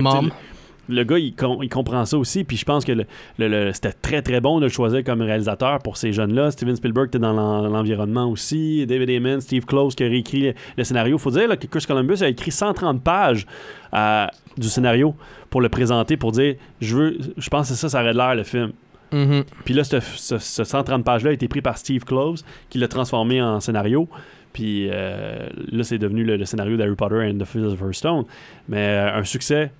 Le, 0.91 1.03
gars, 1.03 1.17
il, 1.17 1.33
com- 1.33 1.59
il 1.61 1.69
comprend 1.69 2.05
ça 2.05 2.17
aussi. 2.17 2.43
Puis 2.43 2.57
je 2.57 2.65
pense 2.65 2.85
que 2.85 2.91
le- 2.91 3.05
le- 3.39 3.47
le- 3.47 3.73
c'était 3.73 3.93
très, 3.93 4.21
très 4.21 4.41
bon 4.41 4.59
de 4.59 4.65
le 4.65 4.69
choisir 4.71 5.03
comme 5.03 5.21
réalisateur 5.21 5.79
pour 5.79 5.97
ces 5.97 6.11
jeunes-là. 6.13 6.51
Steven 6.51 6.75
Spielberg 6.75 7.07
était 7.07 7.19
dans 7.19 7.33
l'en- 7.33 7.67
l'environnement 7.67 8.29
aussi. 8.29 8.85
David 8.85 9.09
Amen, 9.09 9.41
Steve 9.41 9.65
Close 9.65 9.95
qui 9.95 10.03
a 10.03 10.07
réécrit 10.07 10.41
le, 10.41 10.53
le 10.77 10.83
scénario. 10.83 11.17
faut 11.17 11.31
dire 11.31 11.47
là, 11.47 11.57
que 11.57 11.67
Chris 11.67 11.85
Columbus 11.87 12.21
a 12.23 12.27
écrit 12.29 12.51
130 12.51 13.01
pages 13.03 13.45
euh, 13.93 14.27
du 14.57 14.67
scénario 14.67 15.15
pour 15.49 15.61
le 15.61 15.69
présenter, 15.69 16.17
pour 16.17 16.31
dire 16.31 16.55
je 16.79 16.95
veux, 16.95 17.17
je 17.37 17.49
pense 17.49 17.69
que 17.69 17.75
ça, 17.75 17.89
ça 17.89 18.01
aurait 18.01 18.13
l'air 18.13 18.35
le 18.35 18.43
film. 18.43 18.71
Mhm. 19.11 19.43
Puis 19.65 19.73
là, 19.73 19.83
ce, 19.83 19.99
ce- 19.99 20.37
ce 20.37 20.63
130 20.63 21.03
pages-là 21.03 21.31
a 21.31 21.33
été 21.33 21.47
pris 21.47 21.61
par 21.61 21.77
Steve 21.77 22.05
Close, 22.05 22.45
qui 22.69 22.77
l'a 22.77 22.87
transformé 22.87 23.41
en 23.41 23.59
scénario. 23.59 24.07
Puis 24.53 24.87
euh, 24.89 25.47
là, 25.71 25.83
c'est 25.83 25.97
devenu 25.97 26.23
le, 26.23 26.35
le 26.37 26.45
scénario 26.45 26.75
d'Harry 26.77 26.95
Potter 26.95 27.29
and 27.29 27.37
the 27.37 27.45
Philosopher's 27.45 27.97
Stone. 27.97 28.23
Mais 28.69 28.77
euh, 28.87 29.15
un 29.19 29.23
succès 29.23 29.71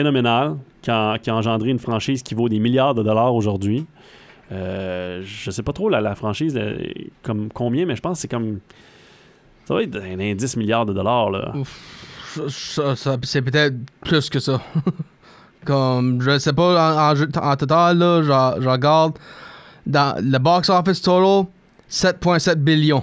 phénoménal 0.00 0.56
qui 0.82 0.90
a, 0.90 1.18
qui 1.18 1.30
a 1.30 1.34
engendré 1.34 1.70
une 1.70 1.78
franchise 1.78 2.22
qui 2.22 2.34
vaut 2.34 2.48
des 2.48 2.58
milliards 2.58 2.94
de 2.94 3.02
dollars 3.02 3.34
aujourd'hui. 3.34 3.86
Euh, 4.52 5.22
je 5.24 5.50
sais 5.50 5.62
pas 5.62 5.72
trop 5.72 5.88
la, 5.88 6.00
la 6.00 6.14
franchise, 6.14 6.54
là, 6.54 6.72
comme 7.22 7.48
combien, 7.52 7.86
mais 7.86 7.96
je 7.96 8.00
pense 8.02 8.18
que 8.18 8.20
c'est 8.22 8.28
comme. 8.28 8.60
Ça 9.64 9.74
va 9.74 9.82
être 9.82 9.96
un 9.96 10.20
indice 10.20 10.56
milliards 10.56 10.86
de 10.86 10.92
dollars. 10.92 11.30
Là. 11.30 11.52
Ça- 12.28 12.42
ça- 12.48 12.96
ça- 12.96 13.16
c'est 13.22 13.42
peut-être 13.42 13.74
plus 14.04 14.28
que 14.30 14.38
ça. 14.38 14.60
Comme, 15.64 16.20
je 16.22 16.38
sais 16.38 16.52
pas, 16.52 16.70
en, 17.12 17.16
en- 17.18 17.50
en 17.50 17.56
total, 17.56 17.98
là, 17.98 18.22
je, 18.22 18.62
je 18.62 18.68
regarde, 18.68 19.18
dans 19.84 20.14
le 20.22 20.38
box 20.38 20.68
office 20.70 21.02
total, 21.02 21.46
7,7 21.90 22.54
billions 22.56 23.02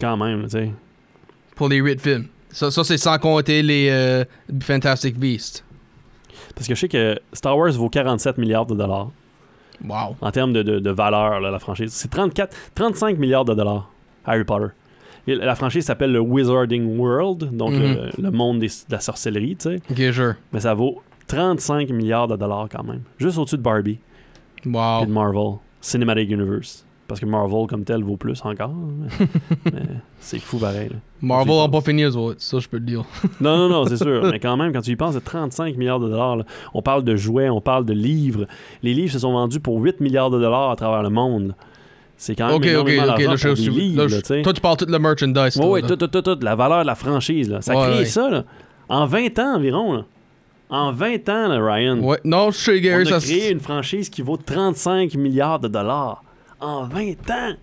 Quand 0.00 0.16
même, 0.16 0.44
tu 0.44 0.50
sais. 0.50 0.70
pour 1.56 1.68
les 1.68 1.78
8 1.78 2.00
films. 2.00 2.26
Ça, 2.52 2.70
ça 2.70 2.84
c'est 2.84 2.98
sans 2.98 3.18
compter 3.18 3.62
les 3.62 3.88
euh, 3.90 4.24
Fantastic 4.62 5.18
Beasts. 5.18 5.64
Parce 6.54 6.68
que 6.68 6.74
je 6.74 6.80
sais 6.80 6.88
que 6.88 7.18
Star 7.32 7.56
Wars 7.56 7.72
vaut 7.72 7.88
47 7.88 8.38
milliards 8.38 8.66
de 8.66 8.74
dollars. 8.74 9.10
Wow. 9.84 10.14
en 10.20 10.30
termes 10.30 10.52
de, 10.52 10.62
de- 10.62 10.78
de 10.78 10.90
valeur, 10.90 11.40
là, 11.40 11.50
la 11.50 11.58
franchise. 11.58 11.92
C'est 11.92 12.08
34, 12.08 12.56
35 12.76 13.18
milliards 13.18 13.44
de 13.44 13.52
dollars, 13.52 13.90
Harry 14.24 14.44
Potter. 14.44 14.66
Et 15.26 15.34
la 15.34 15.56
franchise 15.56 15.84
s'appelle 15.84 16.12
le 16.12 16.20
Wizarding 16.20 16.96
World, 16.98 17.56
donc 17.56 17.72
Mhm. 17.72 17.80
le, 17.82 18.10
le 18.22 18.30
monde 18.30 18.60
des- 18.60 18.68
de 18.68 18.92
la 18.92 19.00
sorcellerie, 19.00 19.56
tu 19.56 19.70
sais. 19.70 19.80
Ok, 19.90 20.14
sure. 20.14 20.34
Mais 20.52 20.60
ça 20.60 20.74
vaut 20.74 21.02
35 21.26 21.88
milliards 21.90 22.28
de 22.28 22.36
dollars 22.36 22.68
quand 22.70 22.84
même. 22.84 23.00
Juste 23.18 23.38
au-dessus 23.38 23.56
de 23.56 23.62
Barbie 23.62 23.98
Wow. 24.64 25.02
et 25.02 25.06
de 25.06 25.10
Marvel, 25.12 25.54
Cinematic 25.80 26.30
Universe. 26.30 26.84
Parce 27.08 27.20
que 27.20 27.26
Marvel, 27.26 27.66
comme 27.68 27.84
tel, 27.84 28.02
vaut 28.02 28.16
plus 28.16 28.40
encore. 28.44 28.72
Mais, 28.72 29.26
mais 29.72 29.80
c'est 30.20 30.38
fou 30.38 30.58
pareil. 30.58 30.88
là. 30.90 30.96
Marvel 31.20 31.56
n'a 31.56 31.68
pas 31.68 31.80
fini 31.82 32.02
eux 32.04 32.16
autres, 32.16 32.40
ça 32.40 32.58
je 32.58 32.68
peux 32.68 32.78
te 32.78 32.84
dire. 32.84 33.04
Non, 33.40 33.56
non, 33.56 33.68
non, 33.68 33.86
c'est 33.86 33.96
sûr. 33.98 34.22
Mais 34.30 34.38
quand 34.38 34.56
même, 34.56 34.72
quand 34.72 34.80
tu 34.80 34.92
y 34.92 34.96
penses, 34.96 35.14
c'est 35.14 35.24
35 35.24 35.76
milliards 35.76 36.00
de 36.00 36.08
dollars. 36.08 36.36
là. 36.36 36.44
On 36.74 36.80
parle 36.80 37.04
de 37.04 37.14
jouets, 37.16 37.50
on 37.50 37.60
parle 37.60 37.84
de 37.84 37.92
livres. 37.92 38.46
Les 38.82 38.94
livres 38.94 39.12
se 39.12 39.18
sont 39.18 39.32
vendus 39.32 39.60
pour 39.60 39.78
8 39.80 40.00
milliards 40.00 40.30
de 40.30 40.40
dollars 40.40 40.70
à 40.70 40.76
travers 40.76 41.02
le 41.02 41.10
monde. 41.10 41.54
C'est 42.16 42.34
quand 42.36 42.46
même 42.46 42.56
ok, 42.56 42.62
ok, 42.62 42.68
énormément 42.70 43.02
ok. 43.02 43.08
d'argent 43.08 43.30
Là, 43.30 43.36
je 43.36 43.48
pour 43.48 43.56
suis- 43.56 43.64
des 43.74 43.80
livres, 43.80 44.08
je- 44.08 44.42
toi, 44.42 44.52
tu 44.52 44.60
parles 44.60 44.76
tout 44.76 44.86
le 44.88 44.98
merchandise. 44.98 45.56
Ouais, 45.58 45.82
là. 45.82 45.88
tout, 45.88 45.96
tout, 45.96 46.06
tout, 46.06 46.22
tout, 46.22 46.38
la 46.40 46.54
valeur 46.54 46.82
de 46.82 46.86
la 46.86 46.94
franchise. 46.94 47.50
Là. 47.50 47.60
Ça 47.62 47.72
a 47.72 47.76
Ouais, 47.76 47.82
créé 47.88 47.98
ouais. 47.98 48.04
ça 48.06 48.30
là, 48.30 48.44
en 48.88 49.06
20 49.06 49.38
ans 49.40 49.56
environ. 49.56 49.92
là. 49.94 50.04
En 50.70 50.92
20 50.92 51.28
ans, 51.28 51.48
là, 51.48 51.58
Ryan. 51.74 51.98
Ouais, 51.98 52.18
non, 52.24 52.50
je 52.52 52.56
sais, 52.58 52.78
On 52.78 52.80
Gary, 52.80 53.02
a 53.12 53.20
ça 53.20 53.26
créé 53.26 53.50
une 53.50 53.60
franchise 53.60 54.08
qui 54.08 54.22
vaut 54.22 54.36
35 54.38 55.14
milliards 55.16 55.58
de 55.60 55.68
dollars 55.68 56.22
en 56.62 56.84
20 56.84 57.30
ans. 57.30 57.54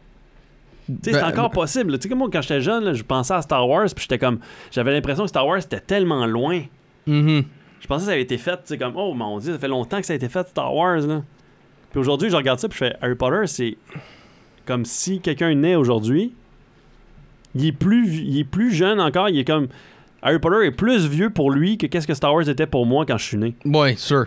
C'est 1.04 1.12
Ben, 1.14 1.24
encore 1.28 1.52
possible. 1.52 1.91
là. 1.91 1.97
Tu 2.00 2.10
sais, 2.10 2.16
moi, 2.16 2.30
quand 2.32 2.41
j'étais 2.41 2.62
jeune, 2.62 2.84
là, 2.84 2.93
je 2.93 3.04
pensais 3.04 3.34
à 3.34 3.41
Star 3.43 3.68
Wars, 3.68 3.86
puis 3.95 4.02
j'étais 4.04 4.18
comme. 4.18 4.39
J'avais 4.72 4.91
l'impression 4.91 5.24
que 5.24 5.30
Star 5.30 5.45
Wars 5.45 5.58
était 5.60 5.80
tellement 5.80 6.26
loin. 6.26 6.62
Mhm. 7.06 7.43
Je 7.80 7.88
pensais 7.88 8.02
que 8.02 8.06
ça 8.08 8.12
avait 8.12 8.22
été 8.22 8.38
fait, 8.38 8.58
tu 8.58 8.62
sais, 8.66 8.78
comme, 8.78 8.93
oh 8.95 9.14
mon 9.14 9.38
dieu, 9.39 9.54
ça 9.54 9.60
fait 9.60 9.68
longtemps 9.68 10.00
que 10.00 10.06
ça 10.06 10.14
a 10.14 10.16
été 10.16 10.28
fait, 10.30 10.47
Star 10.47 10.74
Wars, 10.76 11.00
là. 11.02 11.22
Puis 11.91 12.00
aujourd'hui, 12.00 12.30
je 12.30 12.36
regarde 12.36 12.60
ça, 12.60 12.68
puis 12.68 12.78
je 12.80 12.86
fais, 12.86 12.95
Harry 13.02 13.16
Potter, 13.16 13.47
c'est 13.47 13.78
comme 14.66 14.84
si 14.86 15.20
quelqu'un 15.22 15.54
naît 15.56 15.76
aujourd'hui, 15.76 16.34
il 17.56 17.66
est, 17.66 17.72
plus, 17.72 18.18
il 18.18 18.38
est 18.39 18.43
plus 18.43 18.72
jeune 18.72 19.00
encore, 19.00 19.30
il 19.30 19.39
est 19.39 19.45
comme. 19.45 19.68
Harry 20.22 20.38
Potter 20.39 20.66
est 20.66 20.72
plus 20.72 21.08
vieux 21.08 21.30
pour 21.30 21.50
lui 21.52 21.78
que 21.78 21.88
qu'est-ce 21.88 22.06
que 22.08 22.14
Star 22.14 22.34
Wars 22.34 22.47
était 22.50 22.68
pour 22.68 22.86
moi 22.86 23.06
quand 23.06 23.18
je 23.18 23.24
suis 23.26 23.38
né. 23.38 23.56
Ouais, 23.64 23.95
sure. 23.95 24.26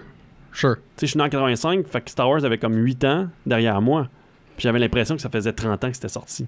Sure. 0.52 0.76
Tu 0.76 0.82
sais, 0.96 1.06
je 1.06 1.10
suis 1.10 1.18
né 1.18 1.24
en 1.24 1.28
85, 1.28 1.86
fait 1.86 2.00
que 2.00 2.10
Star 2.10 2.28
Wars 2.30 2.44
avait 2.44 2.58
comme 2.58 2.74
8 2.74 3.04
ans 3.04 3.28
derrière 3.46 3.80
moi. 3.82 4.08
Puis 4.56 4.62
j'avais 4.64 4.78
l'impression 4.78 5.16
que 5.16 5.22
ça 5.22 5.30
faisait 5.30 5.52
30 5.52 5.84
ans 5.84 5.88
que 5.88 5.94
c'était 5.94 6.08
sorti. 6.08 6.46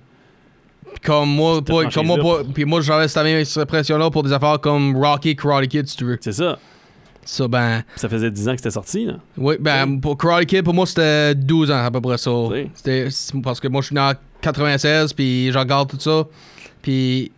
Comme 1.02 1.30
moi, 1.30 1.62
pas- 1.64 1.86
comme 1.90 2.07
moi, 2.07 2.16
pas- 2.18 2.42
puis 2.52 2.64
moi 2.64 2.80
j'avais 2.80 3.09
cette 3.09 3.22
même 3.24 3.44
impression-là 3.57 4.11
pour 4.11 4.22
des 4.22 4.32
affaires 4.32 4.61
comme 4.61 4.96
Rocky, 4.96 5.34
Karate 5.34 5.66
Kid, 5.68 5.88
si 5.88 5.96
tu 5.96 6.05
veux. 6.05 6.18
C'est 6.20 6.32
ça. 6.32 6.59
Ça, 7.24 7.48
ben, 7.48 7.82
ça 7.96 8.07
faisait 8.09 8.30
10 8.30 8.48
ans 8.48 8.52
que 8.52 8.59
c'était 8.59 8.70
sorti, 8.70 9.07
là. 9.07 9.14
oui, 9.38 9.57
ben, 9.59 9.98
pour 9.98 10.18
Karate 10.18 10.44
Kid, 10.44 10.62
pour 10.62 10.74
moi, 10.74 10.84
c'était 10.86 11.34
12 11.34 11.70
ans 11.70 11.82
à 11.84 11.90
peu 11.90 12.00
près 12.02 12.18
ça. 12.18 12.30
C'était 12.74 13.09
parce 13.42 13.61
que 13.61 13.68
moi, 13.68 13.80
je 13.80 13.86
suis 13.86 13.94
né 13.94 14.00
en 14.02 14.12
96, 14.42 15.14
puis 15.14 15.50
je 15.50 15.59
regarde 15.59 15.88
tout 15.88 15.98
ça. 15.98 16.24
Puis, 16.82 17.32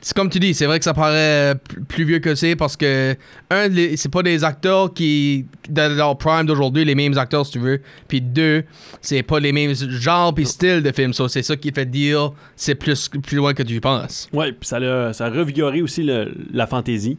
c'est 0.00 0.16
comme 0.16 0.28
tu 0.30 0.38
dis, 0.38 0.54
c'est 0.54 0.66
vrai 0.66 0.78
que 0.78 0.84
ça 0.84 0.94
paraît 0.94 1.54
p- 1.54 1.76
plus 1.88 2.04
vieux 2.04 2.18
que 2.18 2.34
c'est 2.34 2.56
parce 2.56 2.76
que, 2.76 3.14
un, 3.50 3.68
c'est 3.96 4.10
pas 4.10 4.22
des 4.22 4.42
acteurs 4.44 4.92
qui, 4.92 5.46
dans 5.68 5.94
leur 5.96 6.16
prime 6.18 6.46
d'aujourd'hui, 6.46 6.84
les 6.84 6.94
mêmes 6.94 7.16
acteurs, 7.18 7.46
si 7.46 7.52
tu 7.52 7.58
veux. 7.58 7.80
Puis, 8.08 8.20
deux, 8.20 8.64
c'est 9.00 9.22
pas 9.22 9.38
les 9.40 9.52
mêmes 9.52 9.74
genres 9.74 10.34
puis 10.34 10.46
styles 10.46 10.82
de 10.82 10.92
films. 10.92 11.12
ça. 11.12 11.28
C'est 11.28 11.42
ça 11.42 11.56
qui 11.56 11.70
fait 11.72 11.86
dire 11.86 12.32
c'est 12.56 12.74
plus, 12.74 13.08
plus 13.08 13.36
loin 13.36 13.54
que 13.54 13.62
tu 13.62 13.80
penses. 13.80 14.28
Ouais, 14.32 14.52
puis 14.52 14.66
ça 14.68 14.76
a, 14.76 15.12
ça 15.12 15.26
a 15.26 15.30
revigoré 15.30 15.82
aussi 15.82 16.02
le- 16.02 16.32
la 16.52 16.66
fantaisie. 16.66 17.18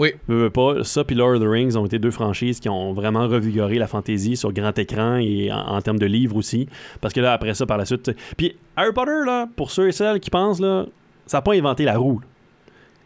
Oui. 0.00 0.12
Veux, 0.28 0.48
pas, 0.48 0.84
ça 0.84 1.02
puis 1.02 1.16
Lord 1.16 1.34
of 1.36 1.42
the 1.42 1.46
Rings 1.48 1.74
ont 1.76 1.84
été 1.84 1.98
deux 1.98 2.12
franchises 2.12 2.60
qui 2.60 2.68
ont 2.68 2.92
vraiment 2.92 3.26
revigoré 3.26 3.78
la 3.78 3.88
fantaisie 3.88 4.36
sur 4.36 4.52
grand 4.52 4.78
écran 4.78 5.16
et 5.16 5.50
en, 5.50 5.56
en 5.58 5.82
termes 5.82 5.98
de 5.98 6.06
livres 6.06 6.36
aussi. 6.36 6.68
Parce 7.00 7.12
que 7.12 7.18
là, 7.20 7.32
après 7.32 7.54
ça, 7.54 7.66
par 7.66 7.78
la 7.78 7.84
suite... 7.84 8.12
Puis 8.36 8.54
Harry 8.76 8.92
Potter, 8.94 9.10
là, 9.26 9.48
pour 9.56 9.72
ceux 9.72 9.88
et 9.88 9.92
celles 9.92 10.20
qui 10.20 10.30
pensent, 10.30 10.60
là, 10.60 10.86
ça 11.28 11.38
n'a 11.38 11.42
pas 11.42 11.54
inventé 11.54 11.84
la 11.84 11.96
roue. 11.96 12.20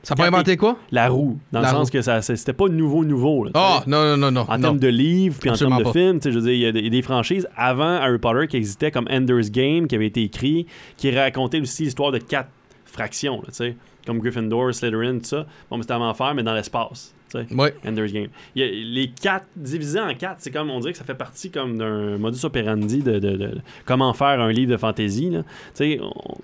Ça 0.03 0.15
a 0.15 0.17
pas 0.17 0.27
inventé 0.27 0.57
quoi? 0.57 0.79
La 0.91 1.09
roue, 1.09 1.39
dans 1.53 1.61
La 1.61 1.69
le 1.69 1.75
sens 1.77 1.89
roue. 1.89 1.93
que 1.93 2.03
ça 2.03 2.23
c'était 2.23 2.53
pas 2.53 2.69
nouveau, 2.69 3.05
nouveau. 3.05 3.47
Ah, 3.55 3.85
non, 3.87 4.03
non, 4.05 4.17
non, 4.17 4.31
non. 4.33 4.47
En 4.49 4.57
non. 4.57 4.63
termes 4.63 4.79
de 4.79 4.89
livres, 4.89 5.37
puis 5.41 5.49
en 5.51 5.55
termes 5.55 5.79
de 5.79 5.85
pas. 5.85 5.93
films, 5.93 6.19
je 6.25 6.31
veux 6.31 6.41
dire, 6.41 6.53
il 6.53 6.59
y 6.59 6.67
a 6.67 6.73
des, 6.73 7.03
franchises 7.03 7.47
avant 7.57 7.85
Harry 8.01 8.19
Potter 8.19 8.49
qui 8.49 8.57
existaient, 8.57 8.91
comme 8.91 9.07
Ender's 9.09 9.51
Game, 9.53 9.87
qui 9.87 9.95
avait 9.95 10.07
été 10.07 10.23
écrit, 10.25 10.67
qui 10.97 11.17
racontait 11.17 11.61
aussi 11.61 11.85
l'histoire 11.85 12.11
de 12.11 12.19
quatre 12.19 12.49
fractions, 12.85 13.41
tu 13.47 13.53
sais, 13.53 13.77
comme 14.05 14.19
Gryffindor, 14.19 14.75
Slytherin, 14.75 15.19
tout 15.19 15.27
ça. 15.27 15.47
Bon, 15.71 15.77
mais 15.77 15.83
c'était 15.83 15.95
en 15.95 16.03
enfer, 16.03 16.35
mais 16.35 16.43
dans 16.43 16.55
l'espace. 16.55 17.15
Ouais. 17.53 17.75
Ender's 17.87 18.13
Game. 18.13 18.29
Il 18.55 18.63
y 18.63 18.65
a 18.65 18.71
les 18.71 19.09
quatre, 19.09 19.47
divisés 19.57 20.01
en 20.01 20.13
quatre, 20.15 20.37
c'est 20.41 20.51
comme, 20.51 20.69
on 20.71 20.81
dirait 20.81 20.93
que 20.93 20.99
ça 20.99 21.05
fait 21.05 21.15
partie 21.15 21.51
comme 21.51 21.79
d'un 21.79 22.19
modus 22.19 22.45
operandi 22.45 23.03
de, 23.03 23.19
de- 23.19 23.37
de- 23.37 23.59
comment 23.87 24.13
faire 24.13 24.41
un 24.41 24.53
livre 24.53 24.73
de 24.73 24.77
fantasy, 24.77 25.31
là. 25.31 25.43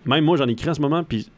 Même 0.07 0.25
moi, 0.25 0.37
j'en 0.37 0.47
écris 0.47 0.71
en 0.71 0.75
ce 0.75 0.81
moment, 0.81 1.03
puis 1.05 1.29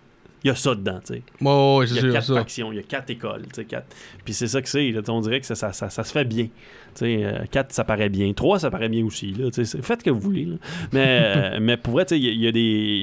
il 0.42 0.48
y 0.48 0.50
a 0.50 0.54
ça 0.54 0.74
dedans, 0.74 1.00
tu 1.04 1.14
sais. 1.14 1.22
Ouais, 1.40 1.84
Il 1.88 1.96
y 1.96 1.98
a 2.08 2.12
quatre 2.12 2.24
ça. 2.24 2.34
factions, 2.34 2.72
il 2.72 2.76
y 2.76 2.78
a 2.78 2.82
quatre 2.82 3.10
écoles, 3.10 3.42
tu 3.42 3.56
sais, 3.56 3.64
quatre. 3.64 3.86
Puis 4.24 4.32
c'est 4.34 4.46
ça 4.46 4.62
que 4.62 4.68
c'est, 4.68 4.94
on 5.10 5.20
dirait 5.20 5.40
que 5.40 5.46
ça, 5.46 5.54
ça, 5.54 5.72
ça, 5.72 5.90
ça 5.90 6.02
se 6.04 6.12
fait 6.12 6.24
bien. 6.24 6.44
Tu 6.44 6.50
sais, 6.94 7.20
euh, 7.24 7.44
quatre, 7.50 7.72
ça 7.72 7.84
paraît 7.84 8.08
bien. 8.08 8.32
Trois, 8.32 8.58
ça 8.58 8.70
paraît 8.70 8.88
bien 8.88 9.04
aussi, 9.04 9.32
là, 9.32 9.50
tu 9.50 9.64
sais, 9.64 9.82
faites 9.82 10.00
ce 10.00 10.04
que 10.04 10.10
vous 10.10 10.20
voulez, 10.20 10.44
là. 10.46 10.56
Mais, 10.92 11.22
euh, 11.36 11.58
mais 11.60 11.76
pour 11.76 11.92
vrai, 11.92 12.04
tu 12.06 12.14
sais, 12.14 12.18
il 12.20 12.24
y, 12.24 12.28
a- 12.28 12.32
il 12.32 12.40
y 12.40 12.46
a 12.48 12.52
des, 12.52 12.60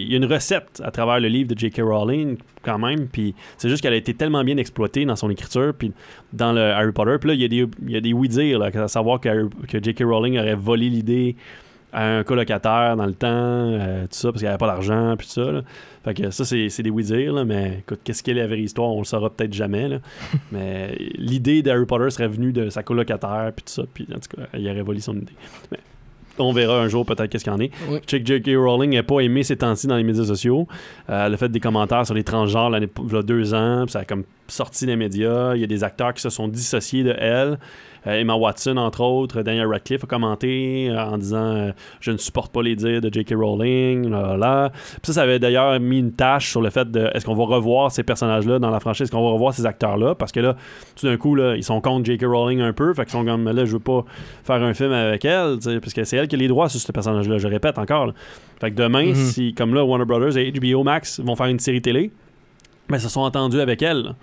il 0.07 0.11
y 0.11 0.13
a 0.15 0.17
une 0.17 0.25
recette 0.25 0.81
à 0.83 0.91
travers 0.91 1.19
le 1.19 1.27
livre 1.27 1.53
de 1.53 1.57
J.K. 1.57 1.81
Rowling, 1.83 2.37
quand 2.63 2.79
même, 2.79 3.07
puis 3.07 3.33
c'est 3.57 3.69
juste 3.69 3.81
qu'elle 3.81 3.93
a 3.93 3.97
été 3.97 4.13
tellement 4.13 4.43
bien 4.43 4.57
exploitée 4.57 5.05
dans 5.05 5.15
son 5.15 5.29
écriture, 5.29 5.73
puis 5.77 5.93
dans 6.33 6.51
le 6.53 6.61
Harry 6.61 6.91
Potter, 6.91 7.15
puis 7.19 7.29
là, 7.29 7.33
il 7.35 7.41
y 7.41 7.45
a 7.45 7.47
des, 7.47 7.65
il 7.85 7.91
y 7.91 7.95
a 7.95 8.01
des 8.01 8.13
oui-dire, 8.13 8.61
à 8.61 8.87
savoir 8.87 9.21
que, 9.21 9.47
que 9.67 9.81
J.K. 9.81 10.03
Rowling 10.03 10.37
aurait 10.39 10.55
volé 10.55 10.89
l'idée 10.89 11.35
à 11.93 12.17
un 12.17 12.23
colocataire 12.23 12.95
dans 12.97 13.05
le 13.05 13.13
temps, 13.13 13.27
euh, 13.29 14.03
tout 14.03 14.09
ça, 14.11 14.29
parce 14.29 14.39
qu'il 14.39 14.47
n'y 14.47 14.49
avait 14.49 14.57
pas 14.57 14.67
d'argent, 14.67 15.15
puis 15.17 15.27
tout 15.27 15.33
ça, 15.33 15.51
là. 15.51 15.61
Fait 16.03 16.13
que 16.13 16.29
ça, 16.31 16.45
c'est 16.45 16.83
des 16.83 16.89
oui-dire, 16.89 17.45
mais 17.45 17.79
écoute, 17.79 17.99
qu'est-ce 18.03 18.23
qu'est 18.23 18.33
la 18.33 18.47
vraie 18.47 18.61
histoire, 18.61 18.89
on 18.89 18.99
le 18.99 19.05
saura 19.05 19.29
peut-être 19.29 19.53
jamais, 19.53 19.87
là. 19.87 19.99
mais 20.51 20.95
l'idée 21.15 21.61
d'Harry 21.61 21.85
Potter 21.85 22.09
serait 22.09 22.27
venue 22.27 22.51
de 22.51 22.69
sa 22.69 22.83
colocataire, 22.83 23.51
puis 23.55 23.63
tout 23.65 23.73
ça, 23.73 23.83
puis 23.93 24.07
en 24.11 24.19
tout 24.19 24.35
cas, 24.35 24.47
il 24.57 24.69
aurait 24.69 24.81
volé 24.81 24.99
son 24.99 25.15
idée. 25.15 25.33
Mais 25.71 25.79
On 26.39 26.51
verra 26.53 26.79
un 26.79 26.87
jour 26.87 27.05
peut-être 27.05 27.29
qu'est-ce 27.29 27.43
qu'il 27.43 27.53
y 27.53 27.55
en 27.55 27.59
est. 27.59 27.71
Oui. 27.89 27.99
Que 28.01 28.17
J.K. 28.17 28.49
Rowling 28.57 28.93
n'a 28.93 29.03
pas 29.03 29.21
aimé 29.21 29.43
ces 29.43 29.57
temps-ci 29.57 29.87
dans 29.87 29.97
les 29.97 30.03
médias 30.03 30.25
sociaux. 30.25 30.67
Euh, 31.09 31.25
elle 31.25 31.33
a 31.33 31.37
fait 31.37 31.49
des 31.49 31.59
commentaires 31.59 32.05
sur 32.05 32.15
les 32.15 32.23
transgenres 32.23 32.69
l'année, 32.69 32.89
il 33.03 33.13
y 33.13 33.17
a 33.17 33.23
deux 33.23 33.53
ans, 33.53 33.83
puis 33.85 33.93
ça 33.93 33.99
a 33.99 34.05
comme 34.05 34.23
sorti 34.47 34.85
des 34.85 34.95
médias. 34.95 35.55
Il 35.55 35.61
y 35.61 35.63
a 35.63 35.67
des 35.67 35.83
acteurs 35.83 36.13
qui 36.13 36.21
se 36.21 36.29
sont 36.29 36.47
dissociés 36.47 37.03
de 37.03 37.15
elle. 37.17 37.57
Euh, 38.07 38.19
Emma 38.21 38.35
Watson, 38.35 38.77
entre 38.77 39.01
autres, 39.01 39.41
Daniel 39.41 39.67
Radcliffe 39.67 40.03
a 40.03 40.07
commenté 40.07 40.89
euh, 40.89 40.97
en 41.03 41.17
disant 41.17 41.55
euh, 41.55 41.71
Je 41.99 42.11
ne 42.11 42.17
supporte 42.17 42.51
pas 42.53 42.61
les 42.63 42.75
dires 42.75 43.01
de 43.01 43.13
J.K. 43.13 43.33
Rowling. 43.35 44.09
Là, 44.09 44.37
là. 44.37 44.69
Puis 44.69 44.99
ça, 45.03 45.13
ça 45.13 45.21
avait 45.23 45.39
d'ailleurs 45.39 45.79
mis 45.79 45.99
une 45.99 46.13
tâche 46.13 46.49
sur 46.51 46.61
le 46.61 46.69
fait 46.69 46.89
de 46.89 47.09
est-ce 47.13 47.25
qu'on 47.25 47.35
va 47.35 47.43
revoir 47.45 47.91
ces 47.91 48.03
personnages-là 48.03 48.59
dans 48.59 48.69
la 48.69 48.79
franchise 48.79 49.03
Est-ce 49.03 49.11
qu'on 49.11 49.23
va 49.23 49.31
revoir 49.31 49.53
ces 49.53 49.65
acteurs-là? 49.65 50.15
Parce 50.15 50.31
que 50.31 50.39
là, 50.39 50.55
tout 50.95 51.05
d'un 51.05 51.17
coup, 51.17 51.35
là, 51.35 51.55
ils 51.55 51.63
sont 51.63 51.81
contre 51.81 52.05
J.K. 52.05 52.23
Rowling 52.25 52.61
un 52.61 52.73
peu. 52.73 52.93
Fait 52.93 53.03
qu'ils 53.03 53.11
sont 53.11 53.25
comme 53.25 53.43
là, 53.49 53.65
je 53.65 53.73
veux 53.73 53.79
pas 53.79 54.05
faire 54.43 54.61
un 54.63 54.73
film 54.73 54.91
avec 54.93 55.25
elle, 55.25 55.57
parce 55.81 55.93
que 55.93 56.03
c'est 56.03 56.17
elle 56.17 56.27
qui 56.27 56.35
a 56.35 56.39
les 56.39 56.47
droits 56.47 56.69
sur 56.69 56.79
ce 56.79 56.91
personnage-là. 56.91 57.37
Je 57.37 57.47
répète 57.47 57.77
encore. 57.77 58.07
là. 58.07 58.13
Fait 58.61 58.71
que 58.71 58.75
demain, 58.75 59.07
Mhm. 59.07 59.15
si, 59.15 59.53
comme 59.53 59.73
là, 59.73 59.83
Warner 59.83 60.05
Brothers 60.05 60.37
et 60.37 60.51
HBO 60.51 60.83
Max 60.83 61.19
vont 61.19 61.35
faire 61.35 61.47
une 61.47 61.59
série 61.59 61.81
télé, 61.81 62.11
mais 62.89 62.99
se 62.99 63.09
sont 63.09 63.21
entendus 63.21 63.59
avec 63.59 63.81
elle. 63.81 64.15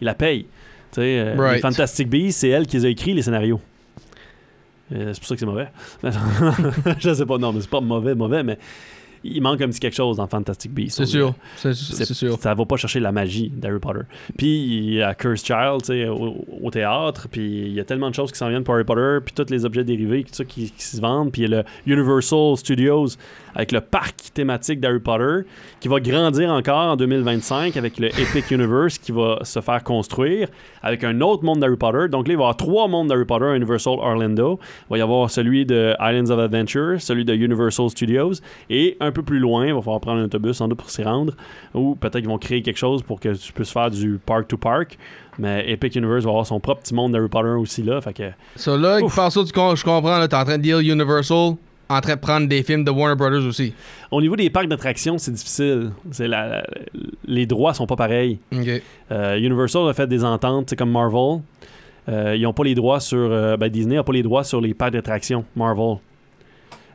Ils 0.00 0.04
la 0.06 0.14
payent. 0.14 0.46
Euh, 0.98 1.34
Right. 1.36 1.54
les 1.56 1.60
Fantastic 1.60 2.08
Beasts, 2.08 2.40
c'est 2.40 2.48
elle 2.48 2.66
qui 2.66 2.76
les 2.76 2.84
a 2.86 2.88
écrit 2.88 3.14
les 3.14 3.22
scénarios. 3.22 3.60
Euh, 4.94 5.12
c'est 5.12 5.18
pour 5.20 5.28
ça 5.28 5.34
que 5.34 5.40
c'est 5.40 5.46
mauvais. 5.46 5.68
je 6.98 7.14
sais 7.14 7.26
pas, 7.26 7.38
non, 7.38 7.52
mais 7.52 7.60
c'est 7.60 7.70
pas 7.70 7.80
mauvais, 7.80 8.14
mauvais, 8.14 8.42
mais 8.42 8.58
il 9.34 9.40
manque 9.42 9.60
un 9.60 9.68
petit 9.68 9.80
quelque 9.80 9.96
chose 9.96 10.16
dans 10.16 10.26
Fantastic 10.26 10.72
Beasts. 10.72 10.98
C'est 10.98 11.06
sûr. 11.06 11.34
C'est 11.56 11.74
sûr. 11.74 12.38
Ça 12.40 12.54
va 12.54 12.64
pas 12.64 12.76
chercher 12.76 13.00
la 13.00 13.12
magie 13.12 13.52
d'Harry 13.54 13.78
Potter. 13.78 14.00
Puis 14.36 14.64
il 14.66 14.94
y 14.94 15.02
a 15.02 15.14
Cursed 15.14 15.46
Child 15.46 16.08
au, 16.10 16.44
au 16.62 16.70
théâtre, 16.70 17.28
puis 17.30 17.66
il 17.66 17.72
y 17.72 17.80
a 17.80 17.84
tellement 17.84 18.10
de 18.10 18.14
choses 18.14 18.32
qui 18.32 18.38
s'en 18.38 18.48
viennent 18.48 18.64
pour 18.64 18.74
Harry 18.74 18.84
Potter, 18.84 19.18
puis 19.24 19.34
tous 19.34 19.50
les 19.50 19.64
objets 19.64 19.84
dérivés 19.84 20.24
tout 20.24 20.34
ça, 20.34 20.44
qui, 20.44 20.70
qui 20.70 20.84
se 20.84 21.00
vendent. 21.00 21.32
Puis 21.32 21.42
il 21.42 21.50
y 21.50 21.54
a 21.54 21.58
le 21.58 21.92
Universal 21.92 22.56
Studios 22.56 23.08
avec 23.54 23.72
le 23.72 23.80
parc 23.80 24.32
thématique 24.34 24.80
d'Harry 24.80 25.00
Potter 25.00 25.48
qui 25.80 25.88
va 25.88 25.98
grandir 26.00 26.50
encore 26.50 26.92
en 26.92 26.96
2025 26.96 27.76
avec 27.76 27.98
le 27.98 28.08
Epic 28.08 28.50
Universe 28.50 28.98
qui 28.98 29.12
va 29.12 29.38
se 29.42 29.60
faire 29.60 29.82
construire 29.82 30.48
avec 30.82 31.04
un 31.04 31.20
autre 31.20 31.44
monde 31.44 31.60
d'Harry 31.60 31.76
Potter. 31.76 32.08
Donc 32.10 32.28
là, 32.28 32.34
il 32.34 32.36
va 32.36 32.42
y 32.42 32.44
avoir 32.44 32.56
trois 32.56 32.86
mondes 32.86 33.08
d'Harry 33.08 33.24
Potter 33.24 33.46
à 33.46 33.56
Universal 33.56 33.94
Orlando. 33.94 34.60
Il 34.62 34.90
va 34.90 34.98
y 34.98 35.00
avoir 35.00 35.30
celui 35.30 35.64
de 35.64 35.94
Islands 36.00 36.30
of 36.30 36.38
Adventure, 36.38 37.00
celui 37.00 37.24
de 37.24 37.34
Universal 37.34 37.90
Studios, 37.90 38.34
et 38.68 38.96
un 39.00 39.10
peu 39.16 39.22
plus 39.22 39.38
loin, 39.38 39.66
il 39.66 39.74
va 39.74 39.80
falloir 39.80 40.00
prendre 40.00 40.20
un 40.20 40.24
autobus 40.24 40.56
sans 40.56 40.68
doute 40.68 40.78
pour 40.78 40.90
s'y 40.90 41.02
rendre, 41.02 41.32
ou 41.74 41.94
peut-être 41.96 42.18
qu'ils 42.20 42.28
vont 42.28 42.38
créer 42.38 42.62
quelque 42.62 42.76
chose 42.78 43.02
pour 43.02 43.18
que 43.20 43.34
tu 43.34 43.52
puisses 43.52 43.72
faire 43.72 43.90
du 43.90 44.18
park 44.24 44.46
to 44.48 44.56
park. 44.56 44.96
Mais 45.38 45.70
Epic 45.70 45.94
Universe 45.96 46.24
va 46.24 46.30
avoir 46.30 46.46
son 46.46 46.60
propre 46.60 46.82
petit 46.82 46.94
monde 46.94 47.12
d'Harry 47.12 47.28
Potter 47.28 47.48
aussi 47.48 47.82
là. 47.82 48.00
Fait 48.00 48.12
que 48.14 48.30
So 48.56 48.76
là, 48.76 49.00
par 49.14 49.30
ça, 49.32 49.40
tu 49.42 49.48
je 49.48 49.84
comprends, 49.84 50.18
là, 50.18 50.28
t'es 50.28 50.36
en 50.36 50.44
train 50.44 50.58
de 50.58 50.62
dire 50.62 50.78
Universal 50.78 51.56
en 51.88 52.00
train 52.00 52.16
de 52.16 52.20
prendre 52.20 52.48
des 52.48 52.62
films 52.64 52.82
de 52.84 52.90
Warner 52.90 53.14
Brothers 53.14 53.46
aussi. 53.46 53.72
au 54.10 54.20
niveau 54.20 54.34
des 54.34 54.50
parcs 54.50 54.66
d'attractions, 54.66 55.18
c'est 55.18 55.30
difficile. 55.30 55.90
C'est 56.10 56.26
la- 56.26 56.48
la- 56.48 56.66
les 57.26 57.46
droits 57.46 57.74
sont 57.74 57.86
pas 57.86 57.94
pareils. 57.96 58.38
Euh, 59.12 59.36
Universal 59.38 59.88
a 59.88 59.92
fait 59.94 60.06
des 60.08 60.24
ententes, 60.24 60.70
c'est 60.70 60.76
comme 60.76 60.90
Marvel. 60.90 61.42
Euh, 62.08 62.34
ils 62.36 62.46
ont 62.46 62.52
pas 62.52 62.64
les 62.64 62.74
droits 62.74 62.98
sur. 63.00 63.18
euh, 63.18 63.56
ben, 63.56 63.68
Disney 63.68 63.96
a 63.98 64.02
pas 64.04 64.12
les 64.12 64.22
droits 64.22 64.42
sur 64.44 64.60
les 64.60 64.74
parcs 64.74 64.92
d'attractions 64.92 65.44
Marvel. 65.54 65.98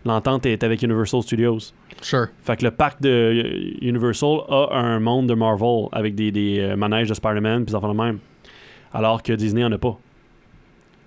L'entente 0.06 0.45
est 0.47 0.64
avec 0.64 0.82
Universal 0.82 1.22
Studios. 1.22 1.60
Sure. 2.02 2.28
Fait 2.43 2.58
que 2.58 2.64
le 2.66 2.72
parc 2.72 3.02
de 3.02 3.10
euh, 3.10 3.86
Universal 3.88 4.39
a 4.49 4.70
un 4.80 4.99
monde 4.99 5.28
de 5.28 5.34
Marvel 5.36 5.88
avec 5.91 6.16
des, 6.16 6.32
des 6.32 6.60
euh, 6.60 6.76
manèges 6.76 7.08
de 7.10 7.14
Spider-Man 7.14 7.66
puis 7.66 7.76
enfants 7.76 7.93
de 7.93 7.97
même. 7.97 8.18
Alors 8.93 9.22
que 9.22 9.34
Disney 9.34 9.64
en 9.64 9.72
a 9.72 9.78
pas. 9.78 9.97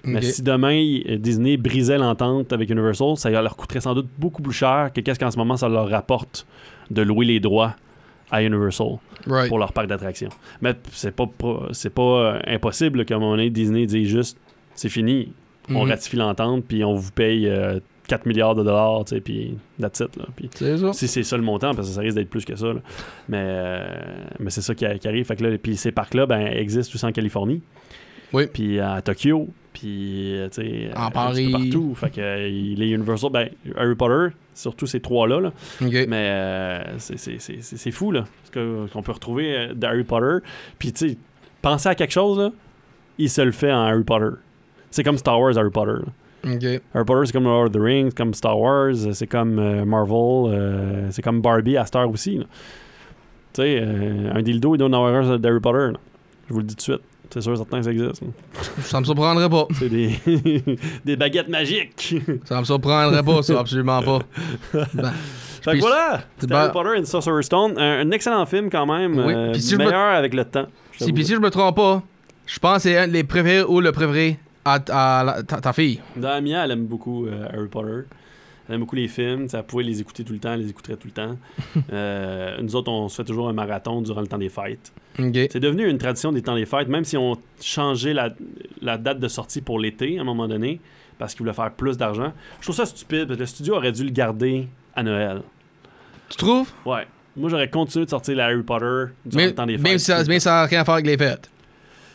Mais 0.07 0.21
si 0.23 0.43
demain 0.43 1.01
euh, 1.09 1.17
Disney 1.17 1.57
brisait 1.57 1.97
l'entente 1.99 2.53
avec 2.53 2.69
Universal, 2.71 3.17
ça 3.17 3.31
leur 3.31 3.57
coûterait 3.57 3.81
sans 3.81 3.95
doute 3.95 4.09
beaucoup 4.19 4.43
plus 4.43 4.53
cher 4.53 4.91
que 4.95 5.01
qu'est-ce 5.01 5.19
qu'en 5.19 5.31
ce 5.31 5.39
moment 5.39 5.57
ça 5.57 5.69
leur 5.69 5.89
rapporte 5.89 6.47
de 6.91 7.01
louer 7.03 7.25
les 7.25 7.41
droits 7.41 7.75
à 8.31 8.43
Universal 8.43 8.99
Right. 9.27 9.49
pour 9.49 9.59
leur 9.59 9.73
parc 9.73 9.87
d'attractions. 9.87 10.29
Mais 10.61 10.75
c'est 10.93 11.17
pas, 11.17 11.27
pas- 11.27 11.69
c'est 11.73 11.89
pas 11.95 12.39
impossible 12.47 13.07
qu'à 13.07 13.15
un 13.17 13.19
moment 13.19 13.31
donné, 13.33 13.49
Disney 13.49 13.87
dise 13.87 14.07
juste 14.09 14.39
c'est 14.75 14.91
fini, 14.91 15.33
on 15.71 15.85
Mhm. 15.85 15.91
ratifie 15.91 16.17
l'entente, 16.17 16.65
puis 16.69 16.85
on 16.85 16.95
vous 16.95 17.11
paye 17.11 17.49
euh, 17.49 17.81
4 18.09 18.27
milliards 18.27 18.55
de 18.55 18.63
dollars, 18.63 19.05
tu 19.07 19.15
sais, 19.15 19.21
puis 19.21 19.57
that's 19.81 20.01
it. 20.01 20.17
Là. 20.17 20.25
Ça. 20.79 20.93
si 20.93 21.09
c'est 21.09 21.23
ça 21.23 21.37
le 21.37 21.43
montant, 21.43 21.75
parce 21.75 21.89
que 21.89 21.95
ça 21.95 22.01
risque 22.01 22.17
d'être 22.17 22.29
plus 22.31 22.45
que 22.45 22.55
ça. 22.57 22.67
là. 22.67 22.81
Mais, 23.29 23.43
euh, 23.43 23.87
mais 24.41 24.51
c'est 24.51 24.61
ça 24.61 24.75
qui, 24.75 24.85
qui 24.99 25.09
arrive. 25.09 25.25
Fait 25.27 25.37
que 25.37 25.45
là, 25.45 25.57
puis 25.59 25.77
ces 25.77 25.91
parcs-là 25.93 26.27
ben, 26.27 26.47
existent 26.47 26.93
aussi 26.95 27.07
en 27.07 27.13
Californie. 27.13 27.63
Oui. 28.33 28.47
Puis 28.53 28.81
à 28.81 29.01
Tokyo. 29.03 29.49
Puis, 29.73 30.37
euh, 30.39 30.49
tu 30.51 30.63
sais, 30.63 30.91
En 30.97 31.11
Paris. 31.11 31.47
peu 31.47 31.59
partout. 31.59 31.95
Fait 31.97 32.11
que 32.11 32.21
euh, 32.21 32.49
les 32.49 32.91
Universal, 32.91 33.31
ben, 33.33 33.49
Harry 33.77 33.97
Potter, 33.97 34.35
surtout 34.55 34.87
ces 34.87 35.01
trois-là. 35.01 35.41
là. 35.41 35.53
Mais 36.07 36.29
euh, 36.31 36.99
c'est- 36.99 37.17
c'est 37.17 37.41
c'est- 37.41 37.61
c'est- 37.61 37.77
c'est 37.77 37.91
fou, 37.91 38.13
là. 38.13 38.25
Ce 38.45 38.51
que- 38.53 38.87
qu'on 38.93 39.03
peut 39.03 39.11
retrouver 39.13 39.71
d'Harry 39.75 40.05
Potter. 40.05 40.47
Puis, 40.79 40.93
tu 40.93 41.09
sais, 41.11 41.17
penser 41.61 41.89
à 41.89 41.95
quelque 41.97 42.13
chose, 42.13 42.39
là, 42.39 42.51
il 43.19 43.29
se 43.31 43.41
le 43.41 43.51
fait 43.51 43.73
en 43.73 43.83
Harry 43.83 44.05
Potter. 44.05 44.37
C'est 44.91 45.03
comme 45.03 45.19
Star 45.19 45.41
Wars, 45.41 45.57
Harry 45.59 45.71
Potter. 45.71 45.93
là. 45.93 46.13
Harry 46.47 47.05
Potter, 47.07 47.27
c'est 47.27 47.33
comme 47.33 47.45
Lord 47.45 47.67
of 47.67 47.73
the 47.73 47.79
Rings, 47.81 48.09
c'est 48.11 48.17
comme 48.17 48.35
Star 48.35 48.59
Wars, 48.59 48.95
c'est 49.13 49.27
comme 49.27 49.59
euh, 49.59 49.85
Marvel, 49.85 50.53
euh, 50.53 51.09
c'est 51.11 51.23
comme 51.23 51.41
Barbie 51.41 51.77
à 51.77 51.85
Star 51.87 52.09
aussi. 52.11 52.39
Tu 52.39 53.63
sais, 53.63 53.79
euh, 53.83 54.33
un 54.35 54.43
dildo, 54.43 54.75
il 54.75 54.79
doit 54.79 54.89
en 54.89 54.93
avoir 54.93 55.15
un 55.15 55.39
d'Harry 55.39 55.61
Potter. 55.61 55.93
là. 55.93 55.99
Je 56.49 56.53
vous 56.53 56.61
le 56.61 56.65
dis 56.67 56.75
tout 56.75 56.79
de 56.79 56.83
suite. 56.99 57.01
C'est 57.31 57.41
sûr, 57.41 57.57
certain 57.57 57.79
que 57.79 57.85
ça 57.85 57.91
existe. 57.91 58.23
Ça 58.83 59.01
me 59.01 59.05
surprendrait 59.05 59.49
pas. 59.49 59.67
C'est 59.79 59.89
des, 59.89 60.11
des 61.05 61.17
baguettes 61.17 61.49
magiques. 61.49 62.15
Ça 62.45 62.61
me 62.61 62.65
surprendrait 62.65 63.23
pas, 63.23 63.43
ça, 63.43 63.59
absolument 63.61 64.03
pas. 64.03 64.19
Ben, 64.95 65.13
Fait 65.73 65.77
que 65.79 65.81
voilà, 65.81 66.23
c'était 66.39 66.55
Harry 66.55 66.71
Potter 66.73 66.91
and 67.01 67.05
Sorcerer's 67.07 67.47
Stone. 67.47 67.79
Un, 67.79 68.07
un 68.07 68.11
excellent 68.11 68.45
film 68.45 68.69
quand 68.71 68.85
même. 68.87 69.17
Oui, 69.19 69.33
euh, 69.35 69.53
puis 69.53 69.63
si 69.63 69.73
me- 69.77 69.79
meilleur 69.79 70.15
avec 70.15 70.35
le 70.35 70.45
temps. 70.45 70.67
si, 70.99 71.11
puis 71.13 71.25
si 71.25 71.33
je 71.35 71.39
me 71.41 71.49
trompe 71.51 71.77
pas, 71.77 72.03
je 72.47 72.59
pense 72.59 72.77
que 72.77 72.83
c'est 72.83 72.99
un 72.99 73.09
des 73.09 73.25
préférés 73.25 73.63
ou 73.63 73.81
le 73.81 73.91
préféré 73.91 74.39
à, 74.65 74.81
ta, 74.81 75.61
ta 75.61 75.73
fille? 75.73 76.01
Damien, 76.17 76.65
elle 76.65 76.71
aime 76.73 76.87
beaucoup 76.87 77.27
euh, 77.27 77.47
Harry 77.53 77.69
Potter. 77.69 78.07
Elle 78.69 78.75
aime 78.77 78.81
beaucoup 78.81 78.97
les 78.97 79.09
films. 79.09 79.49
Ça 79.49 79.63
pouvait 79.63 79.83
les 79.85 80.01
écouter 80.01 80.25
tout 80.25 80.33
le 80.33 80.39
temps, 80.39 80.55
elle 80.55 80.61
les 80.63 80.71
écouterait 80.71 80.97
tout 80.97 81.09
le 81.09 81.13
temps. 81.13 81.37
Euh, 81.93 82.57
nous 82.63 82.75
autres, 82.77 82.91
on 82.91 83.09
se 83.09 83.17
fait 83.17 83.25
toujours 83.25 83.49
un 83.49 83.53
marathon 83.53 84.01
durant 84.01 84.21
le 84.21 84.27
temps 84.27 84.39
des 84.39 84.49
fêtes. 84.49 84.93
C'est 85.17 85.61
devenu 85.61 85.89
une 85.89 85.99
tradition 85.99 86.33
des 86.33 86.43
temps 86.43 86.55
des 86.57 86.67
fêtes, 86.67 86.89
même 86.89 87.05
si 87.05 87.17
on 87.17 87.37
changeait 87.61 88.15
la, 88.15 88.31
la 88.81 88.97
date 88.99 89.21
de 89.21 89.29
sortie 89.29 89.61
pour 89.61 89.79
l'été 89.79 90.19
à 90.19 90.23
un 90.23 90.25
moment 90.25 90.49
donné, 90.49 90.81
parce 91.19 91.35
qu'ils 91.35 91.43
voulaient 91.43 91.53
faire 91.55 91.71
plus 91.73 91.97
d'argent. 91.97 92.33
Je 92.59 92.65
trouve 92.65 92.75
ça 92.77 92.87
stupide, 92.87 93.27
parce 93.27 93.37
que 93.37 93.43
le 93.43 93.47
studio 93.47 93.75
aurait 93.77 93.93
dû 93.93 94.03
le 94.05 94.11
garder 94.11 94.67
à 94.97 95.03
Noël. 95.03 95.43
Tu 96.31 96.37
trouves? 96.37 96.71
Ouais. 96.85 97.07
Moi, 97.37 97.51
j'aurais 97.51 97.69
continué 97.69 98.05
de 98.07 98.11
sortir 98.11 98.37
la 98.37 98.47
Harry 98.47 98.63
Potter 98.63 99.13
durant 99.27 99.45
le 99.45 99.55
temps 99.55 99.67
des 99.67 99.77
fêtes. 99.77 99.83
même 99.83 99.99
si 100.39 100.41
ça 100.41 100.51
n'a 100.51 100.65
rien 100.67 100.81
à 100.81 100.85
faire 100.85 100.95
avec 100.95 101.07
les 101.07 101.19
fêtes. 101.19 101.51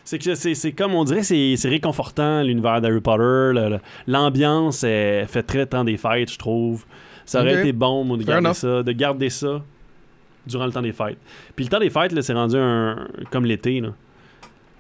C'est 0.10 0.18
que 0.18 0.34
c'est, 0.34 0.72
comme 0.72 0.96
on 0.96 1.04
dirait, 1.04 1.22
c'est, 1.22 1.56
réconfortant 1.70 2.42
l'univers 2.42 2.82
d'Harry 2.82 3.00
Potter. 3.00 3.78
l'ambiance 4.08 4.80
fait 4.80 5.44
très 5.46 5.68
temps 5.68 5.84
des 5.84 5.98
fêtes, 5.98 6.32
je 6.32 6.40
trouve. 6.40 6.84
Ça 7.26 7.42
aurait 7.42 7.60
été 7.60 7.74
bon 7.74 8.04
moi, 8.04 8.18
de 8.18 8.24
Fair 8.24 8.42
garder 8.42 8.48
enough. 8.48 8.56
ça, 8.56 8.82
de 8.82 8.92
garder 8.92 9.30
ça 9.30 9.62
durant 10.48 10.66
le 10.66 10.72
temps 10.72 10.82
des 10.82 10.94
fêtes. 10.94 11.20
Puis 11.56 11.66
le 11.66 11.70
temps 11.70 11.80
des 11.80 11.92
fêtes, 11.92 12.20
c'est 12.24 12.34
rendu 12.34 12.56
un 12.58 13.08
comme 13.30 13.46
l'été. 13.46 13.82
Là. 13.82 13.90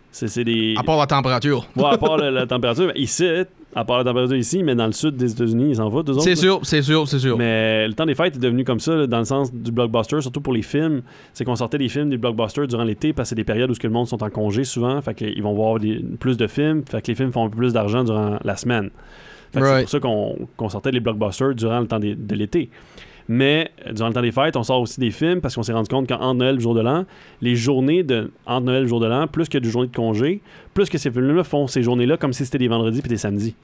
C'est, 0.09 0.29
c'est 0.29 0.43
des. 0.43 0.73
À 0.75 0.81
part 0.81 0.97
la 0.97 1.05
température. 1.05 1.67
Ouais, 1.75 1.85
à 1.85 1.97
part 1.99 2.17
la, 2.17 2.31
la 2.31 2.47
température. 2.47 2.91
Ici, 2.95 3.29
à 3.75 3.85
part 3.85 3.99
la 3.99 4.03
température 4.03 4.35
ici, 4.35 4.63
mais 4.63 4.73
dans 4.75 4.87
le 4.87 4.91
sud 4.91 5.15
des 5.15 5.31
États-Unis, 5.31 5.67
ils 5.69 5.75
s'en 5.75 5.89
foutent, 5.91 6.09
eux. 6.09 6.19
C'est 6.21 6.35
sûr, 6.35 6.59
c'est 6.63 6.81
sûr, 6.81 7.07
c'est 7.07 7.19
sûr. 7.19 7.37
Mais 7.37 7.87
le 7.87 7.93
temps 7.93 8.05
des 8.05 8.15
fêtes 8.15 8.35
est 8.35 8.39
devenu 8.39 8.63
comme 8.63 8.79
ça, 8.79 8.95
là, 8.95 9.07
dans 9.07 9.19
le 9.19 9.25
sens 9.25 9.53
du 9.53 9.71
blockbuster, 9.71 10.21
surtout 10.21 10.41
pour 10.41 10.53
les 10.53 10.61
films. 10.63 11.01
C'est 11.33 11.45
qu'on 11.45 11.55
sortait 11.55 11.77
des 11.77 11.89
films 11.89 12.09
des 12.09 12.17
blockbusters 12.17 12.67
durant 12.67 12.83
l'été 12.83 13.13
parce 13.13 13.27
que 13.27 13.29
c'est 13.29 13.35
des 13.35 13.43
périodes 13.43 13.69
où 13.69 13.73
ce 13.75 13.79
que 13.79 13.87
le 13.87 13.93
monde 13.93 14.07
sont 14.07 14.23
en 14.23 14.29
congé 14.29 14.63
souvent. 14.63 14.99
Fait 15.01 15.13
qu'ils 15.13 15.41
vont 15.43 15.53
voir 15.53 15.79
des- 15.79 16.03
plus 16.19 16.35
de 16.37 16.47
films. 16.47 16.83
Fait 16.89 17.01
que 17.01 17.07
les 17.07 17.15
films 17.15 17.31
font 17.31 17.45
un 17.45 17.49
peu 17.49 17.57
plus 17.57 17.73
d'argent 17.73 18.03
durant 18.03 18.37
la 18.43 18.55
semaine. 18.55 18.89
C'est 19.53 19.59
pour 19.81 19.89
ça 19.89 19.99
qu'on 19.99 20.69
sortait 20.69 20.91
les 20.91 20.99
blockbusters 20.99 21.53
durant 21.55 21.79
le 21.79 21.87
temps 21.87 21.99
des- 21.99 22.15
de 22.15 22.35
l'été. 22.35 22.69
Mais 23.31 23.69
durant 23.93 24.07
le 24.09 24.13
temps 24.15 24.21
des 24.23 24.31
fêtes, 24.31 24.57
on 24.57 24.63
sort 24.63 24.81
aussi 24.81 24.99
des 24.99 25.11
films 25.11 25.39
parce 25.39 25.53
qu'on 25.53 25.61
s'est 25.61 25.71
rendu 25.71 25.87
compte 25.87 26.07
qu'entre 26.07 26.33
Noël 26.33 26.53
et 26.53 26.57
le 26.57 26.59
jour 26.59 26.73
de 26.73 26.81
l'an, 26.81 27.05
les 27.41 27.55
journées 27.55 28.01
de 28.01 28.31
entre 28.47 28.65
Noël 28.65 28.79
et 28.79 28.81
le 28.81 28.87
jour 28.87 28.99
de 28.99 29.05
l'an, 29.05 29.27
plus 29.27 29.47
que 29.47 29.59
des 29.59 29.69
journées 29.69 29.87
de 29.89 29.95
congé, 29.95 30.41
plus 30.73 30.89
que 30.89 30.97
ces 30.97 31.11
films-là 31.11 31.43
font 31.43 31.67
ces 31.67 31.83
journées-là 31.83 32.17
comme 32.17 32.33
si 32.33 32.43
c'était 32.43 32.57
des 32.57 32.67
vendredis 32.67 33.01
puis 33.01 33.09
des 33.09 33.17
samedis. 33.17 33.55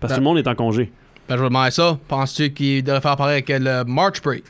Parce 0.00 0.12
que 0.12 0.16
Ben- 0.16 0.16
tout 0.16 0.20
le 0.20 0.24
monde 0.24 0.38
est 0.38 0.46
en 0.48 0.54
congé. 0.54 0.92
Ben, 1.28 1.36
je 1.38 1.42
vais 1.42 1.48
demander 1.48 1.70
ça. 1.70 1.98
Penses-tu 2.08 2.52
qu'il 2.52 2.84
devrait 2.84 3.00
faire 3.00 3.16
pareil 3.16 3.42
avec 3.42 3.48
le 3.48 3.84
March 3.84 4.20
Break? 4.22 4.44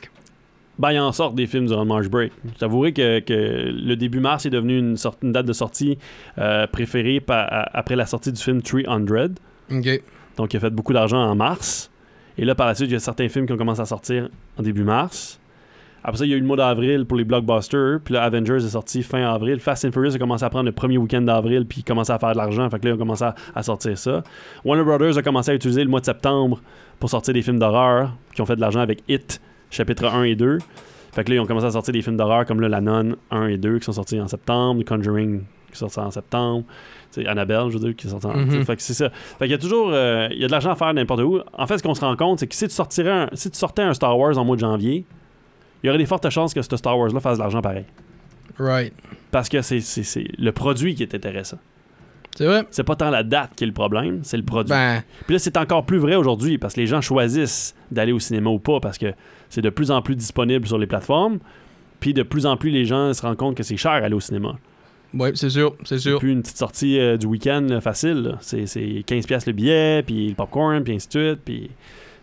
Ben, 0.77 0.91
il 0.91 0.99
en 0.99 1.11
sort 1.13 1.31
des 1.31 1.47
films 1.47 1.65
durant 1.67 1.81
le 1.83 1.87
March 1.87 2.07
Break. 2.09 2.33
J'avouerai 2.59 2.91
que, 2.93 3.19
que 3.21 3.33
le 3.73 3.95
début 3.95 4.19
mars 4.19 4.45
est 4.45 4.49
devenu 4.51 4.77
une, 4.77 4.97
sorte- 4.97 5.19
une 5.23 5.31
date 5.31 5.45
de 5.45 5.53
sortie 5.53 5.97
euh, 6.37 6.67
préférée 6.67 7.23
à- 7.29 7.77
après 7.79 7.95
la 7.95 8.05
sortie 8.05 8.31
du 8.33 8.39
film 8.43 8.61
300. 8.61 8.97
Ok. 9.71 10.01
Donc, 10.35 10.53
il 10.53 10.57
a 10.57 10.59
fait 10.59 10.69
beaucoup 10.69 10.93
d'argent 10.93 11.17
en 11.19 11.33
mars. 11.35 11.89
Et 12.37 12.45
là, 12.45 12.55
par 12.55 12.67
la 12.67 12.75
suite, 12.75 12.89
il 12.89 12.93
y 12.93 12.95
a 12.95 12.99
certains 12.99 13.29
films 13.29 13.45
qui 13.45 13.53
ont 13.53 13.57
commencé 13.57 13.81
à 13.81 13.85
sortir 13.85 14.29
en 14.57 14.63
début 14.63 14.83
mars. 14.83 15.39
Après 16.03 16.19
ça, 16.19 16.25
il 16.25 16.31
y 16.31 16.33
a 16.33 16.37
eu 16.37 16.39
le 16.39 16.45
mois 16.45 16.55
d'avril 16.55 17.05
pour 17.05 17.17
les 17.17 17.23
blockbusters. 17.23 17.99
Puis 18.03 18.13
là, 18.13 18.23
Avengers 18.23 18.63
est 18.63 18.69
sorti 18.69 19.03
fin 19.03 19.23
avril. 19.23 19.59
Fast 19.59 19.83
and 19.83 19.91
Furious 19.91 20.15
a 20.15 20.19
commencé 20.19 20.45
à 20.45 20.49
prendre 20.49 20.65
le 20.65 20.71
premier 20.71 20.97
week-end 20.97 21.21
d'avril. 21.21 21.65
Puis 21.65 21.83
commencé 21.83 22.11
à 22.11 22.19
faire 22.19 22.31
de 22.31 22.37
l'argent. 22.37 22.69
Fait 22.69 22.79
que 22.79 22.85
là, 22.85 22.91
ils 22.91 22.93
ont 22.93 22.97
commencé 22.97 23.25
à, 23.53 23.63
sortir 23.63 23.97
ça. 23.97 24.23
Warner 24.63 24.85
Brothers 24.85 25.17
a 25.17 25.21
commencé 25.21 25.51
à 25.51 25.55
utiliser 25.55 25.83
le 25.83 25.89
mois 25.89 25.99
de 25.99 26.05
septembre 26.05 26.61
pour 26.99 27.09
sortir 27.09 27.33
des 27.33 27.41
films 27.41 27.59
d'horreur 27.59 28.13
qui 28.33 28.41
ont 28.41 28.45
fait 28.45 28.55
de 28.55 28.61
l'argent 28.61 28.79
avec 28.79 29.03
It, 29.09 29.41
chapitre 29.69 30.05
1 30.05 30.23
et 30.23 30.35
2. 30.35 30.59
Fait 31.11 31.23
que 31.23 31.29
là, 31.29 31.35
ils 31.35 31.39
ont 31.39 31.45
commencé 31.45 31.65
à 31.65 31.71
sortir 31.71 31.93
des 31.93 32.01
films 32.01 32.17
d'horreur 32.17 32.45
comme 32.45 32.61
là, 32.61 32.69
La 32.69 32.79
Nonne 32.79 33.15
1 33.31 33.47
et 33.47 33.57
2 33.57 33.79
qui 33.79 33.85
sont 33.85 33.91
sortis 33.91 34.21
en 34.21 34.27
septembre. 34.27 34.83
Conjuring 34.85 35.41
qui 35.71 35.77
sorti 35.77 35.99
en 35.99 36.11
septembre. 36.11 36.63
Annabelle, 37.25 37.69
je 37.69 37.77
veux 37.77 37.79
dire, 37.85 37.95
qui 37.95 38.07
est 38.07 38.09
sorti 38.09 38.25
en. 38.27 38.35
Mhm. 38.35 38.65
Fait 38.65 38.75
que 38.75 38.81
c'est 38.81 38.93
ça. 38.93 39.09
Fait 39.09 39.45
qu'il 39.45 39.51
y 39.51 39.53
a 39.53 39.57
toujours. 39.57 39.89
euh, 39.91 40.27
il 40.31 40.39
y 40.39 40.43
a 40.43 40.47
de 40.47 40.51
l'argent 40.51 40.71
à 40.71 40.75
faire 40.75 40.93
n'importe 40.93 41.21
où. 41.21 41.39
En 41.53 41.65
fait, 41.67 41.77
ce 41.77 41.83
qu'on 41.83 41.95
se 41.95 42.01
rend 42.01 42.15
compte, 42.15 42.39
c'est 42.39 42.47
que 42.47 42.55
si 42.55 42.67
tu, 42.67 42.73
sortirais 42.73 43.09
un- 43.11 43.29
si 43.33 43.49
tu 43.49 43.57
sortais 43.57 43.81
un 43.81 43.93
Star 43.93 44.17
Wars 44.17 44.37
en 44.37 44.45
mois 44.45 44.55
de 44.55 44.61
janvier, 44.61 45.05
il 45.83 45.87
y 45.87 45.89
aurait 45.89 45.97
des 45.97 46.05
fortes 46.05 46.29
chances 46.29 46.53
que 46.53 46.61
ce 46.61 46.77
Star 46.77 46.97
Wars-là 46.97 47.19
fasse 47.19 47.37
de 47.37 47.43
l'argent 47.43 47.61
pareil. 47.61 47.85
Right. 48.59 48.93
Parce 49.31 49.49
que 49.49 49.61
c'est 49.61 49.79
le 50.37 50.51
produit 50.51 50.95
qui 50.95 51.03
est 51.03 51.13
intéressant. 51.15 51.57
C'est 52.35 52.45
vrai. 52.45 52.65
C'est 52.69 52.83
pas 52.83 52.95
tant 52.95 53.09
la 53.09 53.23
date 53.23 53.51
qui 53.55 53.63
est 53.63 53.67
le 53.67 53.73
problème, 53.73 54.19
c'est 54.23 54.37
le 54.37 54.43
produit. 54.43 54.69
Ben, 54.69 55.01
Puis 55.25 55.33
là, 55.33 55.39
c'est 55.39 55.57
encore 55.57 55.85
plus 55.85 55.97
vrai 55.97 56.15
aujourd'hui 56.15 56.57
parce 56.59 56.75
que 56.75 56.79
les 56.81 56.85
gens 56.87 57.01
choisissent 57.01 57.75
d'aller 57.91 58.11
au 58.11 58.19
cinéma 58.19 58.49
ou 58.51 58.59
pas 58.59 58.79
parce 58.79 58.97
que 58.99 59.13
c'est 59.49 59.61
de 59.61 59.69
plus 59.71 59.89
en 59.89 60.01
plus 60.03 60.15
disponible 60.15 60.67
sur 60.67 60.77
les 60.77 60.85
plateformes. 60.87 61.39
Puis 61.99 62.13
de 62.13 62.21
plus 62.21 62.45
en 62.45 62.55
plus, 62.57 62.69
les 62.69 62.85
gens 62.85 63.11
se 63.13 63.23
rendent 63.23 63.37
compte 63.37 63.55
que 63.55 63.63
c'est 63.63 63.75
cher 63.77 63.91
aller 63.91 64.13
au 64.13 64.19
cinéma. 64.19 64.55
Ouais, 65.13 65.31
c'est 65.35 65.49
sûr, 65.49 65.75
c'est 65.85 65.99
sûr. 65.99 66.19
plus 66.19 66.31
une 66.31 66.41
petite 66.41 66.57
sortie 66.57 66.99
euh, 66.99 67.17
du 67.17 67.25
week-end 67.25 67.65
là, 67.69 67.81
facile. 67.81 68.35
C'est, 68.41 68.65
c'est 68.65 69.03
15$ 69.07 69.43
le 69.47 69.53
billet, 69.53 70.03
puis 70.03 70.29
le 70.29 70.35
popcorn, 70.35 70.83
puis 70.83 70.95
ainsi 70.95 71.07
de 71.07 71.11
suite. 71.29 71.39
Puis 71.45 71.69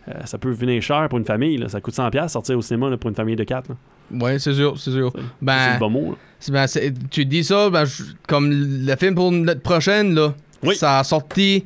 euh, 0.08 0.12
ça 0.24 0.38
peut 0.38 0.50
venir 0.50 0.82
cher 0.82 1.08
pour 1.08 1.18
une 1.18 1.24
famille. 1.24 1.56
là. 1.56 1.68
Ça 1.68 1.80
coûte 1.80 1.94
100$ 1.94 2.28
sortir 2.28 2.58
au 2.58 2.62
cinéma 2.62 2.90
là, 2.90 2.96
pour 2.96 3.08
une 3.10 3.16
famille 3.16 3.36
de 3.36 3.44
4. 3.44 3.68
Là. 3.70 3.76
Ouais, 4.20 4.38
c'est 4.38 4.52
sûr, 4.52 4.78
c'est 4.78 4.90
sûr. 4.90 5.10
C'est 5.14 5.20
le 5.22 5.26
Ben, 5.40 5.78
bon 5.78 5.90
mot. 5.90 6.16
ben, 6.48 6.66
tu 7.10 7.24
dis 7.24 7.42
ça, 7.42 7.70
ben, 7.70 7.84
je- 7.86 8.02
comme 8.28 8.50
le 8.50 8.96
film 8.96 9.14
pour 9.14 9.32
notre 9.32 9.62
prochaine, 9.62 10.14
là, 10.14 10.34
Oui. 10.62 10.76
ça 10.76 10.98
a 10.98 11.04
sorti 11.04 11.64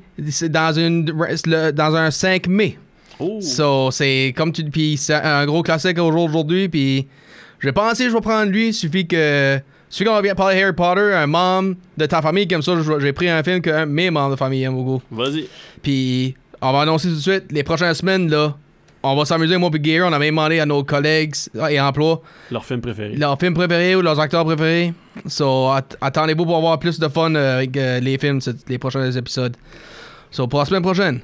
dans, 0.49 0.73
une, 0.79 1.05
le- 1.07 1.73
dans 1.73 1.97
un 1.97 2.11
5 2.13 2.47
mai. 2.47 2.79
Oh! 3.19 3.41
So, 3.41 3.91
c'est 3.91 4.33
comme 4.37 4.53
tu 4.53 4.63
puis 4.65 4.97
c'est 4.97 5.15
un 5.15 5.45
gros 5.47 5.65
classique 5.65 5.99
au 5.99 6.13
jour 6.13 6.27
d'aujourd'hui, 6.29 6.69
puis 6.69 7.09
j'ai 7.59 7.73
pensé 7.73 8.05
que 8.05 8.11
je 8.11 8.15
vais 8.15 8.21
prendre 8.21 8.53
lui, 8.53 8.73
suffit 8.73 9.09
que. 9.09 9.59
Qu'on 10.05 10.13
va 10.13 10.23
bien 10.23 10.35
parler 10.35 10.63
Harry 10.63 10.73
Potter, 10.75 11.13
un 11.15 11.27
membre 11.27 11.75
de 11.97 12.07
ta 12.07 12.21
famille 12.23 12.47
comme 12.47 12.63
ça, 12.63 12.73
j'ai 13.01 13.13
pris 13.13 13.29
un 13.29 13.43
film 13.43 13.61
que 13.61 13.71
un- 13.71 13.87
mes 13.87 14.11
membres 14.11 14.33
de 14.33 14.37
famille 14.37 14.63
aiment 14.63 14.75
beaucoup. 14.77 15.03
Vas-y. 15.11 15.49
Puis 15.83 16.35
on 16.61 16.73
va 16.73 16.81
annoncer 16.83 17.09
tout 17.09 17.15
de 17.15 17.21
suite, 17.21 17.45
les 17.51 17.63
prochaines 17.63 17.95
semaines, 17.95 18.29
là, 18.31 18.55
on 19.03 19.15
va 19.17 19.25
s'amuser, 19.25 19.57
moi 19.57 19.71
et 19.73 19.79
Gary, 19.79 20.03
on 20.03 20.13
a 20.13 20.19
même 20.19 20.31
demandé 20.35 20.59
à 20.61 20.67
nos 20.67 20.83
collègues 20.85 21.35
et 21.71 21.81
emplois 21.81 22.21
Leur 22.51 22.65
film 22.65 22.81
préféré. 22.81 23.15
leurs 23.17 23.39
films 23.39 23.55
préférés 23.55 23.95
ou 23.97 24.03
leurs 24.03 24.19
acteurs 24.21 24.45
préférés. 24.45 24.93
So, 25.27 25.69
at- 25.69 25.97
attendez-vous 26.01 26.45
pour 26.45 26.57
avoir 26.57 26.79
plus 26.79 26.99
de 26.99 27.09
fun 27.09 27.35
euh, 27.35 27.57
avec 27.59 27.77
euh, 27.77 28.01
les 28.01 28.19
films, 28.19 28.41
les 28.69 28.79
prochains 28.79 29.11
épisodes. 29.13 29.57
So, 30.31 30.47
pour 30.49 30.59
la 30.59 30.65
semaine 30.67 30.83
prochaine. 30.83 31.21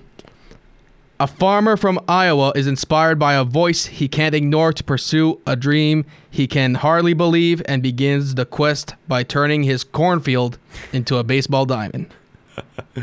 A 1.20 1.28
farmer 1.28 1.76
from 1.76 2.00
Iowa 2.08 2.52
is 2.56 2.66
inspired 2.66 3.20
by 3.20 3.34
a 3.34 3.44
voice 3.44 3.86
he 3.86 4.08
can't 4.08 4.34
ignore 4.34 4.72
to 4.72 4.82
pursue 4.82 5.40
a 5.46 5.54
dream 5.54 6.04
he 6.28 6.48
can 6.48 6.74
hardly 6.74 7.14
believe 7.14 7.62
and 7.66 7.84
begins 7.84 8.34
the 8.34 8.44
quest 8.44 8.96
by 9.06 9.22
turning 9.22 9.62
his 9.62 9.84
cornfield 9.84 10.58
into 10.92 11.16
a 11.16 11.22
baseball 11.22 11.66
diamond. 11.66 12.08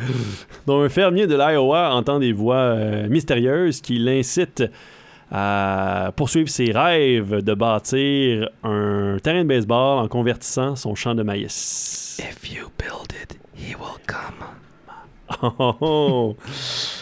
Donc, 0.66 0.84
un 0.84 0.89
fermier 0.89 1.26
de 1.26 1.38
l'Iowa 1.38 1.89
entend 1.93 2.20
des 2.20 2.34
voix 2.34 2.76
euh, 2.76 3.07
mystérieuses 3.07 3.80
qui 3.80 3.97
l'incitent 3.97 4.70
à 5.32 6.12
poursuivre 6.18 6.49
ses 6.49 6.72
rêves 6.74 7.41
de 7.41 7.53
bâtir 7.53 8.49
un 8.64 9.18
terrain 9.24 9.43
de 9.43 9.47
baseball 9.47 9.99
en 9.99 10.09
convertissant 10.09 10.76
son 10.76 10.95
champ 10.95 11.16
de 11.16 11.24
maïs. 11.24 12.20
If 12.20 12.51
you 12.51 12.72
build 12.78 13.14
it, 13.14 13.38
he 13.55 13.74
will 13.74 13.99
come. 14.05 14.43
Oh, 15.41 15.51
oh, 15.59 15.75
oh. 15.82 16.36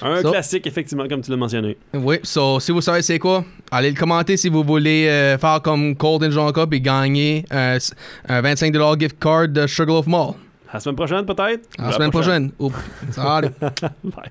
Un 0.01 0.21
So- 0.21 0.32
classique, 0.32 0.67
effectivement, 0.67 1.07
comme 1.07 1.21
tu 1.21 1.32
l'as 1.32 1.38
mentionné. 1.38 1.77
Oui, 1.93 2.19
so, 2.23 2.59
si 2.59 2.71
vous 2.71 2.82
savez 2.82 3.01
c'est 3.01 3.19
quoi, 3.19 3.43
allez 3.71 3.91
le 3.91 3.97
commenter 3.97 4.38
si 4.38 4.49
vous 4.49 4.63
voulez 4.63 5.07
euh, 5.07 5.38
faire 5.38 5.61
comme 5.61 5.95
Colton 5.95 6.30
Jean 6.32 6.51
Cup 6.51 6.73
et 6.73 6.82
gagner 6.82 7.45
euh, 7.51 7.75
s- 7.75 7.93
un 8.27 8.41
25$ 8.41 8.99
gift 8.99 9.17
card 9.19 9.47
de 9.47 9.65
Sugarloaf 9.67 10.07
Mall. 10.07 10.34
À 10.69 10.73
la 10.75 10.80
semaine 10.80 10.95
prochaine, 10.95 11.25
peut-être? 11.25 11.67
À 11.80 11.86
la 11.88 11.91
semaine 11.93 12.11
prochaine. 12.11 12.51
Oups. 12.59 12.75
Salut. 13.11 13.49
Bye. 14.03 14.30